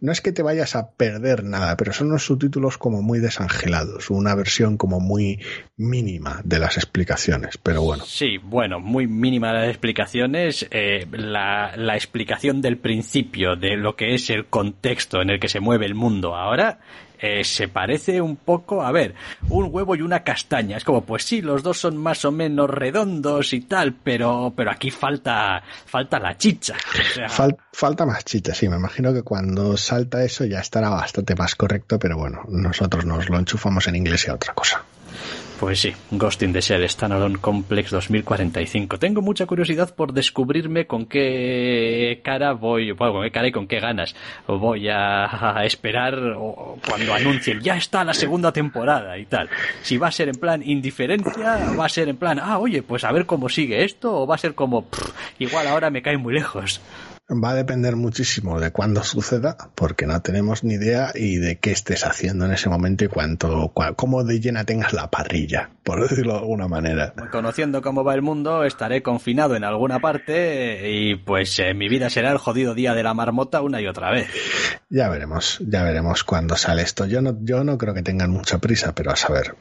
No 0.00 0.10
es 0.10 0.22
que 0.22 0.32
te 0.32 0.42
vayas 0.42 0.74
a 0.74 0.92
perder 0.92 1.44
nada, 1.44 1.76
pero 1.76 1.92
son 1.92 2.08
unos 2.08 2.24
subtítulos 2.24 2.78
como 2.78 3.02
muy 3.02 3.18
desangelados, 3.18 4.08
una 4.08 4.34
versión 4.34 4.78
como 4.78 5.00
muy 5.00 5.40
mínima 5.76 6.40
de 6.44 6.58
las 6.58 6.78
explicaciones, 6.78 7.58
pero 7.58 7.82
bueno. 7.82 8.04
Sí, 8.06 8.38
bueno, 8.38 8.80
muy 8.94 9.08
mínima 9.08 9.48
de 9.48 9.54
las 9.54 9.68
explicaciones, 9.68 10.66
eh, 10.70 11.04
la, 11.10 11.72
la 11.76 11.96
explicación 11.96 12.60
del 12.60 12.78
principio 12.78 13.56
de 13.56 13.76
lo 13.76 13.96
que 13.96 14.14
es 14.14 14.30
el 14.30 14.46
contexto 14.46 15.20
en 15.20 15.30
el 15.30 15.40
que 15.40 15.48
se 15.48 15.58
mueve 15.58 15.84
el 15.86 15.96
mundo 15.96 16.36
ahora 16.36 16.78
eh, 17.26 17.42
se 17.42 17.68
parece 17.68 18.20
un 18.20 18.36
poco, 18.36 18.82
a 18.82 18.92
ver, 18.92 19.14
un 19.48 19.68
huevo 19.70 19.96
y 19.96 20.02
una 20.02 20.22
castaña. 20.22 20.76
Es 20.76 20.84
como, 20.84 21.06
pues 21.06 21.24
sí, 21.24 21.40
los 21.40 21.62
dos 21.62 21.78
son 21.78 21.96
más 21.96 22.22
o 22.26 22.30
menos 22.30 22.68
redondos 22.68 23.54
y 23.54 23.62
tal, 23.62 23.94
pero, 23.94 24.52
pero 24.54 24.70
aquí 24.70 24.90
falta, 24.90 25.62
falta 25.86 26.18
la 26.18 26.36
chicha. 26.36 26.74
falta 27.72 28.04
más 28.04 28.24
chicha, 28.26 28.52
sí. 28.52 28.68
Me 28.68 28.76
imagino 28.76 29.14
que 29.14 29.22
cuando 29.22 29.76
salta 29.78 30.22
eso 30.22 30.44
ya 30.44 30.58
estará 30.58 30.90
bastante 30.90 31.34
más 31.34 31.54
correcto, 31.54 31.98
pero 31.98 32.18
bueno, 32.18 32.42
nosotros 32.48 33.06
nos 33.06 33.30
lo 33.30 33.38
enchufamos 33.38 33.88
en 33.88 33.96
inglés 33.96 34.26
y 34.26 34.30
a 34.30 34.34
otra 34.34 34.52
cosa. 34.52 34.84
Pues 35.64 35.80
sí, 35.80 35.94
Ghost 36.10 36.42
in 36.42 36.52
the 36.52 36.60
Shell 36.60 36.86
Standalone 36.86 37.38
Complex 37.38 37.90
2045. 37.90 38.98
Tengo 38.98 39.22
mucha 39.22 39.46
curiosidad 39.46 39.94
por 39.94 40.12
descubrirme 40.12 40.86
con 40.86 41.06
qué 41.06 42.20
cara 42.22 42.52
voy, 42.52 42.92
bueno, 42.92 43.14
con 43.14 43.22
qué 43.22 43.30
cara 43.30 43.48
y 43.48 43.52
con 43.52 43.66
qué 43.66 43.80
ganas 43.80 44.14
voy 44.46 44.90
a, 44.90 45.64
esperar 45.64 46.18
cuando 46.86 47.14
anuncien 47.14 47.62
ya 47.62 47.78
está 47.78 48.04
la 48.04 48.12
segunda 48.12 48.52
temporada 48.52 49.16
y 49.16 49.24
tal. 49.24 49.48
Si 49.80 49.96
va 49.96 50.08
a 50.08 50.12
ser 50.12 50.28
en 50.28 50.34
plan 50.34 50.62
indiferencia, 50.62 51.74
va 51.80 51.86
a 51.86 51.88
ser 51.88 52.10
en 52.10 52.18
plan, 52.18 52.38
ah, 52.42 52.58
oye, 52.58 52.82
pues 52.82 53.02
a 53.04 53.12
ver 53.12 53.24
cómo 53.24 53.48
sigue 53.48 53.84
esto, 53.84 54.14
o 54.14 54.26
va 54.26 54.34
a 54.34 54.38
ser 54.38 54.54
como, 54.54 54.88
igual 55.38 55.66
ahora 55.66 55.88
me 55.88 56.02
cae 56.02 56.18
muy 56.18 56.34
lejos 56.34 56.82
va 57.28 57.50
a 57.50 57.54
depender 57.54 57.96
muchísimo 57.96 58.60
de 58.60 58.70
cuándo 58.70 59.02
suceda, 59.02 59.56
porque 59.74 60.06
no 60.06 60.20
tenemos 60.20 60.62
ni 60.62 60.74
idea 60.74 61.10
y 61.14 61.36
de 61.36 61.58
qué 61.58 61.72
estés 61.72 62.04
haciendo 62.04 62.44
en 62.44 62.52
ese 62.52 62.68
momento 62.68 63.04
y 63.04 63.08
cuánto, 63.08 63.72
cómo 63.96 64.24
de 64.24 64.40
llena 64.40 64.64
tengas 64.64 64.92
la 64.92 65.10
parrilla, 65.10 65.70
por 65.82 66.06
decirlo 66.06 66.34
de 66.34 66.38
alguna 66.40 66.68
manera. 66.68 67.14
Conociendo 67.32 67.80
cómo 67.80 68.04
va 68.04 68.14
el 68.14 68.22
mundo, 68.22 68.64
estaré 68.64 69.02
confinado 69.02 69.56
en 69.56 69.64
alguna 69.64 70.00
parte 70.00 70.90
y 70.90 71.16
pues 71.16 71.58
eh, 71.58 71.72
mi 71.74 71.88
vida 71.88 72.10
será 72.10 72.30
el 72.30 72.38
jodido 72.38 72.74
día 72.74 72.94
de 72.94 73.02
la 73.02 73.14
marmota 73.14 73.62
una 73.62 73.80
y 73.80 73.86
otra 73.86 74.10
vez. 74.10 74.28
Ya 74.90 75.08
veremos, 75.08 75.58
ya 75.66 75.82
veremos 75.82 76.24
cuándo 76.24 76.56
sale 76.56 76.82
esto. 76.82 77.06
Yo 77.06 77.22
no, 77.22 77.38
yo 77.40 77.64
no 77.64 77.78
creo 77.78 77.94
que 77.94 78.02
tengan 78.02 78.30
mucha 78.30 78.58
prisa, 78.58 78.94
pero 78.94 79.10
a 79.10 79.16
saber. 79.16 79.54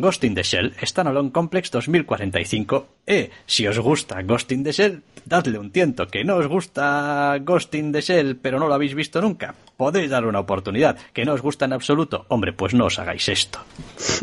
Ghost 0.00 0.24
in 0.24 0.34
the 0.34 0.44
Shell 0.44 0.72
Standalone 0.82 1.32
Complex 1.32 1.70
2045. 1.70 2.86
Eh, 3.06 3.30
si 3.46 3.66
os 3.66 3.78
gusta 3.78 4.22
Ghost 4.22 4.52
in 4.52 4.64
the 4.64 4.72
Shell, 4.72 5.02
dadle 5.24 5.58
un 5.58 5.70
tiento. 5.70 6.06
Que 6.08 6.24
no 6.24 6.36
os 6.36 6.46
gusta 6.46 7.38
Ghost 7.40 7.74
in 7.74 7.92
the 7.92 8.00
Shell, 8.00 8.36
pero 8.36 8.58
no 8.58 8.68
lo 8.68 8.74
habéis 8.74 8.94
visto 8.94 9.20
nunca. 9.20 9.54
Podéis 9.76 10.10
dar 10.10 10.24
una 10.24 10.40
oportunidad. 10.40 10.96
Que 11.12 11.24
no 11.24 11.34
os 11.34 11.42
gusta 11.42 11.64
en 11.64 11.72
absoluto. 11.72 12.26
Hombre, 12.28 12.52
pues 12.52 12.74
no 12.74 12.86
os 12.86 12.98
hagáis 12.98 13.28
esto. 13.28 13.60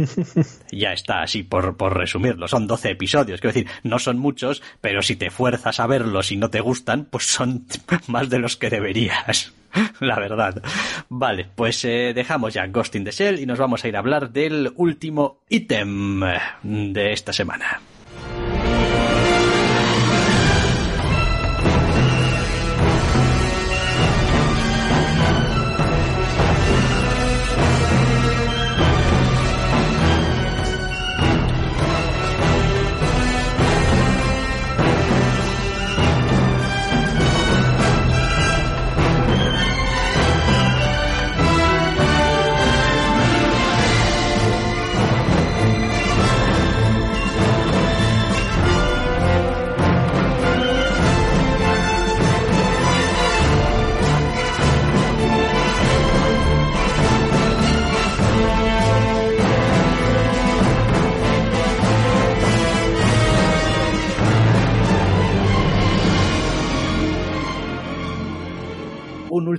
ya 0.71 0.93
está, 0.93 1.21
así 1.21 1.43
por, 1.43 1.77
por 1.77 1.97
resumirlo. 1.97 2.47
Son 2.47 2.67
12 2.67 2.91
episodios. 2.91 3.39
Quiero 3.39 3.53
decir, 3.53 3.71
no 3.83 3.99
son 3.99 4.17
muchos, 4.17 4.61
pero 4.81 5.01
si 5.01 5.15
te 5.15 5.29
fuerzas 5.29 5.79
a 5.79 5.87
verlos 5.87 6.31
y 6.31 6.37
no 6.37 6.49
te 6.49 6.61
gustan, 6.61 7.05
pues 7.05 7.25
son 7.25 7.65
más 8.07 8.29
de 8.29 8.39
los 8.39 8.57
que 8.57 8.69
deberías. 8.69 9.53
la 9.99 10.19
verdad. 10.19 10.61
Vale, 11.09 11.47
pues 11.55 11.83
eh, 11.85 12.13
dejamos 12.13 12.53
ya 12.53 12.67
Ghost 12.67 12.95
in 12.95 13.03
the 13.03 13.11
Shell 13.11 13.39
y 13.39 13.45
nos 13.45 13.59
vamos 13.59 13.83
a 13.83 13.87
ir 13.87 13.95
a 13.95 13.99
hablar 13.99 14.31
del 14.31 14.73
último 14.75 15.39
ítem 15.49 16.21
de 16.63 17.13
esta 17.13 17.33
semana. 17.33 17.81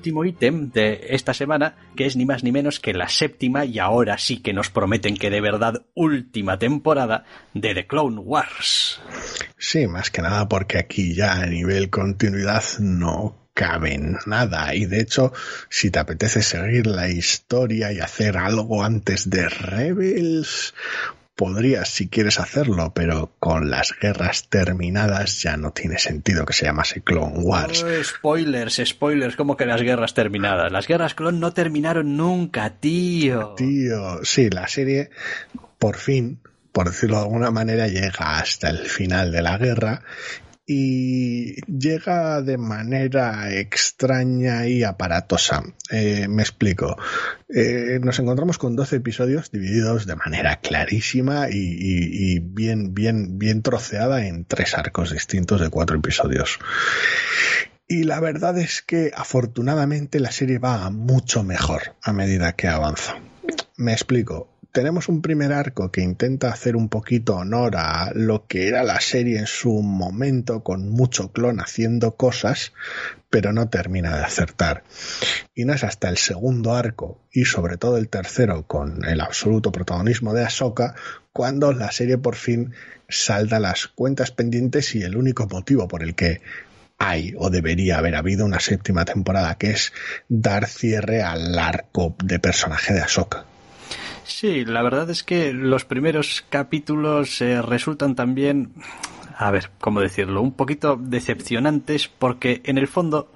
Último 0.05 0.27
ítem 0.27 0.71
de 0.71 1.07
esta 1.09 1.33
semana, 1.33 1.77
que 1.97 2.05
es 2.05 2.15
ni 2.15 2.27
más 2.27 2.45
ni 2.45 2.53
menos 2.53 2.79
que 2.79 2.93
la 2.93 3.09
séptima 3.09 3.65
y 3.65 3.79
ahora 3.79 4.19
sí 4.19 4.43
que 4.43 4.53
nos 4.53 4.69
prometen 4.69 5.17
que 5.17 5.31
de 5.31 5.41
verdad 5.41 5.87
última 5.95 6.59
temporada 6.59 7.25
de 7.55 7.73
The 7.73 7.87
Clone 7.87 8.21
Wars. 8.21 9.01
Sí, 9.57 9.87
más 9.87 10.11
que 10.11 10.21
nada 10.21 10.47
porque 10.47 10.77
aquí 10.77 11.15
ya 11.15 11.33
a 11.33 11.47
nivel 11.47 11.89
continuidad 11.89 12.63
no 12.81 13.49
cabe 13.55 13.99
nada. 14.27 14.75
Y 14.75 14.85
de 14.85 15.01
hecho, 15.01 15.33
si 15.71 15.91
te 15.91 16.01
apetece 16.01 16.43
seguir 16.43 16.87
la 16.87 17.09
historia 17.09 17.91
y 17.91 18.01
hacer 18.01 18.37
algo 18.37 18.85
antes 18.85 19.31
de 19.31 19.49
Rebels, 19.49 20.75
podrías 21.35 21.89
si 21.89 22.09
quieres 22.09 22.39
hacerlo, 22.39 22.93
pero 22.95 23.35
con 23.39 23.71
las 23.71 23.95
guerras 23.99 24.49
terminadas 24.49 25.43
ya 25.43 25.57
no 25.57 25.73
tiene 25.73 25.99
sentido 25.99 26.45
que 26.45 26.53
se 26.53 26.67
llamase 26.67 27.03
Clone 27.03 27.39
Wars. 27.39 27.85
spoilers, 28.03 28.81
spoilers, 28.85 29.37
como 29.37 29.57
que 29.57 29.67
las 29.67 29.83
guerras 29.83 30.15
terminadas. 30.15 30.71
Las 30.71 30.87
guerras 30.87 31.15
clon 31.15 31.41
no 31.41 31.53
terminaron 31.53 32.17
nunca, 32.17 32.79
tío. 32.79 33.55
Tío, 33.57 34.25
sí, 34.25 34.51
la 34.51 34.69
serie 34.69 35.11
por 35.79 35.97
fin 35.97 36.41
por 36.75 36.91
decirlo 36.91 37.19
de 37.19 37.23
alguna 37.23 37.53
manera, 37.53 37.87
llega 37.87 38.37
hasta 38.41 38.69
el 38.69 38.79
final 38.79 39.31
de 39.31 39.43
la 39.43 39.57
guerra 39.59 40.03
y 40.67 41.57
llega 41.67 42.41
de 42.41 42.57
manera 42.57 43.53
extraña 43.53 44.67
y 44.67 44.83
aparatosa. 44.83 45.63
Eh, 45.91 46.27
me 46.29 46.43
explico. 46.43 46.97
Eh, 47.49 48.01
nos 48.03 48.19
encontramos 48.19 48.57
con 48.57 48.75
12 48.75 48.97
episodios 48.97 49.51
divididos 49.51 50.07
de 50.07 50.17
manera 50.17 50.61
clarísima 50.61 51.49
y, 51.51 52.39
bien, 52.39 52.95
bien, 52.95 53.39
bien 53.39 53.63
troceada 53.63 54.27
en 54.27 54.47
tres 54.47 54.75
arcos 54.75 55.13
distintos 55.13 55.61
de 55.61 55.69
cuatro 55.69 55.97
episodios. 55.97 56.59
Y 57.87 58.05
la 58.05 58.19
verdad 58.21 58.59
es 58.59 58.81
que 58.81 59.13
afortunadamente 59.15 60.19
la 60.19 60.33
serie 60.33 60.59
va 60.59 60.89
mucho 60.89 61.45
mejor 61.45 61.95
a 62.03 62.15
medida 62.15 62.55
que 62.55 62.69
avanza. 62.69 63.17
Me 63.77 63.93
explico 63.93 64.54
tenemos 64.75 65.09
un 65.09 65.23
primer 65.23 65.53
arco 65.53 65.93
que 65.93 66.01
intenta 66.01 66.49
hacer 66.49 66.75
un 66.75 66.89
poquito 66.89 67.37
honor 67.37 67.77
a 67.77 68.11
lo 68.13 68.49
que 68.49 68.67
era 68.67 68.83
la 68.83 69.01
serie 69.01 69.39
en 69.39 69.47
su 69.47 69.71
momento, 69.83 70.65
con 70.65 70.91
mucho 70.91 71.31
clon 71.31 71.61
haciendo 71.61 72.17
cosas, 72.17 72.73
pero 73.31 73.53
no 73.53 73.69
termina 73.69 74.17
de 74.17 74.25
acertar. 74.25 74.83
Y 75.55 75.65
no 75.65 75.75
es 75.75 75.85
hasta 75.85 76.09
el 76.09 76.17
segundo 76.17 76.75
arco, 76.75 77.21
y 77.31 77.45
sobre 77.45 77.77
todo 77.77 77.99
el 77.99 78.09
tercero, 78.09 78.67
con 78.67 79.05
el 79.05 79.21
absoluto 79.21 79.71
protagonismo 79.71 80.35
de 80.35 80.45
Ahsoka, 80.45 80.97
cuando 81.33 81.73
la 81.73 81.93
serie 81.93 82.19
por 82.19 82.35
fin 82.35 82.73
salda 83.09 83.61
las 83.61 83.87
cuentas 83.87 84.33
pendientes 84.33 84.97
y 84.97 85.03
el 85.03 85.17
único 85.17 85.47
motivo 85.47 85.87
por 85.87 86.03
el 86.03 86.17
que 86.17 86.41
hay 86.99 87.33
o 87.39 87.49
debería 87.49 87.99
haber 87.99 88.17
habido 88.17 88.45
una 88.45 88.59
séptima 88.59 89.05
temporada, 89.05 89.55
que 89.55 89.71
es 89.71 89.93
dar 90.29 90.67
cierre 90.67 91.23
al 91.23 91.57
arco 91.57 92.17
de 92.25 92.41
personaje 92.41 92.93
de 92.93 93.03
Ahsoka. 93.03 93.54
Sí, 94.25 94.65
la 94.65 94.83
verdad 94.83 95.09
es 95.11 95.23
que 95.23 95.53
los 95.53 95.85
primeros 95.85 96.45
capítulos 96.49 97.41
eh, 97.43 97.61
resultan 97.61 98.15
también, 98.15 98.73
a 99.37 99.51
ver, 99.51 99.71
¿cómo 99.81 100.01
decirlo? 100.01 100.41
Un 100.41 100.53
poquito 100.53 100.97
decepcionantes 100.99 102.09
porque 102.09 102.63
en 102.65 102.79
el 102.79 102.89
fondo, 102.89 103.31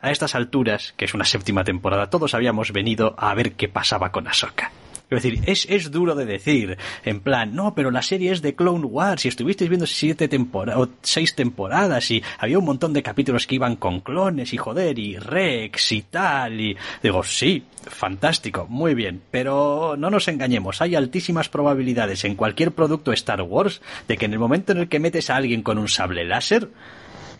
a 0.00 0.10
estas 0.10 0.34
alturas, 0.34 0.94
que 0.96 1.04
es 1.04 1.14
una 1.14 1.24
séptima 1.24 1.62
temporada, 1.62 2.10
todos 2.10 2.34
habíamos 2.34 2.72
venido 2.72 3.14
a 3.18 3.34
ver 3.34 3.52
qué 3.52 3.68
pasaba 3.68 4.10
con 4.10 4.26
Ahsoka. 4.26 4.72
Es 5.16 5.22
decir, 5.22 5.42
es, 5.46 5.66
es 5.68 5.90
duro 5.90 6.14
de 6.14 6.24
decir, 6.24 6.78
en 7.04 7.20
plan, 7.20 7.54
no, 7.54 7.74
pero 7.74 7.90
la 7.90 8.02
serie 8.02 8.32
es 8.32 8.42
de 8.42 8.54
Clone 8.54 8.86
Wars 8.86 9.24
y 9.24 9.28
estuvisteis 9.28 9.68
viendo 9.68 9.86
siete 9.86 10.28
temporadas 10.28 10.82
o 10.82 10.88
seis 11.02 11.34
temporadas 11.34 12.10
y 12.10 12.22
había 12.38 12.58
un 12.58 12.64
montón 12.64 12.92
de 12.92 13.02
capítulos 13.02 13.46
que 13.46 13.56
iban 13.56 13.76
con 13.76 14.00
clones 14.00 14.52
y 14.52 14.56
joder 14.56 14.98
y 14.98 15.16
Rex 15.16 15.92
y 15.92 16.02
tal 16.02 16.60
y 16.60 16.76
digo, 17.02 17.22
sí, 17.22 17.64
fantástico, 17.82 18.66
muy 18.68 18.94
bien, 18.94 19.22
pero 19.30 19.96
no 19.96 20.10
nos 20.10 20.28
engañemos, 20.28 20.80
hay 20.80 20.94
altísimas 20.94 21.48
probabilidades 21.48 22.24
en 22.24 22.34
cualquier 22.34 22.72
producto 22.72 23.12
Star 23.12 23.42
Wars 23.42 23.82
de 24.08 24.16
que 24.16 24.26
en 24.26 24.32
el 24.32 24.38
momento 24.38 24.72
en 24.72 24.78
el 24.78 24.88
que 24.88 25.00
metes 25.00 25.30
a 25.30 25.36
alguien 25.36 25.62
con 25.62 25.78
un 25.78 25.88
sable 25.88 26.24
láser, 26.24 26.68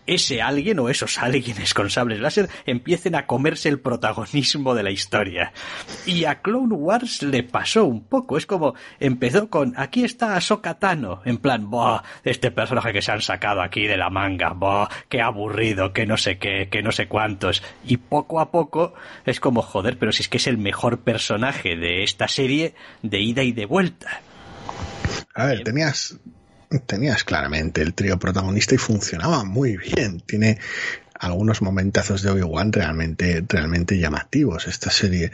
ese 0.06 0.42
alguien 0.42 0.78
o 0.78 0.88
esos 0.88 1.18
alguienes 1.18 1.74
con 1.74 1.90
sables 1.90 2.20
láser 2.20 2.48
empiecen 2.66 3.14
a 3.14 3.26
comerse 3.26 3.68
el 3.68 3.80
protagonismo 3.80 4.74
de 4.74 4.82
la 4.82 4.90
historia. 4.90 5.52
Y 6.06 6.24
a 6.24 6.40
Clone 6.40 6.74
Wars 6.74 7.22
le 7.22 7.42
pasó 7.42 7.84
un 7.84 8.04
poco. 8.04 8.36
Es 8.36 8.46
como 8.46 8.74
empezó 9.00 9.48
con 9.48 9.74
aquí 9.76 10.04
está 10.04 10.36
Ahsoka 10.36 10.74
Tano, 10.78 11.22
en 11.24 11.38
plan, 11.38 11.70
boh, 11.70 12.02
este 12.24 12.50
personaje 12.50 12.92
que 12.92 13.02
se 13.02 13.12
han 13.12 13.22
sacado 13.22 13.62
aquí 13.62 13.86
de 13.86 13.96
la 13.96 14.10
manga, 14.10 14.50
boh, 14.50 14.88
qué 15.08 15.20
aburrido, 15.20 15.92
que 15.92 16.06
no 16.06 16.16
sé 16.16 16.38
qué, 16.38 16.68
que 16.70 16.82
no 16.82 16.92
sé 16.92 17.06
cuántos. 17.06 17.62
Y 17.84 17.98
poco 17.98 18.40
a 18.40 18.50
poco 18.50 18.94
es 19.24 19.40
como, 19.40 19.62
joder, 19.62 19.98
pero 19.98 20.12
si 20.12 20.22
es 20.22 20.28
que 20.28 20.38
es 20.38 20.46
el 20.46 20.58
mejor 20.58 21.00
personaje 21.00 21.76
de 21.76 22.02
esta 22.02 22.28
serie 22.28 22.74
de 23.02 23.20
ida 23.20 23.42
y 23.42 23.52
de 23.52 23.66
vuelta. 23.66 24.20
A 25.34 25.46
ver, 25.46 25.64
tenías 25.64 26.18
tenías 26.80 27.24
claramente 27.24 27.82
el 27.82 27.94
trío 27.94 28.18
protagonista 28.18 28.74
y 28.74 28.78
funcionaba 28.78 29.44
muy 29.44 29.76
bien. 29.76 30.20
Tiene 30.20 30.58
algunos 31.14 31.62
momentazos 31.62 32.22
de 32.22 32.30
Obi-Wan 32.30 32.72
realmente, 32.72 33.44
realmente 33.48 33.98
llamativos 33.98 34.66
esta 34.66 34.90
serie. 34.90 35.30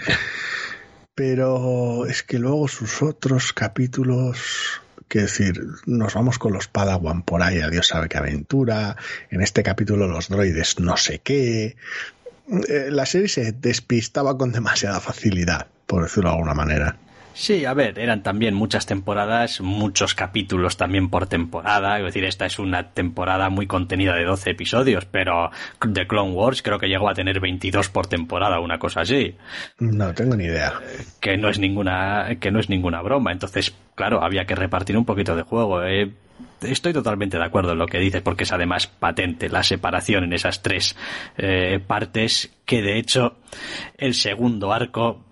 Pero 1.15 2.07
es 2.07 2.23
que 2.23 2.39
luego 2.39 2.69
sus 2.69 3.03
otros 3.03 3.53
capítulos, 3.53 4.81
que 5.09 5.23
decir, 5.23 5.61
nos 5.87 6.15
vamos 6.15 6.39
con 6.39 6.53
los 6.53 6.69
Padawan 6.69 7.23
por 7.23 7.43
ahí, 7.43 7.61
a 7.61 7.71
Dios 7.71 7.89
sabe 7.89 8.09
qué 8.09 8.19
aventura. 8.19 8.97
En 9.31 9.41
este 9.41 9.63
capítulo 9.63 10.07
los 10.07 10.29
droides 10.29 10.79
no 10.79 10.97
sé 10.97 11.21
qué. 11.21 11.77
Eh, 12.69 12.89
la 12.91 13.07
serie 13.07 13.29
se 13.29 13.53
despistaba 13.53 14.37
con 14.39 14.53
demasiada 14.53 15.01
facilidad, 15.01 15.67
por 15.87 16.05
decirlo 16.05 16.31
de 16.31 16.37
alguna 16.37 16.55
manera. 16.55 16.99
Sí, 17.39 17.65
a 17.65 17.73
ver, 17.73 18.01
eran 18.01 18.25
también 18.25 18.53
muchas 18.53 18.85
temporadas, 18.85 19.61
muchos 19.61 20.17
capítulos 20.17 20.77
también 20.77 21.09
por 21.09 21.29
temporada. 21.29 21.97
Es 21.99 22.05
decir, 22.05 22.25
esta 22.25 22.47
es 22.47 22.59
una 22.59 22.91
temporada 22.91 23.49
muy 23.49 23.69
contenida 23.69 24.17
de 24.17 24.25
12 24.25 24.51
episodios, 24.51 25.05
pero 25.05 25.53
The 25.79 26.09
Clone 26.09 26.33
Wars 26.33 26.63
creo 26.63 26.81
que 26.81 26.89
llegó 26.89 27.09
a 27.09 27.15
tener 27.15 27.39
22 27.39 27.91
por 27.91 28.09
temporada, 28.09 28.59
una 28.59 28.81
cosa 28.81 29.03
así. 29.03 29.37
No 29.79 30.13
tengo 30.15 30.35
ni 30.35 30.47
idea. 30.47 30.81
Que 31.21 31.37
no 31.37 31.49
es 31.49 31.61
ninguna, 31.61 32.39
que 32.41 32.51
no 32.51 32.59
es 32.59 32.69
ninguna 32.69 33.03
broma. 33.03 33.31
Entonces, 33.31 33.73
claro, 33.95 34.25
había 34.25 34.45
que 34.45 34.57
repartir 34.57 34.97
un 34.97 35.05
poquito 35.05 35.37
de 35.37 35.43
juego. 35.43 35.85
Eh. 35.85 36.11
Estoy 36.61 36.93
totalmente 36.93 37.39
de 37.39 37.45
acuerdo 37.45 37.71
en 37.71 37.79
lo 37.79 37.87
que 37.87 38.01
dices, 38.01 38.21
porque 38.21 38.43
es 38.43 38.53
además 38.53 38.89
patente 38.89 39.49
la 39.49 39.63
separación 39.63 40.25
en 40.25 40.33
esas 40.33 40.61
tres 40.61 40.97
eh, 41.37 41.79
partes, 41.87 42.51
que 42.65 42.83
de 42.83 42.99
hecho 42.99 43.37
el 43.97 44.15
segundo 44.15 44.73
arco 44.73 45.28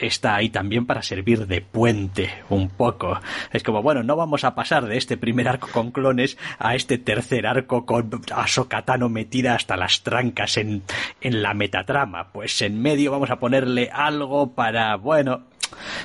está 0.00 0.36
ahí 0.36 0.48
también 0.48 0.86
para 0.86 1.02
servir 1.02 1.46
de 1.46 1.60
puente 1.60 2.30
un 2.48 2.68
poco. 2.68 3.20
Es 3.52 3.62
como, 3.62 3.82
bueno, 3.82 4.02
no 4.02 4.16
vamos 4.16 4.44
a 4.44 4.54
pasar 4.54 4.86
de 4.86 4.96
este 4.96 5.16
primer 5.16 5.48
arco 5.48 5.68
con 5.72 5.90
clones 5.90 6.38
a 6.58 6.74
este 6.74 6.98
tercer 6.98 7.46
arco 7.46 7.86
con 7.86 8.10
Ahsoka 8.34 8.84
metida 9.08 9.54
hasta 9.54 9.76
las 9.76 10.02
trancas 10.02 10.56
en, 10.56 10.82
en 11.20 11.42
la 11.42 11.54
metatrama. 11.54 12.32
Pues 12.32 12.60
en 12.62 12.80
medio 12.80 13.12
vamos 13.12 13.30
a 13.30 13.38
ponerle 13.38 13.90
algo 13.92 14.54
para, 14.54 14.96
bueno, 14.96 15.44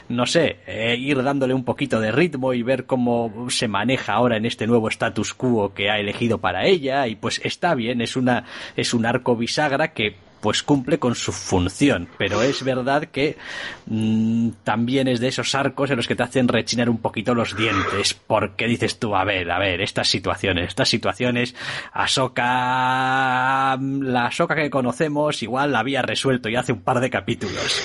no 0.10 0.26
sé, 0.26 0.58
eh, 0.68 0.96
ir 0.98 1.22
dándole 1.24 1.54
un 1.54 1.64
poquito 1.64 2.00
de 2.00 2.12
ritmo 2.12 2.54
y 2.54 2.64
ver 2.64 2.86
cómo 2.86 3.48
se 3.50 3.68
maneja 3.68 4.14
ahora 4.14 4.38
en 4.38 4.46
este 4.46 4.68
nuevo 4.68 4.90
status 4.90 5.34
quo 5.34 5.74
que 5.74 5.90
ha 5.90 6.00
elegido 6.00 6.40
para 6.40 6.66
ella 6.66 7.08
y 7.08 7.16
pues 7.16 7.42
está 7.44 7.76
bien, 7.76 8.02
es 8.02 8.16
una 8.16 8.46
es 8.76 8.94
un 8.94 9.06
arco 9.06 9.36
bisagra 9.36 9.94
que 9.94 10.16
pues 10.44 10.62
cumple 10.62 11.00
con 11.00 11.16
su 11.16 11.32
función. 11.32 12.10
Pero 12.18 12.42
es 12.42 12.64
verdad 12.64 13.06
que 13.06 13.38
mm, 13.86 14.50
también 14.66 15.08
es 15.08 15.22
de 15.22 15.30
esos 15.30 15.56
arcos 15.56 15.90
en 15.90 15.96
los 15.96 16.06
que 16.06 16.18
te 16.18 16.24
hacen 16.24 16.50
rechinar 16.50 16.90
un 16.90 16.98
poquito 16.98 17.34
los 17.34 17.56
dientes. 17.56 18.14
Porque 18.14 18.68
dices 18.68 19.00
tú, 19.00 19.16
a 19.16 19.24
ver, 19.24 19.50
a 19.50 19.58
ver, 19.58 19.80
estas 19.80 20.10
situaciones, 20.10 20.68
estas 20.68 20.90
situaciones, 20.90 21.56
Ahsoka, 21.94 23.78
la 23.78 24.26
Ahsoka 24.26 24.56
que 24.56 24.70
conocemos, 24.70 25.42
igual 25.42 25.72
la 25.72 25.80
había 25.80 26.02
resuelto 26.02 26.50
ya 26.50 26.60
hace 26.60 26.74
un 26.74 26.82
par 26.82 27.00
de 27.00 27.10
capítulos. 27.10 27.82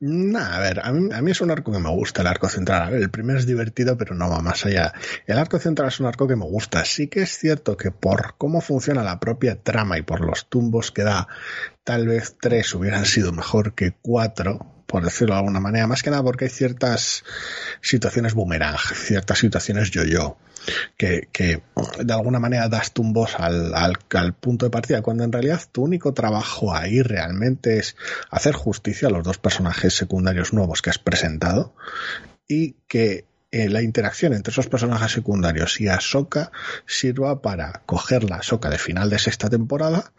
Nah, 0.00 0.56
a 0.56 0.60
ver, 0.60 0.80
a 0.82 0.90
mí, 0.92 1.10
a 1.12 1.20
mí, 1.20 1.30
es 1.32 1.42
un 1.42 1.50
arco 1.50 1.72
que 1.72 1.78
me 1.78 1.90
gusta, 1.90 2.22
el 2.22 2.28
arco 2.28 2.48
central. 2.48 2.84
A 2.84 2.90
ver, 2.90 3.02
el 3.02 3.10
primero 3.10 3.38
es 3.38 3.44
divertido, 3.44 3.98
pero 3.98 4.14
no 4.14 4.30
va 4.30 4.40
más 4.40 4.64
allá. 4.64 4.94
El 5.26 5.38
arco 5.38 5.58
central 5.58 5.88
es 5.88 6.00
un 6.00 6.06
arco 6.06 6.26
que 6.26 6.36
me 6.36 6.46
gusta. 6.46 6.86
Sí 6.86 7.08
que 7.08 7.20
es 7.20 7.36
cierto 7.36 7.76
que 7.76 7.90
por 7.90 8.36
cómo 8.38 8.62
funciona 8.62 9.02
la 9.02 9.20
propia 9.20 9.62
trama 9.62 9.98
y 9.98 10.02
por 10.02 10.22
los 10.22 10.48
tumbos 10.48 10.90
que 10.90 11.02
da, 11.02 11.28
tal 11.88 12.06
vez 12.06 12.36
tres 12.38 12.74
hubieran 12.74 13.06
sido 13.06 13.32
mejor 13.32 13.72
que 13.72 13.92
cuatro, 14.02 14.58
por 14.86 15.02
decirlo 15.02 15.32
de 15.32 15.38
alguna 15.38 15.58
manera, 15.58 15.86
más 15.86 16.02
que 16.02 16.10
nada 16.10 16.22
porque 16.22 16.44
hay 16.44 16.50
ciertas 16.50 17.24
situaciones 17.80 18.34
boomerang, 18.34 18.76
ciertas 18.76 19.38
situaciones 19.38 19.90
yo-yo, 19.90 20.36
que, 20.98 21.28
de 21.32 22.12
alguna 22.12 22.40
manera 22.40 22.68
das 22.68 22.92
tumbos 22.92 23.36
al, 23.40 23.74
al, 23.74 23.94
al, 24.10 24.34
punto 24.34 24.66
de 24.66 24.70
partida, 24.70 25.00
cuando 25.00 25.24
en 25.24 25.32
realidad 25.32 25.62
tu 25.72 25.82
único 25.82 26.12
trabajo 26.12 26.74
ahí 26.74 27.00
realmente 27.00 27.78
es 27.78 27.96
hacer 28.30 28.52
justicia 28.52 29.08
a 29.08 29.10
los 29.10 29.24
dos 29.24 29.38
personajes 29.38 29.94
secundarios 29.94 30.52
nuevos 30.52 30.82
que 30.82 30.90
has 30.90 30.98
presentado 30.98 31.74
y 32.46 32.74
que 32.86 33.24
eh, 33.50 33.70
la 33.70 33.80
interacción 33.80 34.34
entre 34.34 34.50
esos 34.50 34.66
personajes 34.66 35.12
secundarios 35.12 35.80
y 35.80 35.88
Ahsoka 35.88 36.52
sirva 36.84 37.40
para 37.40 37.80
coger 37.86 38.28
la 38.28 38.36
Ahsoka 38.36 38.68
de 38.68 38.76
final 38.76 39.08
de 39.08 39.18
sexta 39.18 39.48
temporada 39.48 40.12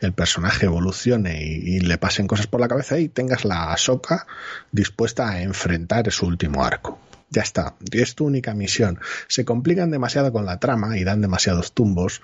el 0.00 0.12
personaje 0.12 0.66
evolucione 0.66 1.42
y, 1.42 1.80
le 1.80 1.98
pasen 1.98 2.26
cosas 2.26 2.46
por 2.46 2.60
la 2.60 2.68
cabeza 2.68 2.98
y 2.98 3.08
tengas 3.08 3.44
la 3.44 3.72
Ahsoka 3.72 4.26
dispuesta 4.72 5.28
a 5.28 5.42
enfrentar 5.42 6.10
su 6.10 6.26
último 6.26 6.64
arco. 6.64 6.98
Ya 7.28 7.42
está, 7.42 7.74
es 7.92 8.16
tu 8.16 8.26
única 8.26 8.54
misión. 8.54 8.98
Se 9.28 9.44
complican 9.44 9.90
demasiado 9.90 10.32
con 10.32 10.46
la 10.46 10.58
trama 10.58 10.98
y 10.98 11.04
dan 11.04 11.20
demasiados 11.20 11.72
tumbos 11.72 12.22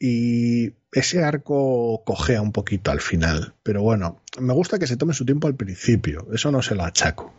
y 0.00 0.72
ese 0.92 1.22
arco 1.22 2.02
cojea 2.04 2.40
un 2.40 2.52
poquito 2.52 2.90
al 2.90 3.00
final. 3.00 3.54
Pero 3.62 3.82
bueno, 3.82 4.20
me 4.40 4.54
gusta 4.54 4.78
que 4.78 4.86
se 4.86 4.96
tome 4.96 5.14
su 5.14 5.24
tiempo 5.24 5.46
al 5.46 5.54
principio, 5.54 6.26
eso 6.32 6.50
no 6.50 6.62
se 6.62 6.74
lo 6.74 6.84
achaco, 6.84 7.34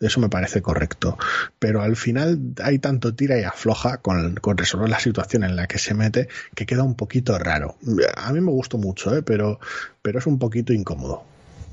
eso 0.00 0.20
me 0.20 0.28
parece 0.28 0.62
correcto. 0.62 1.18
Pero 1.58 1.82
al 1.82 1.96
final 1.96 2.38
hay 2.62 2.78
tanto 2.78 3.14
tira 3.14 3.38
y 3.38 3.44
afloja 3.44 3.98
con, 3.98 4.36
con 4.36 4.56
resolver 4.56 4.88
la 4.88 5.00
situación 5.00 5.44
en 5.44 5.56
la 5.56 5.66
que 5.66 5.78
se 5.78 5.94
mete 5.94 6.28
que 6.54 6.66
queda 6.66 6.82
un 6.82 6.94
poquito 6.94 7.38
raro. 7.38 7.76
A 8.16 8.32
mí 8.32 8.40
me 8.40 8.52
gustó 8.52 8.78
mucho, 8.78 9.16
¿eh? 9.16 9.22
pero, 9.22 9.58
pero 10.02 10.18
es 10.18 10.26
un 10.26 10.38
poquito 10.38 10.72
incómodo. 10.72 11.24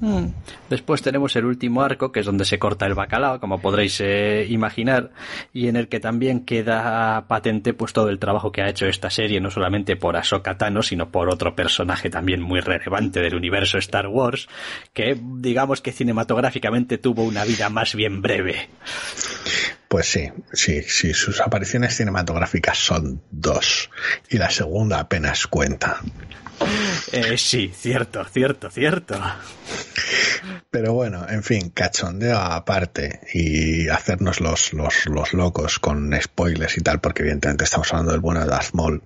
Hmm. 0.02 0.28
Después 0.70 1.02
tenemos 1.02 1.36
el 1.36 1.46
último 1.46 1.82
arco, 1.82 2.12
que 2.12 2.22
es 2.22 2.26
donde 2.26 2.46
se 2.46 2.58
corta 2.58 2.86
el 2.86 2.94
bacalao, 2.94 3.40
como 3.40 3.60
podréis 3.60 4.00
eh, 4.00 4.46
imaginar, 4.50 5.12
y 5.54 5.68
en 5.68 5.76
el 5.76 5.90
que 5.90 6.00
también 6.00 6.46
queda 6.46 7.26
patente 7.28 7.74
pues 7.74 7.92
todo 7.92 8.10
el 8.10 8.20
trabajo 8.20 8.52
que 8.52 8.62
ha 8.62 8.70
hecho 8.70 8.86
esta 8.86 9.10
serie, 9.10 9.42
no 9.42 9.52
solamente 9.52 9.98
por 9.98 10.16
Ahsoka 10.16 10.58
Tano, 10.58 10.84
sino 10.84 11.10
por 11.10 11.30
otro 11.30 11.56
personaje 11.56 12.10
también 12.10 12.42
muy 12.42 12.62
relevante 12.62 13.20
del 13.20 13.36
universo 13.36 13.78
Star 13.78 14.08
Wars, 14.08 14.48
que 14.94 15.20
digamos 15.22 15.82
que 15.82 15.92
cinematográficamente 15.92 16.98
tuvo 16.98 17.24
una 17.24 17.44
vida 17.44 17.70
más 17.70 17.94
bien 17.94 18.22
breve. 18.22 18.70
Pues 19.90 20.08
sí, 20.08 20.30
sí, 20.54 20.84
sí, 20.84 21.14
sus 21.14 21.42
apariciones 21.42 21.98
cinematográficas 21.98 22.78
son 22.78 23.22
dos, 23.32 23.90
y 24.30 24.38
la 24.38 24.50
segunda 24.50 25.00
apenas 25.00 25.48
cuenta. 25.48 26.00
Eh, 27.12 27.38
sí, 27.38 27.72
cierto, 27.76 28.24
cierto, 28.26 28.70
cierto. 28.70 29.20
Pero 30.70 30.94
bueno, 30.94 31.26
en 31.28 31.44
fin, 31.44 31.70
cachondeo 31.70 32.38
aparte 32.38 33.22
y 33.34 33.88
hacernos 33.88 34.40
los, 34.40 34.74
los, 34.74 35.06
los 35.08 35.34
locos 35.34 35.80
con 35.80 36.14
spoilers 36.22 36.78
y 36.78 36.82
tal, 36.82 37.00
porque 37.02 37.24
evidentemente 37.24 37.64
estamos 37.64 37.92
hablando 37.92 38.12
del 38.12 38.22
bueno 38.22 38.42
de 38.42 38.48
Darth 38.48 38.74
Maul. 38.74 39.02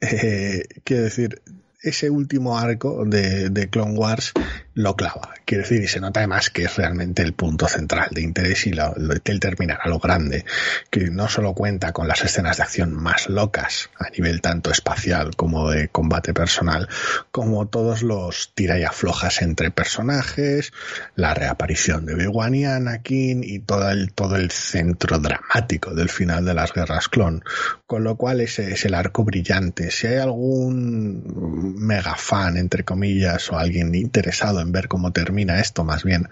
Eh, 0.00 0.64
quiero 0.84 1.04
decir, 1.04 1.42
ese 1.82 2.10
último 2.10 2.58
arco 2.58 3.04
de, 3.04 3.50
de, 3.50 3.70
Clone 3.70 3.96
Wars 3.96 4.32
lo 4.78 4.94
clava. 4.94 5.34
Quiero 5.44 5.64
decir, 5.64 5.82
y 5.82 5.88
se 5.88 5.98
nota 5.98 6.20
además 6.20 6.50
que 6.50 6.62
es 6.62 6.76
realmente 6.76 7.22
el 7.22 7.32
punto 7.32 7.66
central 7.66 8.10
de 8.12 8.22
interés 8.22 8.64
y 8.68 8.72
lo, 8.72 8.94
lo, 8.96 9.12
el 9.12 9.40
terminar 9.40 9.80
a 9.82 9.88
lo 9.88 9.98
grande, 9.98 10.44
que 10.88 11.10
no 11.10 11.28
solo 11.28 11.52
cuenta 11.52 11.92
con 11.92 12.06
las 12.06 12.22
escenas 12.22 12.58
de 12.58 12.62
acción 12.62 12.94
más 12.94 13.28
locas 13.28 13.90
a 13.98 14.08
nivel 14.10 14.40
tanto 14.40 14.70
espacial 14.70 15.34
como 15.34 15.68
de 15.68 15.88
combate 15.88 16.32
personal, 16.32 16.88
como 17.32 17.66
todos 17.66 18.04
los 18.04 18.52
tira 18.54 18.78
y 18.78 18.84
aflojas 18.84 19.42
entre 19.42 19.72
personajes, 19.72 20.72
la 21.16 21.34
reaparición 21.34 22.06
de 22.06 22.14
Obi-Wan 22.14 22.54
y 22.54 22.64
Anakin 22.64 23.42
y 23.42 23.58
todo 23.58 23.90
el, 23.90 24.12
todo 24.12 24.36
el 24.36 24.52
centro 24.52 25.18
dramático 25.18 25.92
del 25.92 26.08
final 26.08 26.44
de 26.44 26.54
las 26.54 26.72
guerras 26.72 27.08
clon. 27.08 27.42
Con 27.88 28.04
lo 28.04 28.16
cual 28.16 28.40
ese 28.42 28.72
es 28.74 28.84
el 28.84 28.94
arco 28.94 29.24
brillante. 29.24 29.90
Si 29.90 30.06
hay 30.06 30.18
algún 30.18 31.74
mega 31.78 32.14
fan, 32.14 32.56
entre 32.56 32.84
comillas, 32.84 33.50
o 33.50 33.58
alguien 33.58 33.92
interesado 33.94 34.60
en 34.60 34.67
ver 34.72 34.88
cómo 34.88 35.12
termina 35.12 35.60
esto, 35.60 35.84
más 35.84 36.04
bien 36.04 36.28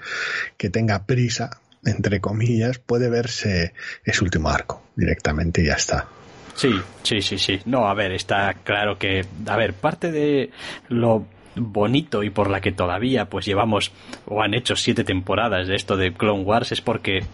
que 0.56 0.70
tenga 0.70 1.04
prisa, 1.04 1.50
entre 1.84 2.20
comillas, 2.20 2.78
puede 2.78 3.08
verse 3.08 3.74
ese 4.04 4.24
último 4.24 4.48
arco 4.48 4.82
directamente 4.96 5.62
y 5.62 5.66
ya 5.66 5.74
está. 5.74 6.08
Sí, 6.54 6.72
sí, 7.02 7.20
sí, 7.20 7.38
sí. 7.38 7.60
No, 7.66 7.86
a 7.86 7.94
ver, 7.94 8.12
está 8.12 8.54
claro 8.54 8.98
que, 8.98 9.24
a 9.46 9.56
ver, 9.56 9.74
parte 9.74 10.10
de 10.10 10.50
lo 10.88 11.26
bonito 11.54 12.22
y 12.22 12.30
por 12.30 12.50
la 12.50 12.60
que 12.60 12.72
todavía 12.72 13.26
pues 13.26 13.46
llevamos 13.46 13.92
o 14.26 14.42
han 14.42 14.54
hecho 14.54 14.76
siete 14.76 15.04
temporadas 15.04 15.68
de 15.68 15.74
esto 15.74 15.96
de 15.96 16.12
Clone 16.12 16.42
Wars 16.42 16.72
es 16.72 16.82
porque 16.82 17.24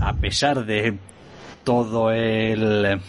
a 0.00 0.14
pesar 0.14 0.64
de 0.64 0.94
todo 1.62 2.10
el 2.10 3.00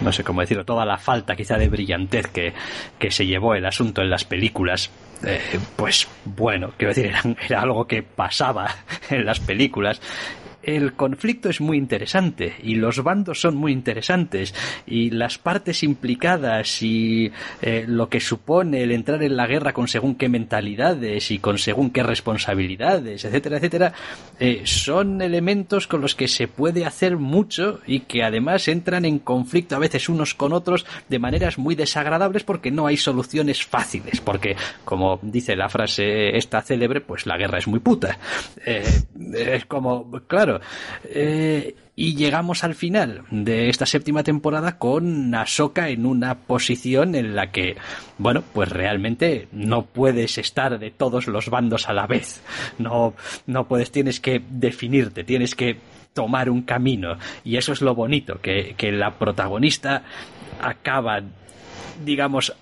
no 0.00 0.12
sé 0.12 0.24
cómo 0.24 0.40
decirlo, 0.40 0.64
toda 0.64 0.84
la 0.84 0.98
falta 0.98 1.36
quizá 1.36 1.56
de 1.56 1.68
brillantez 1.68 2.26
que, 2.28 2.52
que 2.98 3.10
se 3.10 3.26
llevó 3.26 3.54
el 3.54 3.66
asunto 3.66 4.02
en 4.02 4.10
las 4.10 4.24
películas, 4.24 4.90
eh, 5.24 5.58
pues 5.76 6.08
bueno, 6.24 6.72
quiero 6.76 6.94
decir, 6.94 7.06
era, 7.06 7.22
era, 7.46 7.62
algo 7.62 7.86
que 7.86 8.02
pasaba 8.02 8.74
en 9.10 9.24
las 9.24 9.40
películas. 9.40 10.00
El 10.66 10.94
conflicto 10.94 11.48
es 11.48 11.60
muy 11.60 11.78
interesante 11.78 12.56
y 12.60 12.74
los 12.74 13.00
bandos 13.04 13.40
son 13.40 13.54
muy 13.54 13.70
interesantes 13.70 14.52
y 14.84 15.10
las 15.10 15.38
partes 15.38 15.84
implicadas 15.84 16.82
y 16.82 17.30
eh, 17.62 17.84
lo 17.86 18.08
que 18.08 18.18
supone 18.18 18.82
el 18.82 18.90
entrar 18.90 19.22
en 19.22 19.36
la 19.36 19.46
guerra 19.46 19.72
con 19.72 19.86
según 19.86 20.16
qué 20.16 20.28
mentalidades 20.28 21.30
y 21.30 21.38
con 21.38 21.58
según 21.58 21.90
qué 21.90 22.02
responsabilidades, 22.02 23.24
etcétera, 23.24 23.58
etcétera, 23.58 23.92
eh, 24.40 24.62
son 24.64 25.22
elementos 25.22 25.86
con 25.86 26.00
los 26.00 26.16
que 26.16 26.26
se 26.26 26.48
puede 26.48 26.84
hacer 26.84 27.16
mucho 27.16 27.78
y 27.86 28.00
que 28.00 28.24
además 28.24 28.66
entran 28.66 29.04
en 29.04 29.20
conflicto 29.20 29.76
a 29.76 29.78
veces 29.78 30.08
unos 30.08 30.34
con 30.34 30.52
otros 30.52 30.84
de 31.08 31.20
maneras 31.20 31.58
muy 31.58 31.76
desagradables 31.76 32.42
porque 32.42 32.72
no 32.72 32.88
hay 32.88 32.96
soluciones 32.96 33.64
fáciles, 33.64 34.20
porque 34.20 34.56
como 34.84 35.20
dice 35.22 35.54
la 35.54 35.68
frase 35.68 36.36
esta 36.36 36.60
célebre, 36.62 37.00
pues 37.00 37.24
la 37.24 37.36
guerra 37.36 37.58
es 37.58 37.68
muy 37.68 37.78
puta. 37.78 38.18
Eh, 38.64 38.82
es 39.32 39.64
como, 39.66 40.10
claro, 40.26 40.55
eh, 41.04 41.74
y 41.98 42.14
llegamos 42.14 42.62
al 42.62 42.74
final 42.74 43.22
de 43.30 43.70
esta 43.70 43.86
séptima 43.86 44.22
temporada 44.22 44.78
con 44.78 45.34
Ahsoka 45.34 45.88
en 45.88 46.04
una 46.04 46.34
posición 46.34 47.14
en 47.14 47.34
la 47.34 47.50
que, 47.50 47.76
bueno, 48.18 48.44
pues 48.52 48.68
realmente 48.68 49.48
no 49.52 49.86
puedes 49.86 50.36
estar 50.36 50.78
de 50.78 50.90
todos 50.90 51.26
los 51.26 51.48
bandos 51.48 51.88
a 51.88 51.94
la 51.94 52.06
vez. 52.06 52.42
No, 52.78 53.14
no 53.46 53.66
puedes, 53.66 53.90
tienes 53.90 54.20
que 54.20 54.42
definirte, 54.50 55.24
tienes 55.24 55.54
que 55.54 55.78
tomar 56.12 56.50
un 56.50 56.62
camino. 56.62 57.16
Y 57.44 57.56
eso 57.56 57.72
es 57.72 57.80
lo 57.80 57.94
bonito, 57.94 58.40
que, 58.42 58.74
que 58.76 58.92
la 58.92 59.18
protagonista 59.18 60.02
acaba, 60.60 61.22
digamos, 62.04 62.54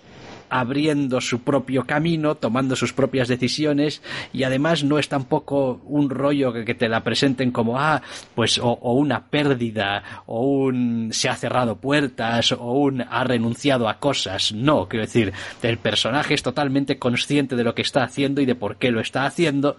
abriendo 0.55 1.21
su 1.21 1.41
propio 1.41 1.85
camino, 1.85 2.37
tomando 2.37 2.77
sus 2.77 2.93
propias 2.93 3.27
decisiones 3.27 4.03
y 4.33 4.45
además 4.45 4.85
no 4.85 5.01
es 5.01 5.09
tampoco 5.09 5.81
un 5.85 6.11
rollo 6.11 6.53
que, 6.53 6.75
te 6.77 6.89
la 6.89 7.03
presenten 7.03 7.51
como 7.51 7.81
ah, 7.81 8.01
pues 8.37 8.59
o, 8.59 8.69
o, 8.69 8.93
una 8.93 9.27
pérdida 9.27 10.23
o 10.27 10.47
un 10.47 11.09
se 11.13 11.29
ha 11.29 11.35
cerrado 11.35 11.75
puertas 11.75 12.53
o 12.53 12.71
un 12.71 13.01
ha 13.01 13.25
renunciado 13.25 13.89
a 13.89 13.99
cosas. 13.99 14.53
No, 14.53 14.89
quiero 14.89 15.07
decir, 15.07 15.33
el 15.61 15.79
personaje 15.79 16.35
es 16.35 16.45
totalmente 16.45 17.01
consciente 17.01 17.57
de 17.57 17.65
lo 17.65 17.75
que 17.75 17.83
está 17.83 18.05
haciendo 18.05 18.41
y 18.41 18.47
de 18.47 18.55
por 18.55 18.77
qué 18.77 18.93
lo 18.93 19.01
está 19.01 19.27
haciendo 19.27 19.77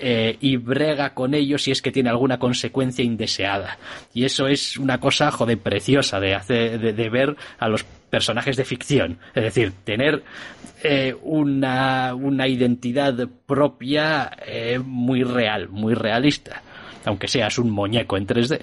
eh, 0.00 0.36
y 0.40 0.56
brega 0.56 1.14
con 1.14 1.32
ello 1.32 1.58
si 1.58 1.70
es 1.70 1.80
que 1.80 1.92
tiene 1.92 2.10
alguna 2.10 2.40
consecuencia 2.40 3.04
indeseada. 3.04 3.78
Y 4.12 4.24
eso 4.24 4.48
es 4.48 4.78
una 4.78 4.98
cosa, 4.98 5.30
joder, 5.30 5.58
preciosa 5.58 6.18
de 6.18 6.34
hacer, 6.34 6.80
de, 6.80 6.92
de 6.92 7.08
ver 7.08 7.36
a 7.60 7.68
los 7.68 7.84
personajes 8.10 8.56
de 8.56 8.64
ficción. 8.64 9.18
Es 9.34 9.44
decir, 9.44 9.72
tener 9.84 10.22
eh, 10.82 11.14
una, 11.22 12.14
una, 12.14 12.48
identidad 12.48 13.28
propia 13.46 14.30
eh, 14.46 14.78
muy 14.78 15.22
real, 15.22 15.68
muy 15.68 15.94
realista. 15.94 16.62
Aunque 17.04 17.28
seas 17.28 17.58
un 17.58 17.70
muñeco 17.70 18.16
en 18.16 18.26
3D. 18.26 18.60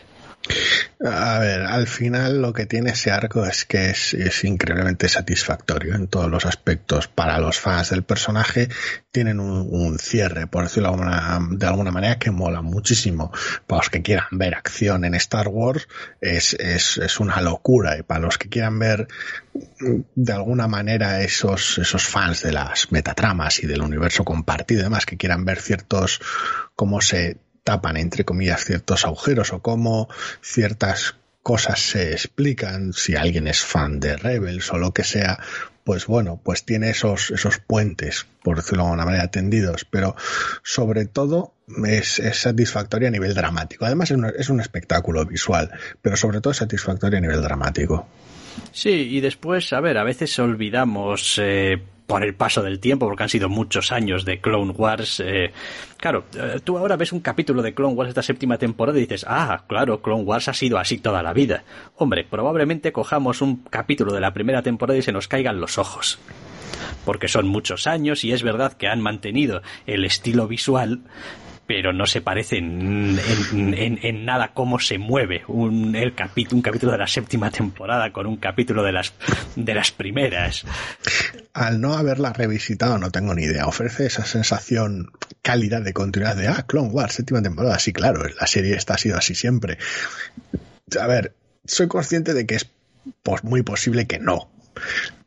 A 1.04 1.40
ver, 1.40 1.62
al 1.62 1.88
final 1.88 2.42
lo 2.42 2.54
que 2.54 2.66
tiene 2.66 2.92
ese 2.92 3.12
arco 3.12 3.46
es 3.46 3.66
que 3.66 3.90
es, 3.90 4.44
increíblemente 4.44 5.10
satisfactorio 5.10 5.96
en 5.96 6.08
todos 6.08 6.30
los 6.30 6.46
aspectos. 6.46 7.08
Para 7.08 7.40
los 7.40 7.60
fans 7.60 7.90
del 7.90 8.04
personaje 8.04 8.70
tienen 9.12 9.40
un, 9.40 10.00
cierre, 10.00 10.48
por 10.48 10.64
decirlo 10.64 10.96
de 11.52 11.68
alguna, 11.68 11.92
manera, 11.92 12.18
que 12.18 12.32
mola 12.32 12.62
muchísimo. 12.62 13.32
Para 13.68 13.82
los 13.82 13.90
que 13.90 14.02
quieran 14.02 14.28
ver 14.32 14.56
acción 14.56 15.04
en 15.06 15.16
Star 15.16 15.48
Wars 15.48 15.88
es, 16.22 16.54
es, 16.54 16.98
es 16.98 17.20
una 17.20 17.42
locura. 17.42 17.98
Y 17.98 18.04
para 18.04 18.22
los 18.22 18.38
que 18.38 18.50
quieran 18.50 18.80
ver 18.80 19.08
de 20.16 20.34
alguna 20.34 20.68
manera 20.68 21.22
esos, 21.22 21.78
esos 21.78 22.04
fans 22.04 22.42
de 22.42 22.52
las 22.52 22.92
metatramas 22.92 23.64
y 23.64 23.68
del 23.68 23.82
universo 23.82 24.24
compartido 24.24 24.82
y 24.82 24.84
demás, 24.84 25.06
que 25.06 25.18
quieran 25.18 25.46
ver 25.46 25.60
ciertos, 25.60 26.22
cómo 26.76 27.02
se 27.02 27.38
tapan, 27.66 27.98
entre 27.98 28.24
comillas, 28.24 28.64
ciertos 28.64 29.04
agujeros 29.04 29.52
o 29.52 29.62
cómo 29.62 30.08
ciertas 30.42 31.16
cosas 31.44 31.80
se 31.80 32.14
explican, 32.14 32.94
si 32.94 33.16
alguien 33.16 33.48
es 33.48 33.62
fan 33.62 34.00
de 34.00 34.16
Rebels 34.16 34.72
o 34.72 34.78
lo 34.78 34.94
que 34.94 35.04
sea, 35.04 35.40
pues 35.84 36.08
bueno, 36.08 36.40
pues 36.44 36.64
tiene 36.64 36.92
esos, 36.92 37.32
esos 37.32 37.60
puentes, 37.60 38.26
por 38.44 38.58
decirlo 38.58 38.84
de 38.84 38.90
alguna 38.90 39.06
manera, 39.06 39.30
tendidos, 39.30 39.86
pero 39.86 40.16
sobre 40.64 41.06
todo 41.06 41.54
es, 41.86 42.20
es 42.20 42.38
satisfactorio 42.38 43.08
a 43.08 43.12
nivel 43.12 43.34
dramático. 43.34 43.86
Además 43.86 44.10
es 44.12 44.18
un, 44.18 44.26
es 44.26 44.50
un 44.50 44.62
espectáculo 44.62 45.26
visual, 45.26 45.72
pero 46.02 46.16
sobre 46.18 46.42
todo 46.42 46.52
es 46.52 46.58
satisfactorio 46.58 47.18
a 47.18 47.22
nivel 47.22 47.42
dramático. 47.42 48.08
Sí, 48.72 48.90
y 48.90 49.22
después, 49.22 49.74
a 49.74 49.82
ver, 49.82 49.98
a 49.98 50.04
veces 50.04 50.38
olvidamos 50.40 51.40
eh, 51.42 51.82
por 52.08 52.24
el 52.24 52.36
paso 52.36 52.62
del 52.62 52.80
tiempo, 52.80 53.08
porque 53.08 53.24
han 53.24 53.30
sido 53.30 53.50
muchos 53.50 53.92
años 53.92 54.26
de 54.26 54.40
Clone 54.40 54.72
Wars. 54.72 55.22
Eh, 55.26 55.52
claro, 55.98 56.26
eh, 56.36 56.60
tú 56.64 56.78
ahora 56.78 56.98
ves 56.98 57.12
un 57.12 57.20
capítulo 57.20 57.62
de 57.62 57.74
Clone 57.74 57.96
Wars 57.96 58.10
esta 58.10 58.22
séptima 58.22 58.58
temporada 58.58 58.98
y 58.98 59.02
dices, 59.02 59.26
ah, 59.28 59.64
claro, 59.68 60.02
Clone 60.02 60.24
Wars 60.24 60.48
ha 60.48 60.54
sido 60.54 60.78
así 60.78 61.00
toda 61.00 61.24
la 61.24 61.34
vida. 61.34 61.64
Hombre, 61.96 62.24
probablemente 62.24 62.92
cojamos 62.92 63.42
un 63.42 63.64
capítulo 63.64 64.14
de 64.14 64.22
la 64.22 64.34
primera 64.34 64.62
temporada 64.62 65.00
y 65.00 65.02
se 65.02 65.12
nos 65.12 65.28
caigan 65.28 65.60
los 65.60 65.78
ojos. 65.78 66.20
porque 67.06 67.28
son 67.28 67.48
muchos 67.48 67.88
años 67.88 68.24
y 68.24 68.32
es 68.32 68.44
verdad 68.44 68.74
que 68.74 68.88
han 68.88 69.00
mantenido 69.00 69.62
el 69.86 70.06
estilo 70.06 70.48
visual, 70.48 71.02
pero 71.68 71.94
no 71.94 72.06
se 72.06 72.22
parece 72.22 72.58
en, 72.58 73.20
en, 73.54 74.26
nada 74.26 74.52
cómo 74.54 74.80
se 74.80 74.98
mueve 74.98 75.44
un, 75.48 75.96
el 75.96 76.14
capítulo, 76.14 76.58
un 76.58 76.62
capítulo 76.62 76.92
de 76.92 77.00
la 77.00 77.08
séptima 77.08 77.50
temporada 77.50 78.12
con 78.12 78.28
un 78.28 78.38
capítulo 78.38 78.84
de 78.84 78.92
las, 78.92 79.14
de 79.56 79.74
las 79.74 79.92
primeras. 79.92 80.66
Al 81.56 81.80
no 81.80 81.94
haberla 81.94 82.34
revisitado, 82.34 82.98
no 82.98 83.12
tengo 83.12 83.34
ni 83.34 83.44
idea. 83.44 83.66
Ofrece 83.66 84.06
esa 84.06 84.26
sensación 84.26 85.12
cálida 85.42 85.80
de 85.80 85.94
continuidad 85.94 86.36
de, 86.36 86.50
ah, 86.50 86.66
Clone 86.68 86.90
Wars, 86.90 87.14
séptima 87.14 87.42
temporada. 87.42 87.80
Sí, 87.80 87.94
claro, 87.94 88.24
la 88.28 88.46
serie 88.46 88.76
está 88.76 88.96
ha 88.96 88.98
sido 88.98 89.18
así 89.18 89.36
siempre. 89.36 89.78
A 91.00 91.08
ver, 91.08 91.34
soy 91.64 91.88
consciente 91.88 92.34
de 92.34 92.46
que 92.46 92.56
es 92.56 92.70
pues, 93.24 93.46
muy 93.46 93.64
posible 93.64 94.06
que 94.06 94.20
no 94.20 94.50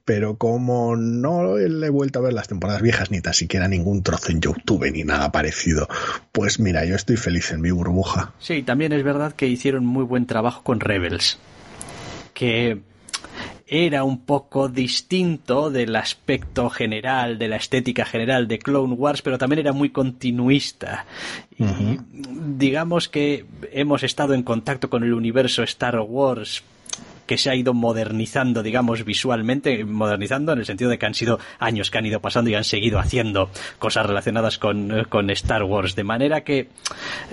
pero 0.08 0.38
como 0.38 0.96
no 0.96 1.58
le 1.58 1.86
he 1.86 1.90
vuelto 1.90 2.18
a 2.18 2.22
ver 2.22 2.32
las 2.32 2.48
temporadas 2.48 2.80
viejas 2.80 3.10
ni 3.10 3.20
tan 3.20 3.34
siquiera 3.34 3.68
ningún 3.68 4.02
trozo 4.02 4.32
en 4.32 4.40
YouTube 4.40 4.90
ni 4.90 5.04
nada 5.04 5.30
parecido, 5.30 5.86
pues 6.32 6.58
mira, 6.60 6.86
yo 6.86 6.94
estoy 6.96 7.18
feliz 7.18 7.50
en 7.50 7.60
mi 7.60 7.70
burbuja. 7.72 8.32
Sí, 8.38 8.62
también 8.62 8.94
es 8.94 9.04
verdad 9.04 9.34
que 9.34 9.48
hicieron 9.48 9.84
muy 9.84 10.04
buen 10.04 10.24
trabajo 10.24 10.62
con 10.62 10.80
Rebels, 10.80 11.38
que 12.32 12.80
era 13.68 14.02
un 14.02 14.24
poco 14.24 14.68
distinto 14.68 15.70
del 15.70 15.94
aspecto 15.94 16.70
general, 16.70 17.38
de 17.38 17.48
la 17.48 17.56
estética 17.56 18.06
general 18.06 18.48
de 18.48 18.58
Clone 18.58 18.94
Wars, 18.94 19.20
pero 19.20 19.36
también 19.36 19.60
era 19.60 19.72
muy 19.72 19.90
continuista. 19.90 21.04
Y 21.58 21.64
digamos 22.56 23.08
que 23.08 23.44
hemos 23.72 24.02
estado 24.02 24.32
en 24.34 24.42
contacto 24.42 24.88
con 24.88 25.04
el 25.04 25.12
universo 25.12 25.62
Star 25.62 26.00
Wars 26.00 26.62
que 27.28 27.36
se 27.36 27.50
ha 27.50 27.54
ido 27.54 27.74
modernizando, 27.74 28.62
digamos, 28.62 29.04
visualmente, 29.04 29.84
modernizando 29.84 30.52
en 30.52 30.60
el 30.60 30.64
sentido 30.64 30.90
de 30.90 30.98
que 30.98 31.04
han 31.04 31.12
sido 31.12 31.38
años 31.58 31.90
que 31.90 31.98
han 31.98 32.06
ido 32.06 32.20
pasando 32.20 32.48
y 32.48 32.54
han 32.54 32.64
seguido 32.64 32.98
haciendo 32.98 33.50
cosas 33.78 34.06
relacionadas 34.06 34.58
con, 34.58 34.90
Star 35.30 35.62
Wars, 35.62 35.94
de 35.94 36.04
manera 36.04 36.42
que 36.42 36.70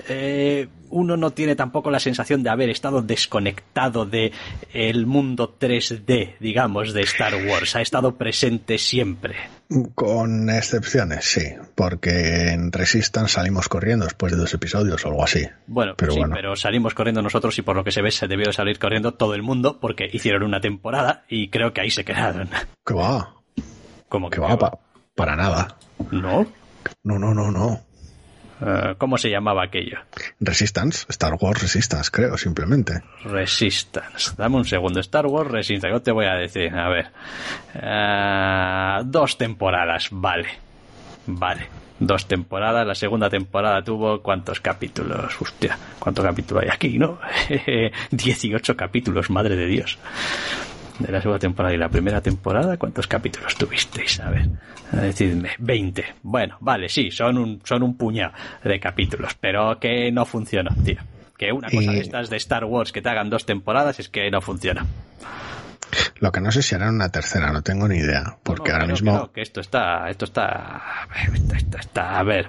eh, 0.08 0.68
uno 0.96 1.18
no 1.18 1.30
tiene 1.32 1.54
tampoco 1.54 1.90
la 1.90 2.00
sensación 2.00 2.42
de 2.42 2.48
haber 2.48 2.70
estado 2.70 3.02
desconectado 3.02 4.06
de 4.06 4.32
el 4.72 5.04
mundo 5.04 5.54
3D, 5.58 6.36
digamos, 6.40 6.94
de 6.94 7.02
Star 7.02 7.34
Wars. 7.46 7.76
Ha 7.76 7.82
estado 7.82 8.16
presente 8.16 8.78
siempre. 8.78 9.36
Con 9.94 10.48
excepciones, 10.48 11.26
sí, 11.26 11.42
porque 11.74 12.48
en 12.48 12.72
Resistance 12.72 13.34
salimos 13.34 13.68
corriendo 13.68 14.06
después 14.06 14.32
de 14.32 14.38
dos 14.38 14.54
episodios 14.54 15.04
o 15.04 15.08
algo 15.08 15.22
así. 15.22 15.46
Bueno, 15.66 15.94
pero 15.98 16.12
sí, 16.12 16.20
pero 16.32 16.56
salimos 16.56 16.94
corriendo 16.94 17.20
nosotros 17.20 17.58
y 17.58 17.62
por 17.62 17.76
lo 17.76 17.84
que 17.84 17.92
se 17.92 18.00
ve 18.00 18.10
se 18.10 18.26
debió 18.26 18.50
salir 18.52 18.78
corriendo 18.78 19.12
todo 19.12 19.34
el 19.34 19.42
mundo 19.42 19.78
porque 19.78 20.08
hicieron 20.10 20.44
una 20.44 20.60
temporada 20.60 21.24
y 21.28 21.48
creo 21.48 21.74
que 21.74 21.82
ahí 21.82 21.90
se 21.90 22.06
quedaron. 22.06 22.48
¿Qué 22.86 22.94
va? 22.94 23.34
¿Cómo 24.08 24.30
que, 24.30 24.40
va? 24.40 24.56
para 25.14 25.36
nada. 25.36 25.76
¿No? 26.10 26.46
No, 27.02 27.18
no, 27.18 27.34
no, 27.34 27.50
no. 27.50 27.80
Eh, 28.60 28.94
¿Cómo 28.98 29.18
se 29.18 29.28
llamaba 29.30 29.64
aquello? 29.64 29.98
Resistance, 30.40 31.06
Star 31.08 31.34
Wars 31.40 31.60
Resistance, 31.60 32.10
creo, 32.10 32.36
simplemente. 32.38 33.02
Resistance. 33.24 34.32
Dame 34.36 34.56
un 34.56 34.64
segundo. 34.64 35.00
Star 35.00 35.26
Wars 35.26 35.50
Resistance, 35.50 35.94
¿qué 35.94 36.00
te 36.00 36.12
voy 36.12 36.26
a 36.26 36.34
decir? 36.34 36.74
A 36.74 36.88
ver. 36.88 37.06
Eh, 37.74 39.02
dos 39.04 39.36
temporadas, 39.36 40.08
vale. 40.10 40.48
Vale. 41.26 41.66
Dos 41.98 42.26
temporadas. 42.26 42.86
La 42.86 42.94
segunda 42.94 43.28
temporada 43.30 43.82
tuvo 43.82 44.22
cuántos 44.22 44.60
capítulos. 44.60 45.40
Hostia, 45.40 45.78
¿cuántos 45.98 46.24
capítulos 46.24 46.62
hay 46.62 46.70
aquí, 46.70 46.98
no? 46.98 47.18
18 48.10 48.76
capítulos, 48.76 49.30
madre 49.30 49.56
de 49.56 49.66
Dios 49.66 49.98
de 50.98 51.12
la 51.12 51.20
segunda 51.20 51.38
temporada 51.38 51.74
y 51.74 51.78
la 51.78 51.88
primera 51.88 52.20
temporada, 52.20 52.76
¿cuántos 52.76 53.06
capítulos 53.06 53.54
tuvisteis? 53.56 54.20
A 54.20 54.30
ver, 54.30 54.48
decidme, 54.92 55.50
20. 55.58 56.04
Bueno, 56.22 56.56
vale, 56.60 56.88
sí, 56.88 57.10
son 57.10 57.38
un, 57.38 57.60
son 57.64 57.82
un 57.82 57.96
puñado 57.96 58.32
de 58.64 58.80
capítulos, 58.80 59.34
pero 59.40 59.78
que 59.78 60.10
no 60.12 60.24
funciona, 60.24 60.74
tío. 60.84 60.98
Que 61.36 61.52
una 61.52 61.68
cosa 61.68 61.92
de 61.92 62.00
estas 62.00 62.30
de 62.30 62.38
Star 62.38 62.64
Wars 62.64 62.92
que 62.92 63.02
te 63.02 63.10
hagan 63.10 63.28
dos 63.28 63.44
temporadas 63.44 64.00
es 64.00 64.08
que 64.08 64.30
no 64.30 64.40
funciona. 64.40 64.86
Lo 66.18 66.32
que 66.32 66.40
no 66.40 66.50
sé 66.50 66.62
si 66.62 66.74
harán 66.74 66.94
una 66.94 67.10
tercera, 67.10 67.52
no 67.52 67.62
tengo 67.62 67.86
ni 67.88 67.98
idea, 67.98 68.38
porque 68.42 68.72
ahora 68.72 68.86
mismo 68.86 69.30
que, 69.32 69.42
esto 69.42 69.60
está, 69.60 70.08
esto 70.08 70.24
está, 70.24 70.82
está, 71.34 71.78
está, 71.78 72.18
a 72.18 72.22
ver, 72.22 72.48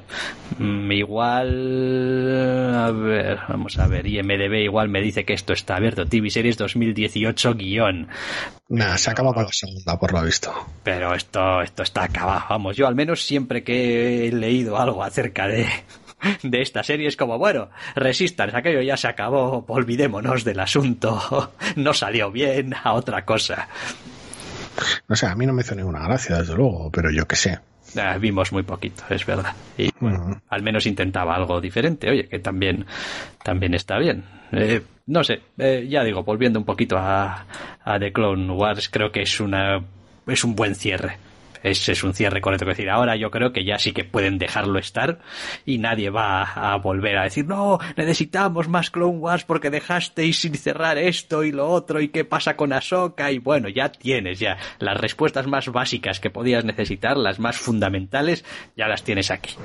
mm, 0.57 0.91
igual, 0.91 2.75
a 2.75 2.91
ver, 2.91 3.39
vamos 3.47 3.77
a 3.77 3.87
ver, 3.87 4.07
IMDb 4.07 4.63
igual 4.63 4.89
me 4.89 5.01
dice 5.01 5.25
que 5.25 5.33
esto 5.33 5.53
está 5.53 5.75
abierto, 5.75 6.05
TV 6.05 6.29
Series 6.29 6.57
2018 6.57 7.55
guion. 7.55 8.07
Nada, 8.69 8.97
se 8.97 9.11
acaba 9.11 9.33
con 9.33 9.43
la 9.43 9.51
segunda, 9.51 9.97
por 9.97 10.13
lo 10.13 10.21
visto. 10.23 10.53
Pero 10.83 11.13
esto, 11.13 11.61
esto 11.61 11.83
está 11.83 12.03
acabado, 12.03 12.45
vamos, 12.49 12.75
yo 12.75 12.87
al 12.87 12.95
menos 12.95 13.23
siempre 13.23 13.63
que 13.63 14.27
he 14.27 14.31
leído 14.31 14.77
algo 14.77 15.03
acerca 15.03 15.47
de 15.47 15.67
de 16.43 16.61
esta 16.61 16.83
serie 16.83 17.07
es 17.07 17.17
como, 17.17 17.37
bueno, 17.37 17.69
resistan, 17.95 18.55
aquello 18.55 18.81
ya 18.81 18.97
se 18.97 19.07
acabó, 19.07 19.65
olvidémonos 19.67 20.43
del 20.43 20.59
asunto, 20.59 21.53
no 21.75 21.93
salió 21.93 22.31
bien, 22.31 22.73
a 22.83 22.93
otra 22.93 23.25
cosa. 23.25 23.67
No 25.07 25.15
sé, 25.15 25.25
a 25.25 25.35
mí 25.35 25.45
no 25.45 25.53
me 25.53 25.61
hizo 25.61 25.75
ninguna 25.75 26.03
gracia, 26.03 26.37
desde 26.37 26.55
luego, 26.55 26.91
pero 26.91 27.11
yo 27.11 27.25
qué 27.27 27.35
sé. 27.35 27.59
Ah, 27.97 28.17
vimos 28.17 28.51
muy 28.51 28.63
poquito, 28.63 29.03
es 29.09 29.25
verdad. 29.25 29.55
Y 29.77 29.89
bueno, 29.99 30.41
al 30.49 30.61
menos 30.61 30.85
intentaba 30.85 31.35
algo 31.35 31.61
diferente, 31.61 32.09
oye, 32.09 32.27
que 32.27 32.39
también, 32.39 32.85
también 33.43 33.73
está 33.73 33.97
bien. 33.97 34.23
Eh, 34.51 34.81
no 35.07 35.23
sé, 35.23 35.41
eh, 35.57 35.87
ya 35.89 36.03
digo, 36.03 36.23
volviendo 36.23 36.59
un 36.59 36.65
poquito 36.65 36.97
a, 36.97 37.45
a 37.83 37.99
The 37.99 38.11
Clone 38.11 38.51
Wars, 38.51 38.89
creo 38.89 39.11
que 39.11 39.21
es 39.21 39.39
una 39.39 39.83
es 40.27 40.43
un 40.43 40.55
buen 40.55 40.75
cierre 40.75 41.17
es, 41.63 41.87
es 41.89 42.03
un 42.03 42.13
cierre 42.13 42.41
correcto. 42.41 42.65
Es 42.65 42.77
decir, 42.77 42.89
ahora 42.89 43.15
yo 43.15 43.31
creo 43.31 43.51
que 43.51 43.65
ya 43.65 43.79
sí 43.79 43.91
que 43.91 44.03
pueden 44.03 44.37
dejarlo 44.37 44.79
estar 44.79 45.19
y 45.65 45.77
nadie 45.77 46.09
va 46.09 46.43
a, 46.43 46.75
volver 46.77 47.17
a 47.17 47.23
decir, 47.23 47.45
no, 47.45 47.79
necesitamos 47.95 48.67
más 48.67 48.91
Clone 48.91 49.17
Wars 49.17 49.43
porque 49.43 49.69
dejasteis 49.69 50.39
sin 50.39 50.55
cerrar 50.55 50.97
esto 50.97 51.43
y 51.43 51.51
lo 51.51 51.69
otro 51.69 52.01
y 52.01 52.09
qué 52.09 52.25
pasa 52.25 52.55
con 52.55 52.73
Ahsoka 52.73 53.31
y 53.31 53.39
bueno, 53.39 53.69
ya 53.69 53.91
tienes 53.91 54.39
ya 54.39 54.57
las 54.79 54.97
respuestas 54.97 55.47
más 55.47 55.67
básicas 55.69 56.19
que 56.19 56.29
podías 56.29 56.65
necesitar, 56.65 57.17
las 57.17 57.39
más 57.39 57.57
fundamentales, 57.57 58.45
ya 58.75 58.87
las 58.87 59.03
tienes 59.03 59.31
aquí. 59.31 59.55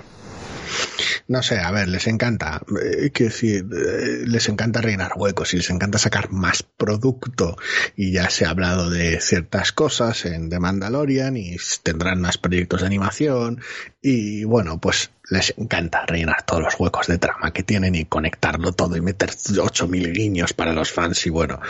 No 1.28 1.42
sé, 1.42 1.58
a 1.60 1.70
ver, 1.70 1.88
les 1.88 2.06
encanta, 2.08 2.60
eh, 2.82 3.10
decir, 3.14 3.66
eh, 3.72 4.24
les 4.26 4.48
encanta 4.48 4.80
reinar 4.80 5.12
huecos 5.16 5.54
y 5.54 5.58
les 5.58 5.70
encanta 5.70 5.98
sacar 5.98 6.30
más 6.30 6.62
producto. 6.62 7.56
Y 7.96 8.12
ya 8.12 8.28
se 8.28 8.44
ha 8.44 8.50
hablado 8.50 8.90
de 8.90 9.20
ciertas 9.20 9.72
cosas 9.72 10.24
en 10.24 10.50
The 10.50 10.58
Mandalorian 10.58 11.36
y 11.36 11.56
tendrán 11.82 12.20
más 12.20 12.38
proyectos 12.38 12.80
de 12.80 12.86
animación. 12.86 13.60
Y 14.00 14.44
bueno, 14.44 14.80
pues 14.80 15.10
les 15.30 15.54
encanta 15.56 16.04
rellenar 16.06 16.44
todos 16.44 16.62
los 16.62 16.78
huecos 16.78 17.06
de 17.06 17.18
trama 17.18 17.52
que 17.52 17.62
tienen 17.62 17.94
y 17.94 18.04
conectarlo 18.04 18.72
todo 18.72 18.96
y 18.96 19.00
meter 19.00 19.30
8000 19.30 20.12
guiños 20.12 20.52
para 20.52 20.72
los 20.72 20.90
fans. 20.90 21.26
Y 21.26 21.30
bueno, 21.30 21.60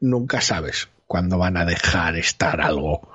nunca 0.00 0.40
sabes 0.40 0.88
cuándo 1.06 1.38
van 1.38 1.56
a 1.56 1.64
dejar 1.64 2.16
estar 2.16 2.60
algo. 2.60 3.10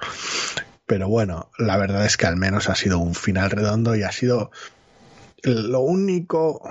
Pero 0.86 1.08
bueno, 1.08 1.50
la 1.58 1.78
verdad 1.78 2.06
es 2.06 2.18
que 2.18 2.28
al 2.28 2.38
menos 2.38 2.70
ha 2.70 2.76
sido 2.76 3.00
un 3.00 3.16
final 3.16 3.50
redondo 3.50 3.96
y 3.96 4.04
ha 4.04 4.12
sido 4.12 4.52
lo 5.46 5.82
único, 5.82 6.62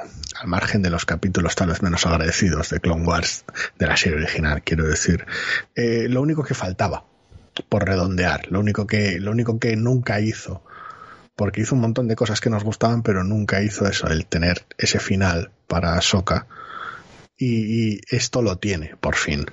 al 0.40 0.48
margen 0.48 0.82
de 0.82 0.90
los 0.90 1.04
capítulos 1.04 1.54
tal 1.54 1.68
vez 1.68 1.82
menos 1.82 2.06
agradecidos 2.06 2.70
de 2.70 2.80
Clone 2.80 3.04
Wars, 3.04 3.44
de 3.78 3.86
la 3.86 3.96
serie 3.96 4.18
original, 4.18 4.62
quiero 4.62 4.84
decir, 4.84 5.26
eh, 5.74 6.06
lo 6.08 6.20
único 6.20 6.42
que 6.42 6.54
faltaba, 6.54 7.04
por 7.68 7.84
redondear, 7.84 8.50
lo 8.50 8.60
único 8.60 8.86
que, 8.86 9.20
lo 9.20 9.30
único 9.30 9.58
que 9.58 9.76
nunca 9.76 10.20
hizo, 10.20 10.62
porque 11.36 11.62
hizo 11.62 11.74
un 11.74 11.80
montón 11.80 12.08
de 12.08 12.16
cosas 12.16 12.40
que 12.40 12.50
nos 12.50 12.64
gustaban, 12.64 13.02
pero 13.02 13.24
nunca 13.24 13.62
hizo 13.62 13.86
eso, 13.86 14.08
el 14.08 14.26
tener 14.26 14.66
ese 14.78 14.98
final 14.98 15.50
para 15.66 16.00
Soka. 16.00 16.46
Y, 17.36 17.94
y 17.94 18.00
esto 18.10 18.42
lo 18.42 18.58
tiene, 18.58 18.94
por 19.00 19.16
fin. 19.16 19.46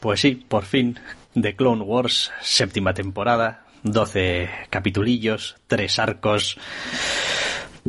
Pues 0.00 0.20
sí, 0.20 0.44
por 0.48 0.64
fin, 0.64 0.98
de 1.34 1.54
Clone 1.54 1.82
Wars, 1.82 2.30
séptima 2.40 2.94
temporada, 2.94 3.66
12 3.82 4.48
capitulillos, 4.70 5.56
tres 5.66 5.98
arcos 5.98 6.58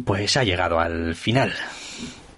pues 0.03 0.37
ha 0.37 0.43
llegado 0.43 0.79
al 0.79 1.15
final. 1.15 1.53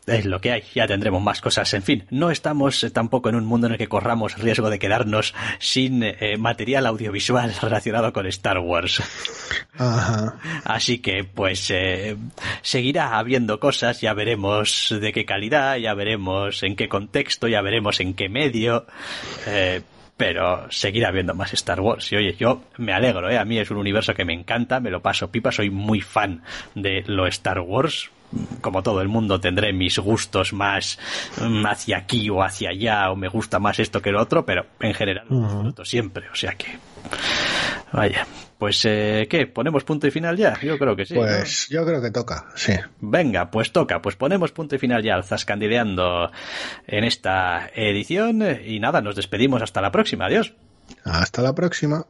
Es 0.05 0.25
lo 0.25 0.39
que 0.39 0.51
hay, 0.51 0.63
ya 0.75 0.85
tendremos 0.85 1.21
más 1.21 1.41
cosas. 1.41 1.73
En 1.73 1.81
fin, 1.81 2.05
no 2.11 2.29
estamos 2.29 2.85
tampoco 2.93 3.29
en 3.29 3.35
un 3.35 3.45
mundo 3.45 3.65
en 3.65 3.73
el 3.73 3.79
que 3.79 3.87
corramos 3.87 4.37
riesgo 4.37 4.69
de 4.69 4.77
quedarnos 4.77 5.33
sin 5.57 6.03
eh, 6.03 6.37
material 6.37 6.85
audiovisual 6.85 7.53
relacionado 7.61 8.13
con 8.13 8.27
Star 8.27 8.59
Wars. 8.59 9.01
Así 10.63 10.99
que, 10.99 11.23
pues, 11.23 11.71
eh, 11.71 12.17
seguirá 12.61 13.17
habiendo 13.17 13.59
cosas, 13.59 13.99
ya 13.99 14.13
veremos 14.13 14.93
de 15.01 15.11
qué 15.11 15.25
calidad, 15.25 15.77
ya 15.77 15.95
veremos 15.95 16.61
en 16.61 16.75
qué 16.75 16.87
contexto, 16.87 17.47
ya 17.47 17.61
veremos 17.61 17.99
en 17.99 18.13
qué 18.13 18.29
medio. 18.29 18.85
Eh, 19.47 19.81
pero 20.17 20.71
seguirá 20.71 21.09
habiendo 21.09 21.33
más 21.33 21.53
Star 21.53 21.81
Wars. 21.81 22.11
Y 22.11 22.15
oye, 22.15 22.35
yo 22.37 22.63
me 22.77 22.93
alegro, 22.93 23.29
¿eh? 23.29 23.37
A 23.37 23.45
mí 23.45 23.57
es 23.59 23.69
un 23.71 23.77
universo 23.77 24.13
que 24.13 24.25
me 24.25 24.33
encanta, 24.33 24.79
me 24.79 24.89
lo 24.89 25.01
paso 25.01 25.29
pipa, 25.29 25.51
soy 25.51 25.69
muy 25.69 26.01
fan 26.01 26.41
de 26.73 27.03
lo 27.07 27.27
Star 27.27 27.59
Wars. 27.59 28.09
Como 28.61 28.81
todo 28.81 29.01
el 29.01 29.07
mundo 29.07 29.39
tendré 29.39 29.71
mis 29.71 29.99
gustos 29.99 30.51
más 30.51 30.99
mm, 31.39 31.65
hacia 31.65 31.97
aquí 31.97 32.29
o 32.29 32.41
hacia 32.41 32.69
allá, 32.69 33.11
o 33.11 33.15
me 33.15 33.27
gusta 33.27 33.59
más 33.59 33.79
esto 33.79 34.01
que 34.01 34.11
lo 34.11 34.21
otro, 34.21 34.45
pero 34.45 34.65
en 34.79 34.93
general 34.93 35.25
lo 35.29 35.41
disfruto 35.41 35.85
siempre, 35.85 36.27
o 36.29 36.35
sea 36.35 36.53
que... 36.53 36.77
Vaya. 37.91 38.25
Pues, 38.57 38.85
eh, 38.85 39.27
¿qué? 39.29 39.47
¿Ponemos 39.47 39.83
punto 39.83 40.07
y 40.07 40.11
final 40.11 40.37
ya? 40.37 40.59
Yo 40.61 40.77
creo 40.77 40.95
que 40.95 41.05
sí. 41.05 41.13
Pues 41.13 41.67
yo 41.69 41.85
creo 41.85 42.01
que 42.01 42.11
toca, 42.11 42.47
sí. 42.55 42.73
Venga, 43.01 43.51
pues 43.51 43.71
toca. 43.71 44.01
Pues 44.01 44.15
ponemos 44.15 44.51
punto 44.51 44.75
y 44.75 44.79
final 44.79 45.03
ya 45.03 45.15
al 45.15 45.23
Zascandileando 45.23 46.31
en 46.87 47.03
esta 47.03 47.69
edición. 47.75 48.43
Y 48.65 48.79
nada, 48.79 49.01
nos 49.01 49.15
despedimos 49.15 49.61
hasta 49.61 49.81
la 49.81 49.91
próxima. 49.91 50.25
Adiós. 50.25 50.53
Hasta 51.03 51.41
la 51.41 51.53
próxima. 51.53 52.05